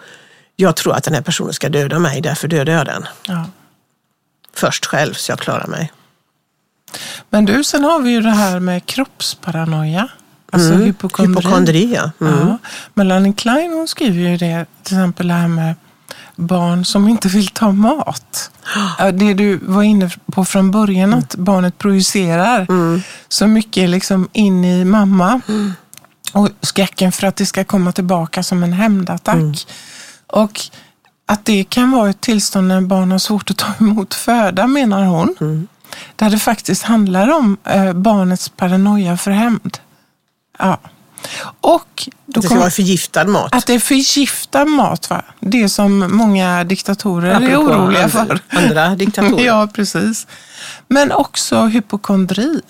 Jag 0.56 0.76
tror 0.76 0.94
att 0.94 1.04
den 1.04 1.14
här 1.14 1.22
personen 1.22 1.52
ska 1.52 1.68
döda 1.68 1.98
mig, 1.98 2.20
därför 2.20 2.48
dödar 2.48 2.72
jag 2.72 2.86
den. 2.86 3.06
Ja. 3.26 3.44
Först 4.56 4.86
själv, 4.86 5.14
så 5.14 5.32
jag 5.32 5.38
klarar 5.38 5.66
mig. 5.66 5.92
Men 7.30 7.44
du, 7.44 7.64
sen 7.64 7.84
har 7.84 8.00
vi 8.00 8.10
ju 8.10 8.20
det 8.20 8.30
här 8.30 8.60
med 8.60 8.86
kroppsparanoia. 8.86 10.08
Alltså 10.52 10.68
Mm. 10.72 10.82
hypokondri. 10.82 11.40
Hypokondri, 11.42 11.94
ja. 11.94 12.10
Mm. 12.20 12.48
Ja. 12.48 12.58
Melanie 12.94 13.32
Klein 13.32 13.72
hon 13.72 13.88
skriver 13.88 14.30
ju 14.30 14.36
det, 14.36 14.66
till 14.82 14.96
exempel 14.96 15.28
det 15.28 15.34
här 15.34 15.48
med 15.48 15.74
barn 16.36 16.84
som 16.84 17.08
inte 17.08 17.28
vill 17.28 17.48
ta 17.48 17.72
mat. 17.72 18.50
Det 19.12 19.34
du 19.34 19.56
var 19.62 19.82
inne 19.82 20.10
på 20.32 20.44
från 20.44 20.70
början, 20.70 21.14
att 21.14 21.34
barnet 21.34 21.78
projicerar 21.78 22.66
så 23.28 23.46
mycket 23.46 23.90
liksom 23.90 24.28
in 24.32 24.64
i 24.64 24.84
mamma. 24.84 25.40
Och 26.32 26.48
skräcken 26.60 27.12
för 27.12 27.26
att 27.26 27.36
det 27.36 27.46
ska 27.46 27.64
komma 27.64 27.92
tillbaka 27.92 28.42
som 28.42 28.62
en 28.62 28.72
hämndattack. 28.72 29.66
Och 30.26 30.60
att 31.30 31.44
det 31.44 31.64
kan 31.64 31.90
vara 31.90 32.10
ett 32.10 32.20
tillstånd 32.20 32.68
när 32.68 32.80
barn 32.80 33.10
har 33.10 33.18
svårt 33.18 33.50
att 33.50 33.56
ta 33.56 33.72
emot 33.80 34.14
föda, 34.14 34.66
menar 34.66 35.04
hon. 35.04 35.68
Där 36.16 36.30
det 36.30 36.38
faktiskt 36.38 36.82
handlar 36.82 37.28
om 37.28 37.56
eh, 37.64 37.92
barnets 37.92 38.48
paranoia 38.48 39.16
för 39.16 39.30
hämnd. 39.30 39.78
Ja. 40.58 40.78
Och 41.60 42.08
då 42.26 42.40
Det 42.40 42.42
ska 42.42 42.48
kommer- 42.48 42.60
vara 42.60 42.70
förgiftad 42.70 43.24
mat. 43.24 43.54
att 43.54 43.66
det 43.66 43.74
är 43.74 43.78
förgiftad 43.78 44.64
mat, 44.64 45.10
va? 45.10 45.22
det 45.40 45.68
som 45.68 46.16
många 46.16 46.64
diktatorer 46.64 47.30
är 47.30 47.34
Apropå 47.36 47.72
oroliga 47.72 48.02
andra, 48.04 48.08
för. 48.26 48.40
Andra 48.58 48.88
diktatorer. 48.96 49.44
ja, 49.44 49.68
precis. 49.74 50.26
Men 50.88 51.12
också 51.12 51.62
hypokondri. 51.66 52.60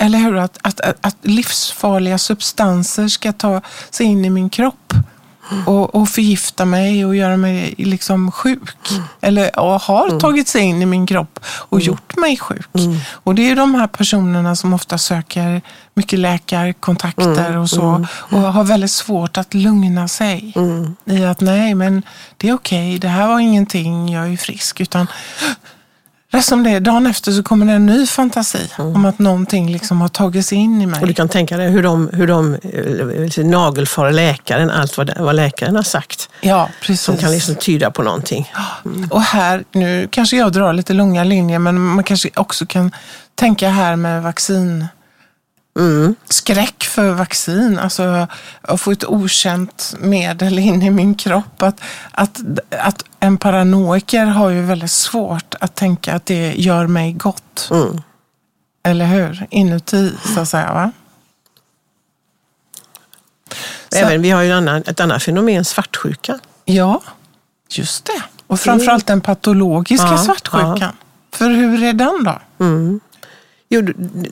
Eller 0.00 0.18
hur? 0.18 0.36
Att, 0.36 0.58
att, 0.62 0.80
att, 0.80 0.96
att 1.00 1.16
livsfarliga 1.22 2.18
substanser 2.18 3.08
ska 3.08 3.32
ta 3.32 3.60
sig 3.90 4.06
in 4.06 4.24
i 4.24 4.30
min 4.30 4.50
kropp 4.50 4.92
och, 5.66 5.94
och 5.94 6.08
förgifta 6.08 6.64
mig 6.64 7.04
och 7.04 7.16
göra 7.16 7.36
mig 7.36 7.74
liksom 7.78 8.32
sjuk. 8.32 8.76
Eller 9.20 9.58
och 9.60 9.80
har 9.80 10.20
tagit 10.20 10.48
sig 10.48 10.62
in 10.62 10.82
i 10.82 10.86
min 10.86 11.06
kropp 11.06 11.40
och 11.46 11.80
gjort 11.80 12.16
mig 12.16 12.36
sjuk. 12.36 12.68
Och 13.10 13.34
det 13.34 13.50
är 13.50 13.56
de 13.56 13.74
här 13.74 13.86
personerna 13.86 14.56
som 14.56 14.72
ofta 14.72 14.98
söker 14.98 15.62
mycket 15.94 16.18
läkarkontakter 16.18 17.56
och 17.56 17.70
så. 17.70 18.06
Och 18.12 18.38
har 18.40 18.64
väldigt 18.64 18.90
svårt 18.90 19.36
att 19.38 19.54
lugna 19.54 20.08
sig. 20.08 20.54
I 21.04 21.24
att 21.24 21.40
nej, 21.40 21.74
men 21.74 22.02
det 22.36 22.48
är 22.48 22.54
okej, 22.54 22.98
det 22.98 23.08
här 23.08 23.28
var 23.28 23.40
ingenting, 23.40 24.08
jag 24.12 24.32
är 24.32 24.36
frisk. 24.36 24.80
Utan 24.80 25.06
Rätt 26.30 26.44
som 26.44 26.62
det 26.62 26.70
är, 26.70 26.80
dagen 26.80 27.06
efter 27.06 27.32
så 27.32 27.42
kommer 27.42 27.66
det 27.66 27.72
en 27.72 27.86
ny 27.86 28.06
fantasi 28.06 28.70
om 28.76 29.04
att 29.04 29.18
någonting 29.18 29.70
liksom 29.70 30.00
har 30.00 30.08
tagit 30.08 30.46
sig 30.46 30.58
in 30.58 30.82
i 30.82 30.86
mig. 30.86 31.00
Och 31.00 31.06
du 31.06 31.14
kan 31.14 31.28
tänka 31.28 31.56
dig 31.56 31.70
hur 31.70 31.82
de, 31.82 32.10
hur 32.12 32.26
de 32.26 32.54
eh, 32.54 33.44
nagelfar 33.44 34.12
läkaren, 34.12 34.70
allt 34.70 34.98
vad, 34.98 35.18
vad 35.18 35.34
läkaren 35.34 35.76
har 35.76 35.82
sagt. 35.82 36.28
Ja, 36.40 36.68
precis. 36.80 37.00
Som 37.02 37.16
kan 37.16 37.30
liksom 37.30 37.54
tyda 37.54 37.90
på 37.90 38.02
någonting. 38.02 38.52
Och 39.10 39.22
här, 39.22 39.64
nu 39.72 40.08
kanske 40.10 40.36
jag 40.36 40.52
drar 40.52 40.72
lite 40.72 40.92
långa 40.92 41.24
linjer, 41.24 41.58
men 41.58 41.80
man 41.80 42.04
kanske 42.04 42.30
också 42.34 42.66
kan 42.66 42.90
tänka 43.34 43.68
här 43.68 43.96
med 43.96 44.22
vaccin. 44.22 44.86
Skräck 46.28 46.84
för 46.84 47.10
vaccin, 47.12 47.78
alltså 47.78 48.26
att 48.62 48.80
få 48.80 48.92
ett 48.92 49.04
okänt 49.04 49.94
medel 50.00 50.58
in 50.58 50.82
i 50.82 50.90
min 50.90 51.14
kropp. 51.14 51.62
Att, 51.62 51.80
att, 52.10 52.40
att 52.70 53.04
en 53.20 53.38
paranoiker 53.38 54.26
har 54.26 54.50
ju 54.50 54.62
väldigt 54.62 54.90
svårt 54.90 55.54
att 55.60 55.74
tänka 55.74 56.14
att 56.14 56.26
det 56.26 56.54
gör 56.54 56.86
mig 56.86 57.12
gott. 57.12 57.68
Mm. 57.70 58.02
Eller 58.82 59.06
hur? 59.06 59.46
Inuti, 59.50 60.12
så 60.34 60.40
att 60.40 60.48
säga. 60.48 60.72
Va? 60.72 60.92
Så- 63.88 63.96
Även, 63.98 64.22
vi 64.22 64.30
har 64.30 64.42
ju 64.42 64.52
annan, 64.52 64.82
ett 64.86 65.00
annat 65.00 65.22
fenomen, 65.22 65.64
svartsjuka. 65.64 66.38
Ja, 66.64 67.02
just 67.70 68.04
det. 68.04 68.22
Och 68.46 68.60
framförallt 68.60 69.06
den 69.06 69.20
patologiska 69.20 70.06
Ja, 70.06 70.18
svartsjukan. 70.18 70.92
För 71.32 71.48
hur 71.50 71.82
är 71.82 71.92
den 71.92 72.24
då? 72.24 72.40
Jo, 73.68 73.82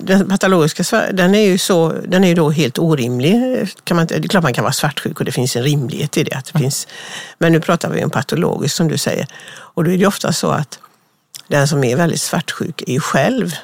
den 0.00 0.28
patologiska 0.28 1.12
den 1.12 1.34
är 1.34 1.40
ju 1.40 1.58
så, 1.58 1.92
den 2.08 2.24
är 2.24 2.28
ju 2.28 2.34
då 2.34 2.50
helt 2.50 2.78
orimlig. 2.78 3.68
Kan 3.84 3.96
man, 3.96 4.06
det 4.06 4.14
är 4.14 4.28
klart 4.28 4.42
man 4.42 4.54
kan 4.54 4.64
vara 4.64 4.72
svartsjuk 4.72 5.18
och 5.18 5.24
det 5.24 5.32
finns 5.32 5.56
en 5.56 5.62
rimlighet 5.62 6.16
i 6.16 6.24
det. 6.24 6.34
Att 6.34 6.44
det 6.52 6.58
finns, 6.58 6.88
men 7.38 7.52
nu 7.52 7.60
pratar 7.60 7.90
vi 7.90 8.04
om 8.04 8.10
patologiskt 8.10 8.76
som 8.76 8.88
du 8.88 8.98
säger. 8.98 9.26
Och 9.46 9.84
då 9.84 9.90
är 9.90 9.98
det 9.98 10.06
ofta 10.06 10.32
så 10.32 10.50
att 10.50 10.78
den 11.48 11.68
som 11.68 11.84
är 11.84 11.96
väldigt 11.96 12.20
svartsjuk 12.20 12.82
är 12.86 12.92
ju 12.92 13.00
själv 13.00 13.54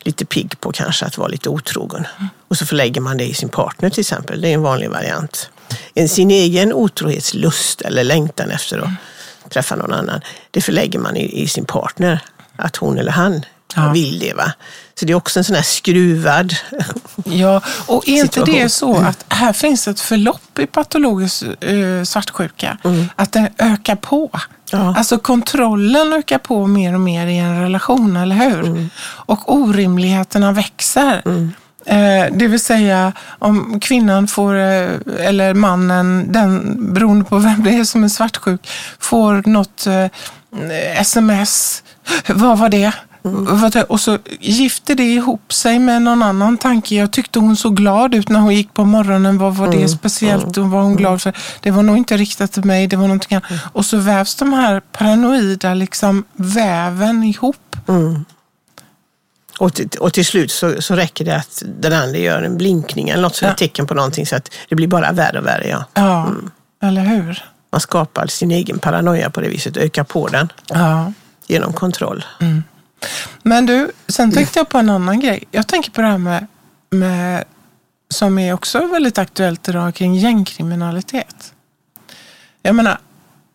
lite 0.00 0.24
pigg 0.24 0.60
på 0.60 0.72
kanske 0.72 1.06
att 1.06 1.18
vara 1.18 1.28
lite 1.28 1.48
otrogen. 1.48 2.06
Och 2.48 2.56
så 2.56 2.66
förlägger 2.66 3.00
man 3.00 3.16
det 3.16 3.24
i 3.24 3.34
sin 3.34 3.48
partner 3.48 3.90
till 3.90 4.00
exempel. 4.00 4.40
Det 4.40 4.48
är 4.48 4.54
en 4.54 4.62
vanlig 4.62 4.90
variant. 4.90 5.50
En, 5.94 6.08
sin 6.08 6.30
egen 6.30 6.72
otrohetslust 6.72 7.80
eller 7.80 8.04
längtan 8.04 8.50
efter 8.50 8.78
att 8.78 9.50
träffa 9.50 9.76
någon 9.76 9.92
annan, 9.92 10.20
det 10.50 10.60
förlägger 10.60 10.98
man 10.98 11.16
i, 11.16 11.42
i 11.42 11.48
sin 11.48 11.64
partner. 11.64 12.20
Att 12.56 12.76
hon 12.76 12.98
eller 12.98 13.12
han 13.12 13.44
Ja. 13.74 13.90
vill 13.92 14.18
det. 14.18 14.34
Va? 14.34 14.52
Så 14.94 15.04
det 15.04 15.12
är 15.12 15.14
också 15.14 15.40
en 15.40 15.44
sån 15.44 15.56
här 15.56 15.62
skruvad... 15.62 16.54
Ja, 17.24 17.60
och 17.86 18.08
är 18.08 18.20
inte 18.20 18.44
det 18.44 18.68
så 18.68 18.96
att 18.96 19.24
här 19.28 19.52
finns 19.52 19.88
ett 19.88 20.00
förlopp 20.00 20.58
i 20.58 20.66
patologisk 20.66 21.42
eh, 21.42 22.02
svartsjuka? 22.04 22.78
Att 23.16 23.32
den 23.32 23.48
ökar 23.58 23.96
på. 23.96 24.30
Ja. 24.70 24.94
Alltså 24.96 25.18
kontrollen 25.18 26.12
ökar 26.12 26.38
på 26.38 26.66
mer 26.66 26.94
och 26.94 27.00
mer 27.00 27.26
i 27.26 27.38
en 27.38 27.62
relation, 27.62 28.16
eller 28.16 28.36
hur? 28.36 28.88
Och 29.02 29.54
orimligheterna 29.54 30.52
växer. 30.52 31.22
Eh, 31.86 32.32
det 32.32 32.46
vill 32.46 32.60
säga 32.60 33.12
om 33.38 33.80
kvinnan 33.80 34.26
får, 34.28 34.54
eh, 34.54 34.90
eller 35.20 35.54
mannen, 35.54 36.32
den, 36.32 36.76
beroende 36.94 37.24
på 37.24 37.38
vem 37.38 37.64
det 37.64 37.70
är 37.70 37.84
som 37.84 38.04
är 38.04 38.08
svartsjuk, 38.08 38.68
får 38.98 39.50
något 39.50 39.86
eh, 39.86 40.06
sms. 41.00 41.82
Vad 42.28 42.58
var 42.58 42.68
det? 42.68 42.92
Det- 43.72 43.82
Och 43.84 44.00
så 44.00 44.18
gifter 44.40 44.94
det 44.94 45.02
ihop 45.14 45.52
sig 45.52 45.78
med 45.78 46.02
någon 46.02 46.22
annan 46.22 46.56
tanke. 46.58 46.94
Jag 46.94 47.10
tyckte 47.12 47.38
hon 47.38 47.56
såg 47.56 47.76
glad 47.76 48.14
ut 48.14 48.28
när 48.28 48.40
hon 48.40 48.54
gick 48.54 48.74
på 48.74 48.84
morgonen. 48.84 49.38
Vad 49.38 49.54
var 49.56 49.72
det 49.72 49.88
speciellt? 49.88 50.56
Och 50.58 50.70
var 50.70 50.82
hon 50.82 50.96
glad 50.96 51.22
för? 51.22 51.32
Det 51.60 51.70
var 51.70 51.82
nog 51.82 51.96
inte 51.96 52.16
riktat 52.16 52.52
till 52.52 52.64
mig. 52.64 52.86
Det 52.86 52.96
var 52.96 53.02
någonting 53.06 53.36
annat. 53.36 53.60
Och 53.72 53.84
så 53.86 53.96
vävs 53.96 54.34
de 54.34 54.52
här 54.52 54.80
paranoida 54.92 55.74
liksom 55.74 56.24
väven 56.32 57.22
ihop. 57.22 57.76
Och 59.58 59.74
till, 59.74 59.88
och 60.00 60.12
till 60.12 60.26
slut 60.26 60.50
så, 60.50 60.82
så 60.82 60.94
räcker 60.96 61.24
det 61.24 61.36
att 61.36 61.62
den 61.80 61.92
andra 61.92 62.18
gör 62.18 62.42
en 62.42 62.56
blinkning 62.56 63.08
eller 63.08 63.22
något 63.22 63.42
Ja. 63.42 63.54
tecken 63.54 63.86
på 63.86 63.94
någonting 63.94 64.26
så 64.26 64.36
att 64.36 64.50
det 64.68 64.74
blir 64.74 64.88
bara 64.88 65.12
värre 65.12 65.38
och 65.38 65.46
värre. 65.46 65.68
Ja. 65.68 65.84
Ja, 65.94 66.30
eller 66.88 67.02
hur? 67.04 67.44
Man 67.72 67.80
skapar 67.80 68.26
sin 68.26 68.50
egen 68.50 68.78
paranoia 68.78 69.30
på 69.30 69.40
det 69.40 69.48
viset, 69.48 69.76
ökar 69.76 70.04
på 70.04 70.28
den 70.28 70.52
Ja. 70.68 71.12
genom 71.46 71.72
kontroll. 71.72 72.24
Men 73.42 73.66
du, 73.66 73.90
sen 74.08 74.32
tänkte 74.32 74.58
jag 74.58 74.68
på 74.68 74.78
en 74.78 74.90
annan 74.90 75.20
grej. 75.20 75.44
Jag 75.50 75.66
tänker 75.66 75.90
på 75.90 76.00
det 76.00 76.06
här 76.06 76.18
med, 76.18 76.46
med 76.90 77.44
som 78.08 78.38
är 78.38 78.52
också 78.52 78.86
väldigt 78.86 79.18
aktuellt 79.18 79.68
idag 79.68 79.94
kring 79.94 80.14
gängkriminalitet. 80.14 81.52
Jag 82.62 82.74
menar, 82.74 82.98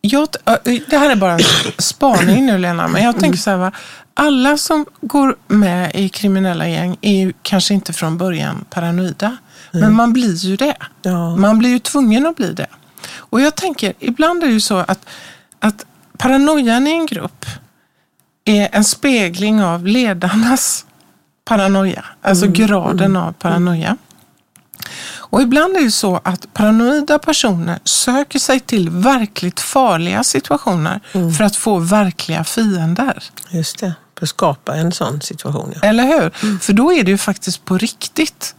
jag, 0.00 0.28
det 0.64 0.98
här 0.98 1.10
är 1.10 1.16
bara 1.16 1.32
en 1.32 1.40
spaning 1.78 2.46
nu 2.46 2.58
Lena, 2.58 2.88
men 2.88 3.02
jag 3.02 3.20
tänker 3.20 3.38
så 3.38 3.50
här, 3.50 3.56
va? 3.56 3.72
alla 4.14 4.58
som 4.58 4.86
går 5.00 5.36
med 5.46 5.94
i 5.94 6.08
kriminella 6.08 6.68
gäng 6.68 6.96
är 7.00 7.12
ju 7.12 7.32
kanske 7.42 7.74
inte 7.74 7.92
från 7.92 8.18
början 8.18 8.64
paranoida, 8.70 9.36
men 9.70 9.94
man 9.94 10.12
blir 10.12 10.34
ju 10.34 10.56
det. 10.56 10.76
Ja. 11.02 11.36
Man 11.36 11.58
blir 11.58 11.70
ju 11.70 11.78
tvungen 11.78 12.26
att 12.26 12.36
bli 12.36 12.52
det. 12.52 12.66
Och 13.16 13.40
jag 13.40 13.54
tänker, 13.54 13.92
ibland 13.98 14.42
är 14.42 14.46
det 14.46 14.52
ju 14.52 14.60
så 14.60 14.76
att, 14.76 15.06
att 15.58 15.84
paranoian 16.18 16.86
i 16.86 16.90
en 16.90 17.06
grupp 17.06 17.46
är 18.44 18.68
en 18.72 18.84
spegling 18.84 19.62
av 19.62 19.86
ledarnas 19.86 20.86
paranoia, 21.44 22.04
alltså 22.22 22.46
graden 22.46 23.16
av 23.16 23.32
paranoia. 23.32 23.96
Och 25.32 25.42
ibland 25.42 25.76
är 25.76 25.80
det 25.80 25.90
så 25.90 26.20
att 26.24 26.54
paranoida 26.54 27.18
personer 27.18 27.78
söker 27.84 28.38
sig 28.38 28.60
till 28.60 28.90
verkligt 28.90 29.60
farliga 29.60 30.24
situationer 30.24 31.00
för 31.36 31.44
att 31.44 31.56
få 31.56 31.78
verkliga 31.78 32.44
fiender. 32.44 33.24
Just 33.50 33.78
det, 33.78 33.94
för 34.18 34.26
att 34.26 34.30
skapa 34.30 34.76
en 34.76 34.92
sån 34.92 35.20
situation. 35.20 35.72
Ja. 35.74 35.88
Eller 35.88 36.04
hur? 36.04 36.58
För 36.58 36.72
då 36.72 36.92
är 36.92 37.02
det 37.04 37.10
ju 37.10 37.18
faktiskt 37.18 37.64
på 37.64 37.78
riktigt 37.78 38.54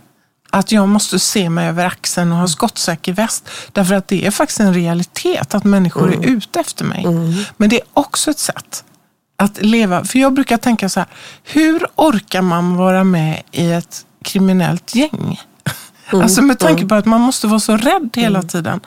att 0.50 0.72
jag 0.72 0.90
måste 0.90 1.20
se 1.20 1.50
mig 1.50 1.68
över 1.68 1.86
axeln 1.86 2.32
och 2.32 2.38
ha 2.38 2.48
skottsäker 2.48 3.14
väst. 3.14 3.50
Därför 3.72 3.96
att 3.96 4.08
det 4.08 4.26
är 4.26 4.32
faktiskt 4.32 4.60
en 4.60 4.74
realitet 4.74 5.56
att 5.56 5.64
människor 5.64 6.14
är 6.14 6.26
ute 6.28 6.60
efter 6.60 6.86
mig. 6.86 7.06
Men 7.58 7.70
det 7.70 7.76
är 7.76 7.88
också 7.94 8.32
ett 8.32 8.40
sätt 8.40 8.84
att 9.38 9.62
leva. 9.62 10.04
För 10.06 10.20
jag 10.20 10.34
brukar 10.34 10.58
tänka 10.58 10.90
så 10.90 11.00
här, 11.00 11.10
hur 11.44 11.86
orkar 11.96 12.42
man 12.42 12.76
vara 12.76 13.04
med 13.04 13.42
i 13.52 13.72
ett 13.72 14.06
kriminellt 14.24 14.96
gäng? 14.96 15.42
Mm, 16.12 16.24
Alltså 16.24 16.42
med 16.42 16.60
tanke 16.60 16.86
på 16.86 16.96
att 16.96 17.06
man 17.06 17.22
måste 17.22 17.48
vara 17.48 17.60
så 17.60 17.78
rädd 17.78 18.10
hela 18.16 18.44
tiden. 18.44 18.80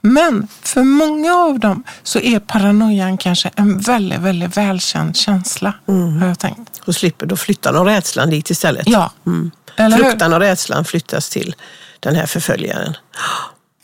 Men 0.00 0.48
för 0.62 0.82
många 0.82 1.34
av 1.34 1.58
dem 1.60 1.82
så 2.02 2.18
är 2.18 2.38
paranoian 2.38 3.18
kanske 3.18 3.50
en 3.56 3.78
väldigt, 3.80 4.18
väldigt 4.20 4.56
välkänd 4.56 5.16
känsla. 5.16 5.74
Mm. 5.88 6.20
Har 6.20 6.28
jag 6.28 6.38
tänkt. 6.38 6.80
Och 6.86 6.94
slipper, 6.94 7.26
då 7.26 7.36
flyttar 7.36 7.72
de 7.72 7.84
rädslan 7.86 8.30
dit 8.30 8.50
istället. 8.50 8.88
Ja, 8.88 9.12
eller 9.76 9.96
hur? 9.96 10.04
Fruktan 10.04 10.32
och 10.32 10.40
rädslan 10.40 10.84
flyttas 10.84 11.28
till 11.30 11.54
den 12.00 12.14
här 12.16 12.26
förföljaren. 12.26 12.96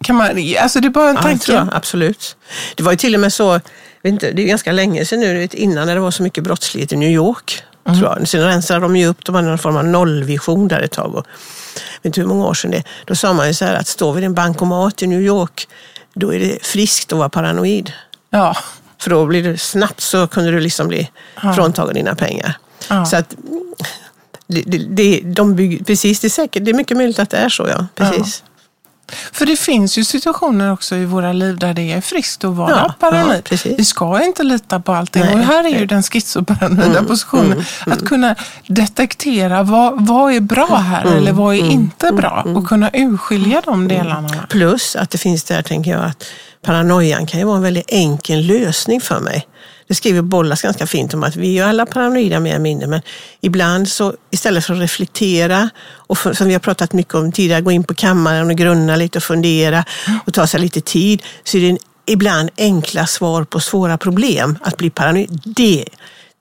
Kan 0.05 0.17
man, 0.17 0.31
alltså 0.63 0.81
det 0.81 0.89
är 0.89 0.91
bara 0.91 1.09
en 1.11 1.17
Ja, 1.17 1.23
tanke. 1.23 1.45
tror 1.45 1.59
jag, 1.59 1.69
absolut. 1.75 2.37
Det 2.77 2.83
var 2.83 2.93
ju 2.93 2.97
till 2.97 3.15
och 3.15 3.21
med 3.21 3.33
så, 3.33 3.61
vet 4.03 4.13
inte, 4.13 4.33
det 4.33 4.43
är 4.43 4.47
ganska 4.47 4.73
länge 4.73 5.05
sedan 5.05 5.21
nu, 5.21 5.47
du 5.47 5.57
innan 5.57 5.87
när 5.87 5.95
det 5.95 6.01
var 6.01 6.11
så 6.11 6.23
mycket 6.23 6.45
brottslighet 6.45 6.93
i 6.93 6.97
New 6.97 7.11
York. 7.11 7.63
Mm. 7.87 8.01
Tror 8.01 8.19
jag. 8.19 8.29
Sen 8.29 8.45
rensade 8.45 8.81
de 8.81 8.97
ju 8.97 9.07
upp, 9.07 9.25
de 9.25 9.35
hade 9.35 9.49
någon 9.49 9.59
form 9.59 9.77
av 9.77 9.85
nollvision 9.85 10.69
där 10.69 10.81
ett 10.81 10.93
tag. 10.93 11.15
Och, 11.15 11.27
jag 11.75 12.03
vet 12.03 12.05
inte 12.05 12.21
hur 12.21 12.29
många 12.29 12.47
år 12.47 12.55
sedan 12.55 12.71
det 12.71 12.83
Då 13.05 13.15
sa 13.15 13.33
man 13.33 13.47
ju 13.47 13.55
så 13.55 13.65
här 13.65 13.75
att 13.75 13.87
står 13.87 14.13
vid 14.13 14.25
en 14.25 14.35
bankomat 14.35 15.03
i 15.03 15.07
New 15.07 15.21
York, 15.21 15.69
då 16.15 16.35
är 16.35 16.41
det 16.41 16.67
friskt 16.67 17.13
att 17.13 17.19
vara 17.19 17.29
paranoid. 17.29 17.93
Ja. 18.31 18.57
För 18.99 19.11
då 19.11 19.27
blir 19.27 19.43
det 19.43 19.59
snabbt 19.59 20.01
så 20.01 20.27
kunde 20.27 20.51
du 20.51 20.61
liksom 20.61 20.89
bli 20.89 21.11
Ja. 21.43 21.53
fråntagen 21.53 21.95
dina 21.95 22.15
pengar. 22.15 22.59
Ja. 22.89 23.05
Så 23.05 23.17
att 23.17 23.35
det, 24.47 24.63
det, 24.89 25.21
de 25.21 25.57
bygger, 25.57 25.85
precis, 25.85 26.21
det 26.21 26.27
är 26.27 26.31
säkert, 26.31 26.65
det 26.65 26.71
är 26.71 26.75
mycket 26.75 26.97
möjligt 26.97 27.19
att 27.19 27.31
det 27.31 27.37
är 27.37 27.49
så 27.49 27.69
ja. 27.69 27.87
Precis. 27.95 28.43
För 29.33 29.47
det 29.47 29.57
finns 29.57 29.99
ju 29.99 30.05
situationer 30.05 30.73
också 30.73 30.97
i 30.97 31.05
våra 31.05 31.33
liv 31.33 31.59
där 31.59 31.75
det 31.75 31.93
är 31.93 32.01
friskt 32.01 32.45
att 32.45 32.55
vara 32.55 32.71
Ja, 32.71 32.95
paranoid. 33.01 33.49
ja. 33.51 33.57
Vi 33.79 33.85
ska 33.85 34.23
inte 34.25 34.43
lita 34.43 34.81
på 34.81 34.93
allting. 34.93 35.23
Nej, 35.25 35.35
och 35.35 35.41
här 35.41 35.65
är 35.65 35.69
ju. 35.69 35.75
Mm, 35.77 35.87
den 35.87 36.03
schizoparanoida 36.03 37.03
positionen. 37.05 37.65
Att 37.87 38.05
kunna 38.05 38.35
detektera 38.67 39.63
vad, 39.63 40.07
vad 40.07 40.33
är 40.33 40.41
bra 40.41 40.77
här 40.77 41.03
Mm, 41.03 41.17
eller 41.19 41.33
vad 41.33 41.55
är 41.55 41.71
inte 41.71 42.13
bra 42.13 42.45
och 42.57 42.67
kunna 42.69 42.91
urskilja 42.93 43.63
de 43.65 43.89
delarna. 43.89 44.47
Plus 44.49 44.97
att 44.97 45.11
det 45.11 45.19
finns 45.19 45.45
där, 45.45 45.63
tänker 45.63 45.91
jag, 45.91 46.05
att 46.05 46.25
paranoian 46.65 47.27
kan 47.27 47.41
ju 47.41 47.47
vara 47.47 47.57
en 47.57 47.63
väldigt 47.63 47.91
enkel 47.91 48.47
lösning 48.47 49.01
för 49.01 49.21
mig. 49.21 49.47
Det 49.89 49.95
skriver 49.95 50.23
Bollas 50.23 50.63
ganska 50.63 50.87
fint 50.87 51.15
om 51.15 51.23
att 51.23 51.37
vi 51.37 51.49
är 51.49 51.53
ju 51.53 51.61
alla 51.69 51.87
paranoida 51.87 52.41
mer 52.41 52.51
eller 52.51 52.61
mindre, 52.61 52.87
men 52.89 53.01
ibland 53.41 53.89
så 53.89 54.15
istället 54.31 54.65
för 54.65 54.75
att 54.75 54.81
reflektera 54.81 55.71
och 55.91 56.19
för, 56.19 56.33
som 56.33 56.47
vi 56.47 56.53
har 56.53 56.61
pratat 56.61 56.93
mycket 56.93 57.15
om 57.15 57.33
tidigare, 57.33 57.61
gå 57.61 57.71
in 57.71 57.85
på 57.85 57.95
kammaren 57.95 58.51
och 58.51 58.57
grunna 58.57 58.97
lite 58.97 59.19
och 59.19 59.23
fundera 59.23 59.85
och 60.27 60.35
ta 60.35 60.47
sig 60.47 60.61
lite 60.61 60.81
tid, 60.81 61.23
så 61.45 61.57
är 61.59 61.73
det 61.73 61.79
ibland 62.07 62.51
enkla 62.59 63.07
svar 63.07 63.45
på 63.45 63.61
svåra 63.61 63.99
problem 63.99 64.59
att 64.63 64.77
bli 64.77 64.91
paranoid. 64.91 65.41
Det 65.45 65.85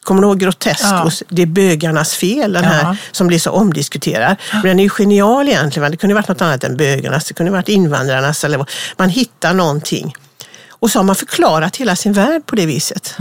Kommer 0.04 0.22
du 0.22 0.28
ihåg 0.28 0.39
groteskt? 0.39 0.84
Ja. 0.84 1.10
Det 1.30 1.41
är 1.41 1.45
bögarnas 1.45 2.14
fel, 2.16 2.54
den 2.54 2.64
här 2.64 2.82
Ja. 2.84 2.95
som 3.12 3.28
blir 3.28 3.39
så 3.39 3.52
omdiskuterad. 3.52 4.36
Men 4.52 4.62
den 4.62 4.80
är 4.80 4.84
ju 4.84 4.89
genial 4.89 5.48
egentligen. 5.48 5.91
Det 5.91 5.98
kunde 5.98 6.16
varit 6.16 6.28
något 6.28 6.41
annat 6.41 6.64
än 6.64 6.78
bögarnas. 6.78 7.26
Det 7.26 7.34
kunde 7.34 7.52
varit 7.52 7.70
invandrarnas. 7.70 8.43
Eller 8.43 8.58
vad. 8.58 8.70
Man 8.98 9.10
hittar 9.10 9.54
någonting. 9.54 10.14
Och 10.80 10.91
så 10.91 10.99
har 10.99 11.03
man 11.03 11.15
förklarat 11.15 11.75
hela 11.75 11.95
sin 11.95 12.13
värld 12.13 12.45
på 12.45 12.55
det 12.55 12.65
viset. 12.65 13.15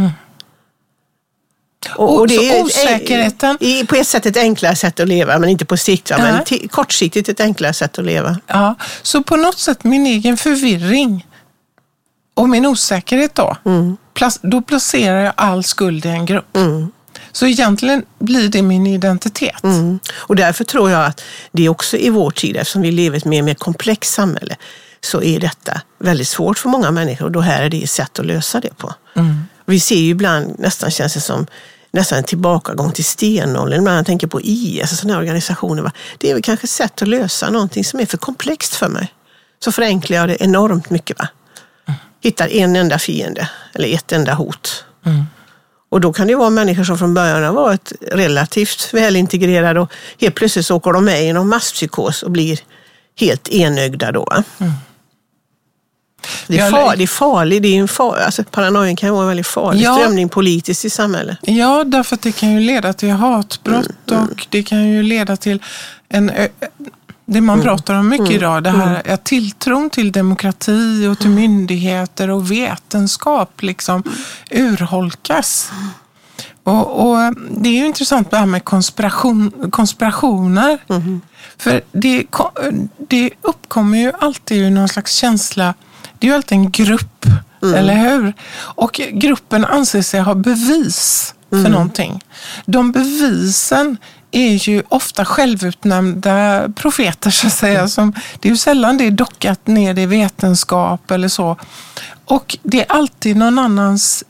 Och 1.97 2.31
så 2.31 2.63
osäkerheten. 2.63 3.57
I, 3.61 3.87
på 3.87 3.95
ett 3.95 4.07
sätt 4.09 4.27
ett 4.27 4.37
enklare 4.37 4.77
sätt 4.77 5.01
att 5.01 5.09
leva, 5.09 5.39
men 5.39 5.49
inte 5.51 5.65
på 5.65 5.77
sikt. 5.77 6.11
Va? 6.11 6.17
Men 6.19 6.69
kortsiktigt 6.69 7.29
ett 7.29 7.41
enklare 7.41 7.73
sätt 7.73 7.99
att 7.99 8.05
leva. 8.05 8.37
Ja, 8.47 8.75
så 9.03 9.23
på 9.23 9.37
något 9.37 9.59
sätt 9.59 9.85
min 9.85 10.07
egen 10.07 10.37
förvirring 10.37 11.27
och 12.35 12.49
min 12.49 12.67
osäkerhet 12.67 13.35
då, 13.35 13.57
Mm. 13.65 13.97
plas- 14.15 14.39
då 14.43 14.63
placerar 14.63 15.25
jag 15.25 15.33
all 15.37 15.65
skuld 15.65 16.07
i 16.07 16.09
en 16.09 16.27
grupp. 16.27 16.57
Så 17.33 17.47
egentligen 17.47 18.05
blir 18.19 18.49
det 18.49 18.63
min 18.63 18.87
identitet. 18.87 19.63
Mm. 19.65 19.99
Och 20.15 20.37
därför 20.37 20.65
tror 20.65 20.91
jag 20.91 21.05
att 21.07 21.23
det 21.53 21.69
också 21.69 21.97
i 21.97 22.11
vår 22.11 22.31
tid, 22.31 22.57
eftersom 22.57 22.83
vi 22.83 22.93
lever 22.93 23.17
i 23.17 23.19
ett 23.19 23.25
mer 23.25 23.39
och 23.41 23.45
mer 23.45 23.55
komplext 23.55 24.13
samhälle, 24.15 24.57
så 25.07 25.23
är 25.23 25.41
detta 25.41 25.81
väldigt 25.99 26.29
svårt 26.29 26.59
för 26.59 26.69
många 26.69 26.91
människor 26.91 27.25
och 27.25 27.33
då 27.33 27.41
här 27.41 27.63
är 27.63 27.69
det 27.71 27.83
ett 27.83 27.91
sätt 27.91 28.19
att 28.19 28.27
lösa 28.27 28.61
det 28.61 28.77
på. 28.77 28.95
Vi 29.67 29.81
ser 29.81 29.97
ju 29.97 30.11
ibland, 30.11 30.59
nästan 30.59 30.91
känns 30.91 31.15
det 31.15 31.21
som, 31.21 31.47
nästan 31.91 32.19
en 32.19 32.25
tillbakagång 32.25 32.93
till 32.93 33.05
stenåldern. 33.05 33.87
Jag 33.87 34.07
tänker 34.07 34.27
på 34.27 34.41
IS 34.41 34.93
och 34.93 34.99
sådana 34.99 35.15
här 35.15 35.21
organisationer. 35.21 35.83
Va? 35.83 35.93
Det 36.19 36.31
är 36.31 36.35
väl 36.35 36.43
kanske 36.43 36.65
ett 36.65 36.71
sätt 36.71 37.03
att 37.03 37.09
lösa 37.09 37.51
någonting 37.51 37.85
som 37.85 38.01
är 38.01 38.07
för 38.07 38.19
komplext 38.19 38.75
för 38.75 38.89
mig. 38.89 39.15
Så 39.65 39.73
förenklar 39.73 40.17
jag 40.19 40.29
det 40.29 40.43
enormt 40.43 40.91
mycket. 40.91 41.19
Va? 41.19 41.29
Hittar 42.23 42.49
en 42.49 42.77
enda 42.77 42.99
fiende 42.99 43.49
eller 43.75 43.95
ett 43.95 44.13
enda 44.13 44.35
hot. 44.35 44.85
Och 45.89 46.01
då 46.01 46.13
kan 46.13 46.27
det 46.27 46.35
vara 46.35 46.51
människor 46.51 46.85
som 46.85 46.99
från 46.99 47.15
början 47.15 47.45
har 47.45 47.53
varit 47.53 47.93
relativt 48.13 48.95
välintegrerade 48.95 49.81
och 49.81 49.93
helt 50.21 50.35
plötsligt 50.35 50.67
så 50.67 50.77
åker 50.77 50.93
de 50.93 51.05
med 51.05 51.25
i 51.25 51.33
någon 51.33 51.49
masspsykos 51.49 52.23
och 52.23 52.31
blir 52.31 52.61
helt 53.19 53.49
enögda 53.49 54.13
då. 54.13 54.25
va? 54.25 54.45
Det, 56.47 56.59
är 56.59 56.71
far, 56.71 56.97
det 56.97 57.03
är 57.03 57.07
farligt, 57.07 57.63
det 57.63 57.69
är 57.69 57.81
en 57.81 57.89
far, 57.89 58.17
alltså 58.17 58.45
paranoian 58.45 58.97
kan 58.97 59.11
vara 59.13 59.23
en 59.23 59.29
väldigt 59.29 59.47
farlig 59.47 59.83
Ja. 59.83 59.95
strömning 59.97 60.29
politiskt 60.29 60.85
i 60.85 60.91
samhället. 60.91 61.39
Ja, 61.43 61.85
därför 61.85 62.15
att 62.15 62.23
det 62.23 62.33
kan 62.33 62.53
ju 62.53 62.61
leda 62.61 62.93
till 62.93 63.11
hatbrott 63.11 64.11
och 64.11 64.47
det 64.51 64.63
kan 64.63 64.89
ju 64.89 65.03
leda 65.03 65.37
till 65.37 65.63
en... 66.09 66.31
Det 67.29 67.41
man 67.41 67.63
pratar 67.63 67.95
om 67.95 68.09
mycket 68.09 68.31
idag, 68.31 68.63
det 68.63 68.71
här 68.71 69.11
att 69.13 69.25
tilltron 69.25 69.91
till 69.91 70.13
demokrati 70.13 71.07
och 71.07 71.19
till 71.19 71.31
myndigheter 71.31 72.31
och 72.31 72.51
vetenskap 72.51 73.63
liksom 73.63 74.03
urholkas. 74.51 75.71
Och, 76.63 77.11
och 77.11 77.35
Det 77.51 77.69
är 77.69 77.73
ju 77.73 77.87
intressant 77.87 78.31
det 78.31 78.37
här 78.37 78.47
med 78.47 78.65
konspiration, 78.65 79.71
konspirationer. 79.71 80.79
För 81.59 81.81
det, 81.93 82.25
det 83.09 83.31
uppkommer 83.43 83.99
ju 83.99 84.13
alltid 84.21 84.73
någon 84.73 84.89
slags 84.89 85.13
känsla, 85.15 85.75
det 86.19 86.27
är 86.27 86.31
ju 86.31 86.37
alltid 86.37 86.59
en 86.59 86.71
grupp, 86.71 87.27
eller 87.75 87.95
hur? 87.95 88.35
Och 88.59 89.01
gruppen 89.13 89.65
anser 89.65 90.03
sig 90.03 90.21
ha 90.21 90.35
bevis 90.35 91.35
för 91.51 91.69
någonting. 91.69 92.25
De 92.67 92.93
bevisen 92.93 93.97
är 94.31 94.69
ju 94.69 94.83
ofta 94.89 95.25
självutnämnda 95.25 96.69
profeter 96.77 97.31
så 97.31 97.47
att 97.47 97.53
säga. 97.53 97.89
Som, 97.89 98.13
det 98.41 98.49
är 98.49 98.51
ju 98.51 98.57
sällan 98.57 98.99
det 98.99 99.05
är 99.07 99.11
dockat 99.11 99.67
ner 99.67 99.99
i 99.99 100.07
vetenskap 100.07 101.11
eller 101.11 101.29
så. 101.29 101.57
Och 102.25 102.59
det 102.63 102.81
är 102.81 102.93
alltid 102.93 103.37
någon 103.37 103.59
annans... 103.59 104.25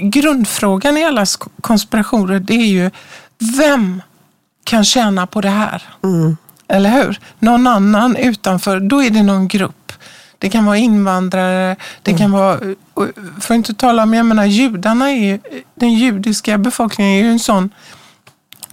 Grundfrågan 0.00 0.96
i 0.96 1.04
alla 1.04 1.26
konspirationer 1.60 2.38
det 2.38 2.54
är 2.54 2.66
ju 2.66 2.90
vem 3.58 4.02
kan 4.64 4.84
tjäna 4.84 5.26
på 5.26 5.40
det 5.40 5.50
här? 5.50 5.82
Eller 6.68 6.90
hur? 6.90 7.20
Någon 7.38 7.66
annan 7.66 8.16
utanför, 8.16 8.80
då 8.80 9.02
är 9.02 9.10
det 9.10 9.22
någon 9.22 9.48
grupp. 9.48 9.74
Det 10.38 10.50
kan 10.50 10.64
vara 10.64 10.76
invandrare, 10.76 11.76
det 12.02 12.18
kan 12.18 12.32
vara, 12.32 12.58
och 12.94 13.06
för 13.40 13.54
att 13.54 13.56
inte 13.56 13.74
tala 13.74 14.02
om, 14.02 14.14
jag 14.14 14.26
menar 14.26 14.44
judarna 14.44 15.10
är 15.10 15.16
ju, 15.16 15.40
den 15.74 15.92
judiska 15.92 16.58
befolkningen 16.58 17.12
är 17.12 17.24
ju 17.24 17.30
en 17.32 17.38
sån 17.38 17.70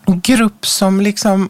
grupp 0.06 0.68
som 0.68 1.02
liksom 1.02 1.50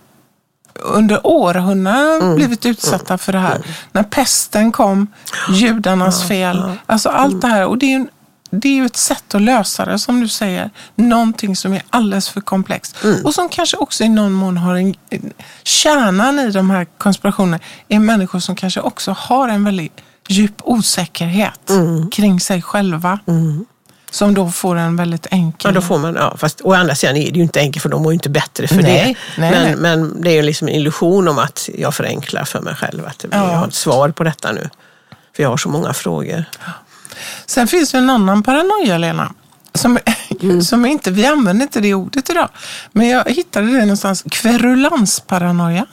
under 0.83 1.27
århundraden 1.27 2.35
blivit 2.35 2.65
utsatta 2.65 3.17
för 3.17 3.33
det 3.33 3.39
här. 3.39 3.65
När 3.91 4.03
pesten 4.03 4.71
kom, 4.71 5.07
judarnas 5.49 6.27
fel, 6.27 6.71
alltså 6.85 7.09
allt 7.09 7.41
det 7.41 7.47
här. 7.47 7.65
Och 7.65 7.77
det 7.77 7.85
är, 7.85 7.95
en, 7.95 8.09
det 8.55 8.67
är 8.69 8.73
ju 8.75 8.85
ett 8.85 8.97
sätt 8.97 9.35
att 9.35 9.41
lösa 9.41 9.85
det, 9.85 9.99
som 9.99 10.21
du 10.21 10.27
säger. 10.27 10.69
Någonting 10.95 11.55
som 11.55 11.73
är 11.73 11.81
alldeles 11.89 12.29
för 12.29 12.41
komplext. 12.41 12.95
Och 13.23 13.33
som 13.33 13.49
kanske 13.49 13.77
också 13.77 14.03
i 14.03 14.09
någon 14.09 14.31
mån 14.33 14.57
har 14.57 14.75
en... 14.75 14.93
Kärnan 15.63 16.39
i 16.39 16.51
de 16.51 16.69
här 16.69 16.85
konspirationerna 16.97 17.59
är 17.87 17.99
människor 17.99 18.39
som 18.39 18.55
kanske 18.55 18.79
också 18.81 19.11
har 19.19 19.49
en 19.49 19.63
väldigt 19.63 20.01
djup 20.27 20.53
osäkerhet 20.63 21.71
kring 22.11 22.39
sig 22.39 22.61
själva. 22.61 23.19
Som 24.11 24.33
då 24.33 24.51
får 24.51 24.75
en 24.75 24.95
väldigt 24.95 25.27
enkel... 25.31 25.69
Ja, 25.73 25.75
då 25.75 25.81
får 25.87 25.97
man, 25.99 26.15
ja, 26.15 26.35
fast 26.37 26.61
å 26.61 26.73
andra 26.73 26.95
sidan 26.95 27.15
är 27.17 27.31
det 27.31 27.37
ju 27.37 27.43
inte 27.43 27.59
enkelt 27.59 27.81
för 27.83 27.89
de 27.89 28.01
mår 28.03 28.11
ju 28.11 28.13
inte 28.13 28.29
bättre 28.29 28.67
för 28.67 28.75
Nej, 28.75 28.83
det. 28.83 29.41
nej, 29.41 29.51
men, 29.51 29.63
nej. 29.63 29.75
men 29.75 30.21
det 30.21 30.29
är 30.29 30.33
ju 30.35 30.41
liksom 30.41 30.67
en 30.67 30.73
illusion 30.73 31.27
om 31.27 31.37
att 31.39 31.69
jag 31.77 31.93
förenklar 31.95 32.43
för 32.43 32.61
mig 32.61 32.75
själv. 32.75 33.05
Att 33.05 33.25
Ja. 33.31 33.51
jag 33.51 33.57
har 33.57 33.67
ett 33.67 33.73
svar 33.73 34.09
på 34.09 34.23
detta 34.23 34.51
nu. 34.51 34.69
För 35.35 35.43
jag 35.43 35.49
har 35.49 35.57
så 35.57 35.69
många 35.69 35.93
frågor. 35.93 36.45
Sen 37.45 37.67
finns 37.67 37.91
det 37.91 37.97
en 37.97 38.09
annan 38.09 38.43
paranoia, 38.43 38.97
Lena. 38.97 39.31
Som, 39.73 39.97
Mm. 40.41 40.61
som 40.61 40.85
inte, 40.85 41.11
vi 41.11 41.25
använder 41.25 41.63
inte 41.63 41.79
det 41.79 41.93
ordet 41.93 42.29
idag. 42.29 42.49
Men 42.91 43.07
jag 43.07 43.23
hittade 43.29 43.67
det 43.67 43.79
någonstans. 43.79 44.23
Kverulansparanoia. 44.31 45.85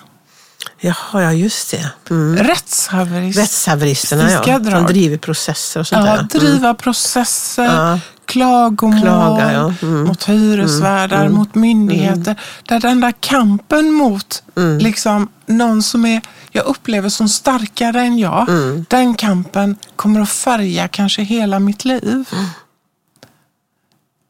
Jaha, 0.81 1.23
ja 1.23 1.33
just 1.33 1.71
det. 1.71 1.91
Mm. 2.11 2.37
Rättshaverist. 2.45 3.39
Rättshaveristerna 3.39 4.31
ja, 4.31 4.61
som 4.71 4.87
driver 4.87 5.17
processer 5.19 5.81
och 5.81 5.87
sånt 5.87 6.07
Ja, 6.07 6.17
där. 6.17 6.41
driva 6.41 6.75
processer, 6.75 7.65
Ja. 7.65 7.99
Klagomål 8.33 9.01
Klaga, 9.01 9.53
ja. 9.53 9.75
Mm. 9.83 10.05
mot 10.05 10.29
hyresvärdar, 10.29 11.29
mot 11.29 11.55
myndigheter. 11.55 12.41
Där 12.69 12.81
den 12.81 13.01
där 13.01 13.13
kampen 13.21 13.93
mot 13.93 14.43
Mm. 14.57 14.79
liksom, 14.79 15.29
någon 15.47 15.83
som 15.83 16.05
är, 16.05 16.21
jag 16.51 16.65
upplever 16.67 17.09
som 17.09 17.29
starkare 17.29 18.01
än 18.01 18.19
jag, 18.19 18.49
Mm. 18.49 18.85
den 18.89 19.15
kampen 19.15 19.77
kommer 19.97 20.21
att 20.21 20.29
färga 20.31 20.89
kanske 20.89 21.23
hela 21.23 21.59
mitt 21.59 21.85
liv. 21.85 22.29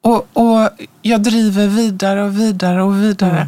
Och, 0.03 0.29
och 0.33 0.69
jag 1.03 1.23
driver 1.23 1.67
vidare 1.67 2.23
och 2.25 2.39
vidare 2.41 2.83
och 2.83 3.03
vidare. 3.03 3.47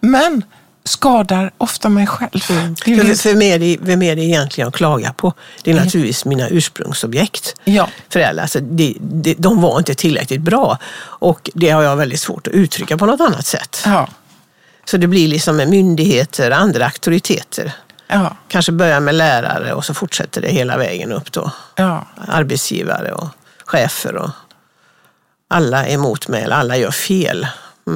Men 0.00 0.42
skadar 0.84 1.50
ofta 1.58 1.88
mig 1.88 2.06
själv. 2.06 2.30
Är 2.34 3.14
För, 3.14 3.28
vem, 3.30 3.42
är 3.42 3.58
det, 3.58 3.76
vem 3.80 4.02
är 4.02 4.16
det 4.16 4.22
egentligen 4.22 4.68
att 4.68 4.74
klaga 4.74 5.12
på? 5.12 5.32
Det 5.62 5.70
är 5.70 5.74
naturligtvis 5.74 6.24
mina 6.24 6.48
ursprungsobjekt. 6.48 7.54
Ja. 7.64 7.88
Föräldrar. 8.08 8.42
Alltså, 8.42 8.60
de, 8.60 8.96
de, 9.00 9.34
de 9.38 9.60
var 9.62 9.78
inte 9.78 9.94
tillräckligt 9.94 10.40
bra 10.40 10.78
och 11.02 11.50
det 11.54 11.70
har 11.70 11.82
jag 11.82 11.96
väldigt 11.96 12.20
svårt 12.20 12.46
att 12.46 12.52
uttrycka 12.52 12.96
på 12.96 13.06
något 13.06 13.20
annat 13.20 13.46
sätt. 13.46 13.82
Ja, 13.84 14.08
Så 14.84 14.96
det 14.96 15.06
blir 15.06 15.28
liksom 15.28 15.56
med 15.56 15.68
myndigheter, 15.68 16.50
andra 16.50 16.84
auktoriteter. 16.84 17.72
ja, 18.08 18.36
Kanske 18.48 18.72
börjar 18.72 19.00
med 19.00 19.14
lärare 19.14 19.72
och 19.74 19.84
så 19.84 19.94
fortsätter 19.94 20.40
det 20.42 20.48
hela 20.48 20.76
vägen 20.76 21.12
upp 21.12 21.32
då. 21.32 21.50
ja. 21.76 22.06
Arbetsgivare 22.28 23.12
och 23.12 23.28
chefer 23.66 24.16
och 24.16 24.30
alla 25.48 25.86
är 25.86 25.94
emot 25.94 26.28
mig, 26.28 26.42
eller 26.42 26.56
alla 26.56 26.76
gör 26.76 26.90
fel. 26.90 27.46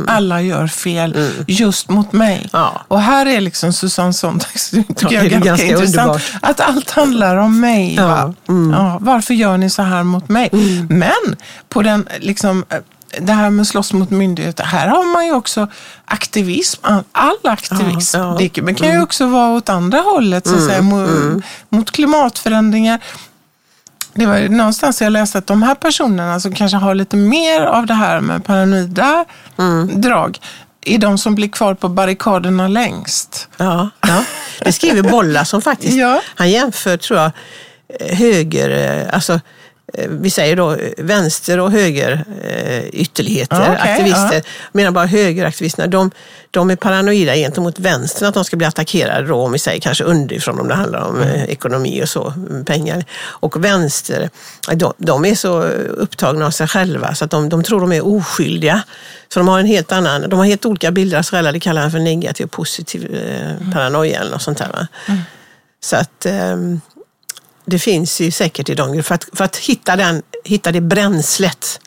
Alla 0.09 0.43
gör 0.43 0.67
fel 0.67 1.31
just 1.47 1.91
mot 1.91 2.13
mig. 2.13 2.37
Mm. 2.37 2.49
Ja. 2.53 2.83
Och 2.89 3.01
här 3.01 3.27
är 3.27 3.41
liksom 3.41 3.73
Susanne 3.73 4.13
Sontags, 4.13 4.71
tycker 4.71 4.87
Ja, 5.01 5.13
jag 5.13 5.31
ganska, 5.31 5.49
ganska 5.49 5.67
intressant. 5.67 5.99
underbart. 5.99 6.23
Att 6.43 6.61
allt 6.61 6.91
handlar 6.91 7.37
om 7.37 7.61
mig. 7.61 7.95
Ja, 7.95 8.35
Mm. 8.49 8.71
Va? 8.71 8.77
Ja, 8.77 8.99
varför 9.01 9.35
gör 9.35 9.57
ni 9.59 9.71
så 9.71 9.83
här 9.83 10.03
mot 10.03 10.29
mig? 10.29 10.49
Men 10.89 11.37
på 11.69 11.83
den, 11.83 12.09
liksom, 12.21 12.65
eh, 12.71 12.79
det 13.21 13.33
här 13.33 13.51
med 13.51 13.67
slåss 13.67 13.93
mot 13.93 14.11
myndigheter, 14.11 14.65
här 14.65 14.89
har 14.89 15.13
man 15.13 15.27
ju 15.27 15.33
också 15.33 15.69
aktivism. 16.05 16.81
All- 17.13 17.35
aktivism. 17.43 18.19
Ja, 18.19 18.37
ja. 18.41 18.49
Det 18.67 18.75
kan 18.75 18.93
ju 18.93 19.03
också 19.03 19.27
vara 19.27 19.51
åt 19.57 19.69
andra 19.69 19.99
hållet, 19.99 20.47
så 20.47 20.55
att 20.55 20.65
säga, 20.65 20.83
mot, 20.83 21.11
mot 21.69 21.91
klimatförändringar. 21.91 23.01
Det 24.15 24.27
var 24.27 24.49
någonstans 24.49 25.03
jag 25.03 25.13
läste 25.13 25.39
att 25.39 25.47
de 25.47 25.63
här 25.63 25.75
personerna 25.75 26.41
som 26.41 26.55
kanske 26.55 26.77
har 26.77 26.95
lite 26.95 27.17
mer 27.17 27.61
av 27.61 27.87
det 27.87 27.95
här 27.95 28.21
med 28.21 28.45
paranoida 28.45 29.25
drag 29.93 30.39
är 30.87 30.99
de 30.99 31.19
som 31.19 31.35
blir 31.35 31.49
kvar 31.49 31.75
på 31.75 31.89
barrikaderna 31.89 32.69
längst. 32.69 33.49
Ja, 33.57 33.91
ja. 34.07 34.25
Det 34.61 34.73
skriver 34.73 35.03
Bolla 35.11 35.45
som 35.45 35.63
faktiskt, 35.63 35.93
Ja. 35.99 36.21
han 36.35 36.51
jämför 36.51 36.97
tror 36.97 37.21
jag 37.21 37.31
höger, 38.01 38.71
eh, 39.01 39.15
alltså 39.15 39.41
vi 40.09 40.31
säger 40.31 40.57
då 40.57 40.73
eh, 40.73 40.91
vänster 40.99 41.61
och 41.61 41.71
höger 41.73 42.25
eh, 42.45 42.85
ytterligheter, 42.87 43.63
okej, 43.63 43.91
aktivister. 43.91 44.35
Jag 44.35 44.45
menar 44.73 44.91
bara 44.91 45.07
högeraktivisterna, 45.07 45.87
de, 45.87 46.11
de 46.51 46.71
är 46.71 46.77
paranoida 46.77 47.35
gentemot 47.35 47.79
vänstern 47.79 48.29
att 48.29 48.35
de 48.35 48.45
ska 48.45 48.57
bli 48.57 48.67
attackerade 48.67 49.27
då, 49.27 49.35
om 49.35 49.53
vi 49.53 49.59
säger 49.59 49.81
kanske 49.81 50.05
underifrån 50.05 50.61
om 50.61 50.69
det 50.69 50.75
handlar 50.75 51.01
om 51.01 51.17
Mm. 51.17 51.29
eh, 51.29 51.45
ekonomi 51.45 52.03
och 52.03 52.09
så, 52.09 52.33
mm, 52.37 52.65
pengar. 52.65 53.05
Och 53.23 53.65
vänster, 53.65 54.31
de, 54.75 54.93
de 54.99 55.25
är 55.25 55.35
så 55.35 55.63
upptagna 55.63 56.47
av 56.47 56.51
sig 56.51 56.69
själva 56.69 57.15
så 57.15 57.25
att 57.25 57.31
de, 57.31 57.49
de 57.49 57.63
tror 57.63 57.81
de 57.81 57.93
är 57.93 58.07
oskyldiga. 58.07 58.83
Så 59.29 59.41
de 59.41 59.49
har 59.49 59.59
en 59.61 59.67
helt 59.67 59.93
annan, 59.93 60.29
de 60.29 60.39
har 60.39 60.47
helt 60.47 60.67
olika 60.67 60.91
bilder 60.91 61.19
av 61.19 61.23
sig 61.23 61.37
själva, 61.37 61.53
det 61.53 61.61
kallar 61.61 61.83
han 61.83 61.91
för 61.91 61.99
negativ 61.99 62.45
och 62.45 62.51
positiv 62.53 63.15
eh, 63.15 63.73
paranoia 63.73 64.21
eller 64.21 64.31
något 64.31 64.43
sånt 64.43 64.59
där. 64.59 64.69
Va? 64.73 64.87
Så 65.81 65.97
att 65.97 66.27
ehm, 66.27 66.81
det 67.67 67.79
finns 67.79 68.21
ju 68.21 68.31
säkert 68.31 68.69
i 68.69 68.75
de 68.75 69.03
för 69.03 69.15
att, 69.15 69.25
för 69.33 69.45
att 69.45 69.57
hitta, 69.57 69.97
den, 69.97 70.23
hitta 70.45 70.73
det 70.73 70.81
bränslet 70.81 71.81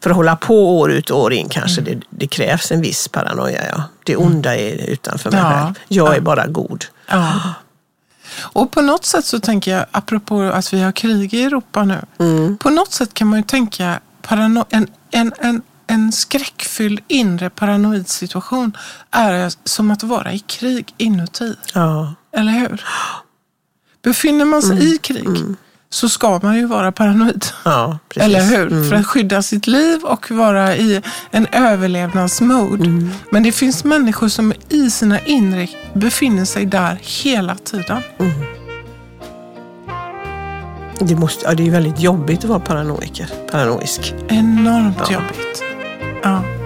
för 0.00 0.10
att 0.10 0.16
hålla 0.16 0.36
på 0.36 0.78
år 0.78 0.92
ut 0.92 1.10
och 1.10 1.20
år 1.20 1.32
in 1.32 1.48
kanske 1.48 1.80
det, 1.80 2.00
det 2.10 2.26
krävs 2.26 2.72
en 2.72 2.80
viss 2.80 3.08
paranoia. 3.08 3.64
Ja. 3.72 3.82
Det 4.04 4.16
onda 4.16 4.56
är 4.56 4.90
utanför 4.90 5.30
mig 5.30 5.40
Ja. 5.40 5.50
själv. 5.64 5.74
Jag 5.88 6.10
är 6.10 6.14
Ja. 6.14 6.20
bara 6.20 6.46
god. 6.46 6.84
Ja. 7.08 7.40
Och 8.40 8.70
på 8.70 8.82
något 8.82 9.04
sätt 9.04 9.24
så 9.24 9.40
tänker 9.40 9.70
jag, 9.76 9.86
apropå 9.90 10.40
att 10.42 10.72
vi 10.72 10.80
har 10.82 10.92
krig 10.92 11.34
i 11.34 11.44
Europa 11.44 11.84
nu. 11.84 12.56
På 12.60 12.70
något 12.70 12.92
sätt 12.92 13.14
kan 13.14 13.28
man 13.28 13.38
ju 13.38 13.42
tänka 13.44 14.00
parano- 14.22 14.64
en, 14.70 14.88
en, 15.10 15.32
en, 15.40 15.62
en 15.86 16.12
skräckfylld 16.12 17.00
inre 17.08 17.50
paranoid 17.50 18.08
situation 18.08 18.76
är 19.10 19.52
som 19.64 19.90
att 19.90 20.02
vara 20.02 20.32
i 20.32 20.38
krig 20.38 20.94
inuti. 20.96 21.54
Eller 22.32 22.52
hur? 22.52 22.84
Befinner 24.02 24.44
man 24.44 24.62
sig 24.62 24.94
i 24.94 24.98
krig 24.98 25.56
så 25.90 26.08
ska 26.08 26.40
man 26.42 26.56
ju 26.56 26.66
vara 26.66 26.92
paranoid. 26.92 27.46
Ja. 27.64 27.98
Eller 28.16 28.40
hur? 28.40 28.88
För 28.88 28.96
att 28.96 29.06
skydda 29.06 29.42
sitt 29.42 29.66
liv 29.66 30.04
och 30.04 30.30
vara 30.30 30.76
i 30.76 31.02
en 31.30 31.46
överlevnadsmode. 31.52 33.10
Men 33.30 33.42
det 33.42 33.52
finns 33.52 33.84
människor 33.84 34.28
som 34.28 34.52
i 34.68 34.90
sina 34.90 35.20
inre 35.20 35.68
befinner 35.94 36.44
sig 36.44 36.66
där 36.66 36.98
hela 37.02 37.54
tiden. 37.54 38.02
Det, 41.00 41.14
måste, 41.14 41.44
ja, 41.46 41.54
det 41.54 41.66
är 41.66 41.70
väldigt 41.70 42.00
jobbigt 42.00 42.38
att 42.38 42.44
vara 42.44 42.60
paranoiker, 42.60 43.30
paranoisk. 43.50 44.14
Enormt 44.28 45.10
jobbigt. 45.10 45.62
Ja. 46.22 46.57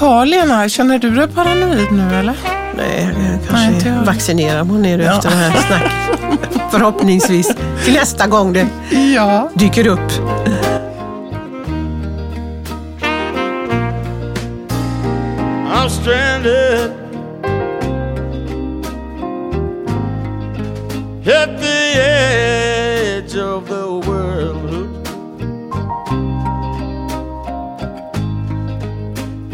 Ja, 0.00 0.24
Lena, 0.24 0.68
känner 0.68 0.98
du 0.98 1.10
dig 1.14 1.28
paranoid 1.28 1.92
nu 1.92 2.14
eller? 2.18 2.34
Nej, 2.76 3.08
jag 3.14 3.22
Nej, 3.22 3.34
inte 3.34 3.48
kanske 3.48 3.88
jag. 3.88 4.04
vaccinerar 4.04 4.64
mig 4.64 4.78
ner 4.82 4.98
Ja. 4.98 5.12
efter 5.16 5.30
det 5.30 5.36
här 5.36 5.50
snacket. 5.50 6.62
Förhoppningsvis 6.70 7.54
till 7.84 7.94
nästa 7.94 8.26
gång 8.26 8.52
det 8.52 8.66
Ja. 9.14 9.50
dyker 9.54 9.86
upp. 9.86 10.12
I'm 15.68 15.88
stranded 15.88 16.92
at 21.26 21.60
the 21.60 21.98
edge 21.98 22.65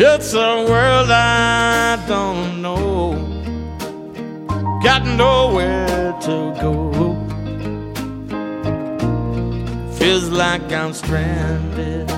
It's 0.04 0.34
a 0.34 0.66
world 0.68 1.10
I 1.12 1.94
don't 2.08 2.60
know, 2.60 3.14
got 4.82 5.06
nowhere 5.06 6.12
to 6.22 6.52
go. 6.60 6.90
Feels 9.94 10.28
like 10.28 10.72
I'm 10.72 10.92
stranded. 10.92 12.10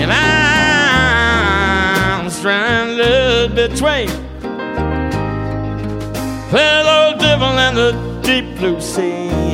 And 0.00 0.10
I'm 0.10 1.10
stranded 2.30 3.54
between 3.54 4.08
that 6.52 6.86
old 6.86 7.20
devil 7.20 7.48
and 7.48 7.76
the 7.76 7.92
deep 8.22 8.46
blue 8.56 8.80
sea. 8.80 9.49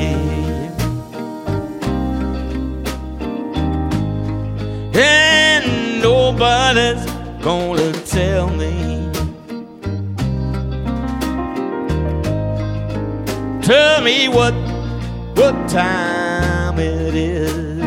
Nobody's 6.32 7.04
gonna 7.40 7.92
tell 8.04 8.48
me. 8.48 9.08
Tell 13.62 14.02
me 14.02 14.28
what 14.28 14.54
what 15.36 15.54
time 15.68 16.80
it 16.80 17.14
is. 17.14 17.84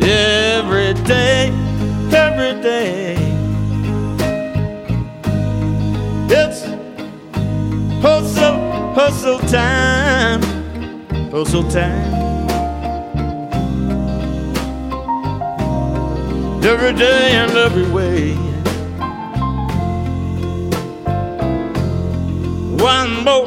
every 0.00 0.92
day, 1.04 1.48
every 2.12 2.54
day. 2.62 3.16
It's 6.40 6.60
hustle, 8.00 8.58
hustle 8.94 9.40
time, 9.40 10.42
hustle 11.32 11.68
time. 11.70 12.23
Every 16.66 16.94
day 16.94 17.32
and 17.32 17.52
every 17.52 17.86
way. 17.90 18.32
One 22.82 23.22
more, 23.22 23.46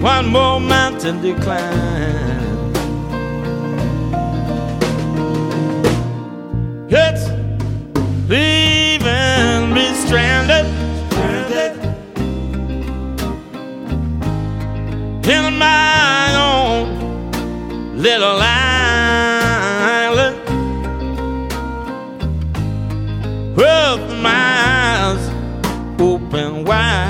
one 0.00 0.26
more 0.28 0.58
mountain 0.58 1.20
to 1.20 1.34
climb. 1.42 2.72
It's 6.88 7.28
leaving 8.30 9.74
me 9.74 9.92
stranded, 10.06 10.66
in 15.28 15.58
my 15.58 16.34
own 16.34 17.98
little 17.98 18.40
island 18.40 18.57
why. 26.68 27.07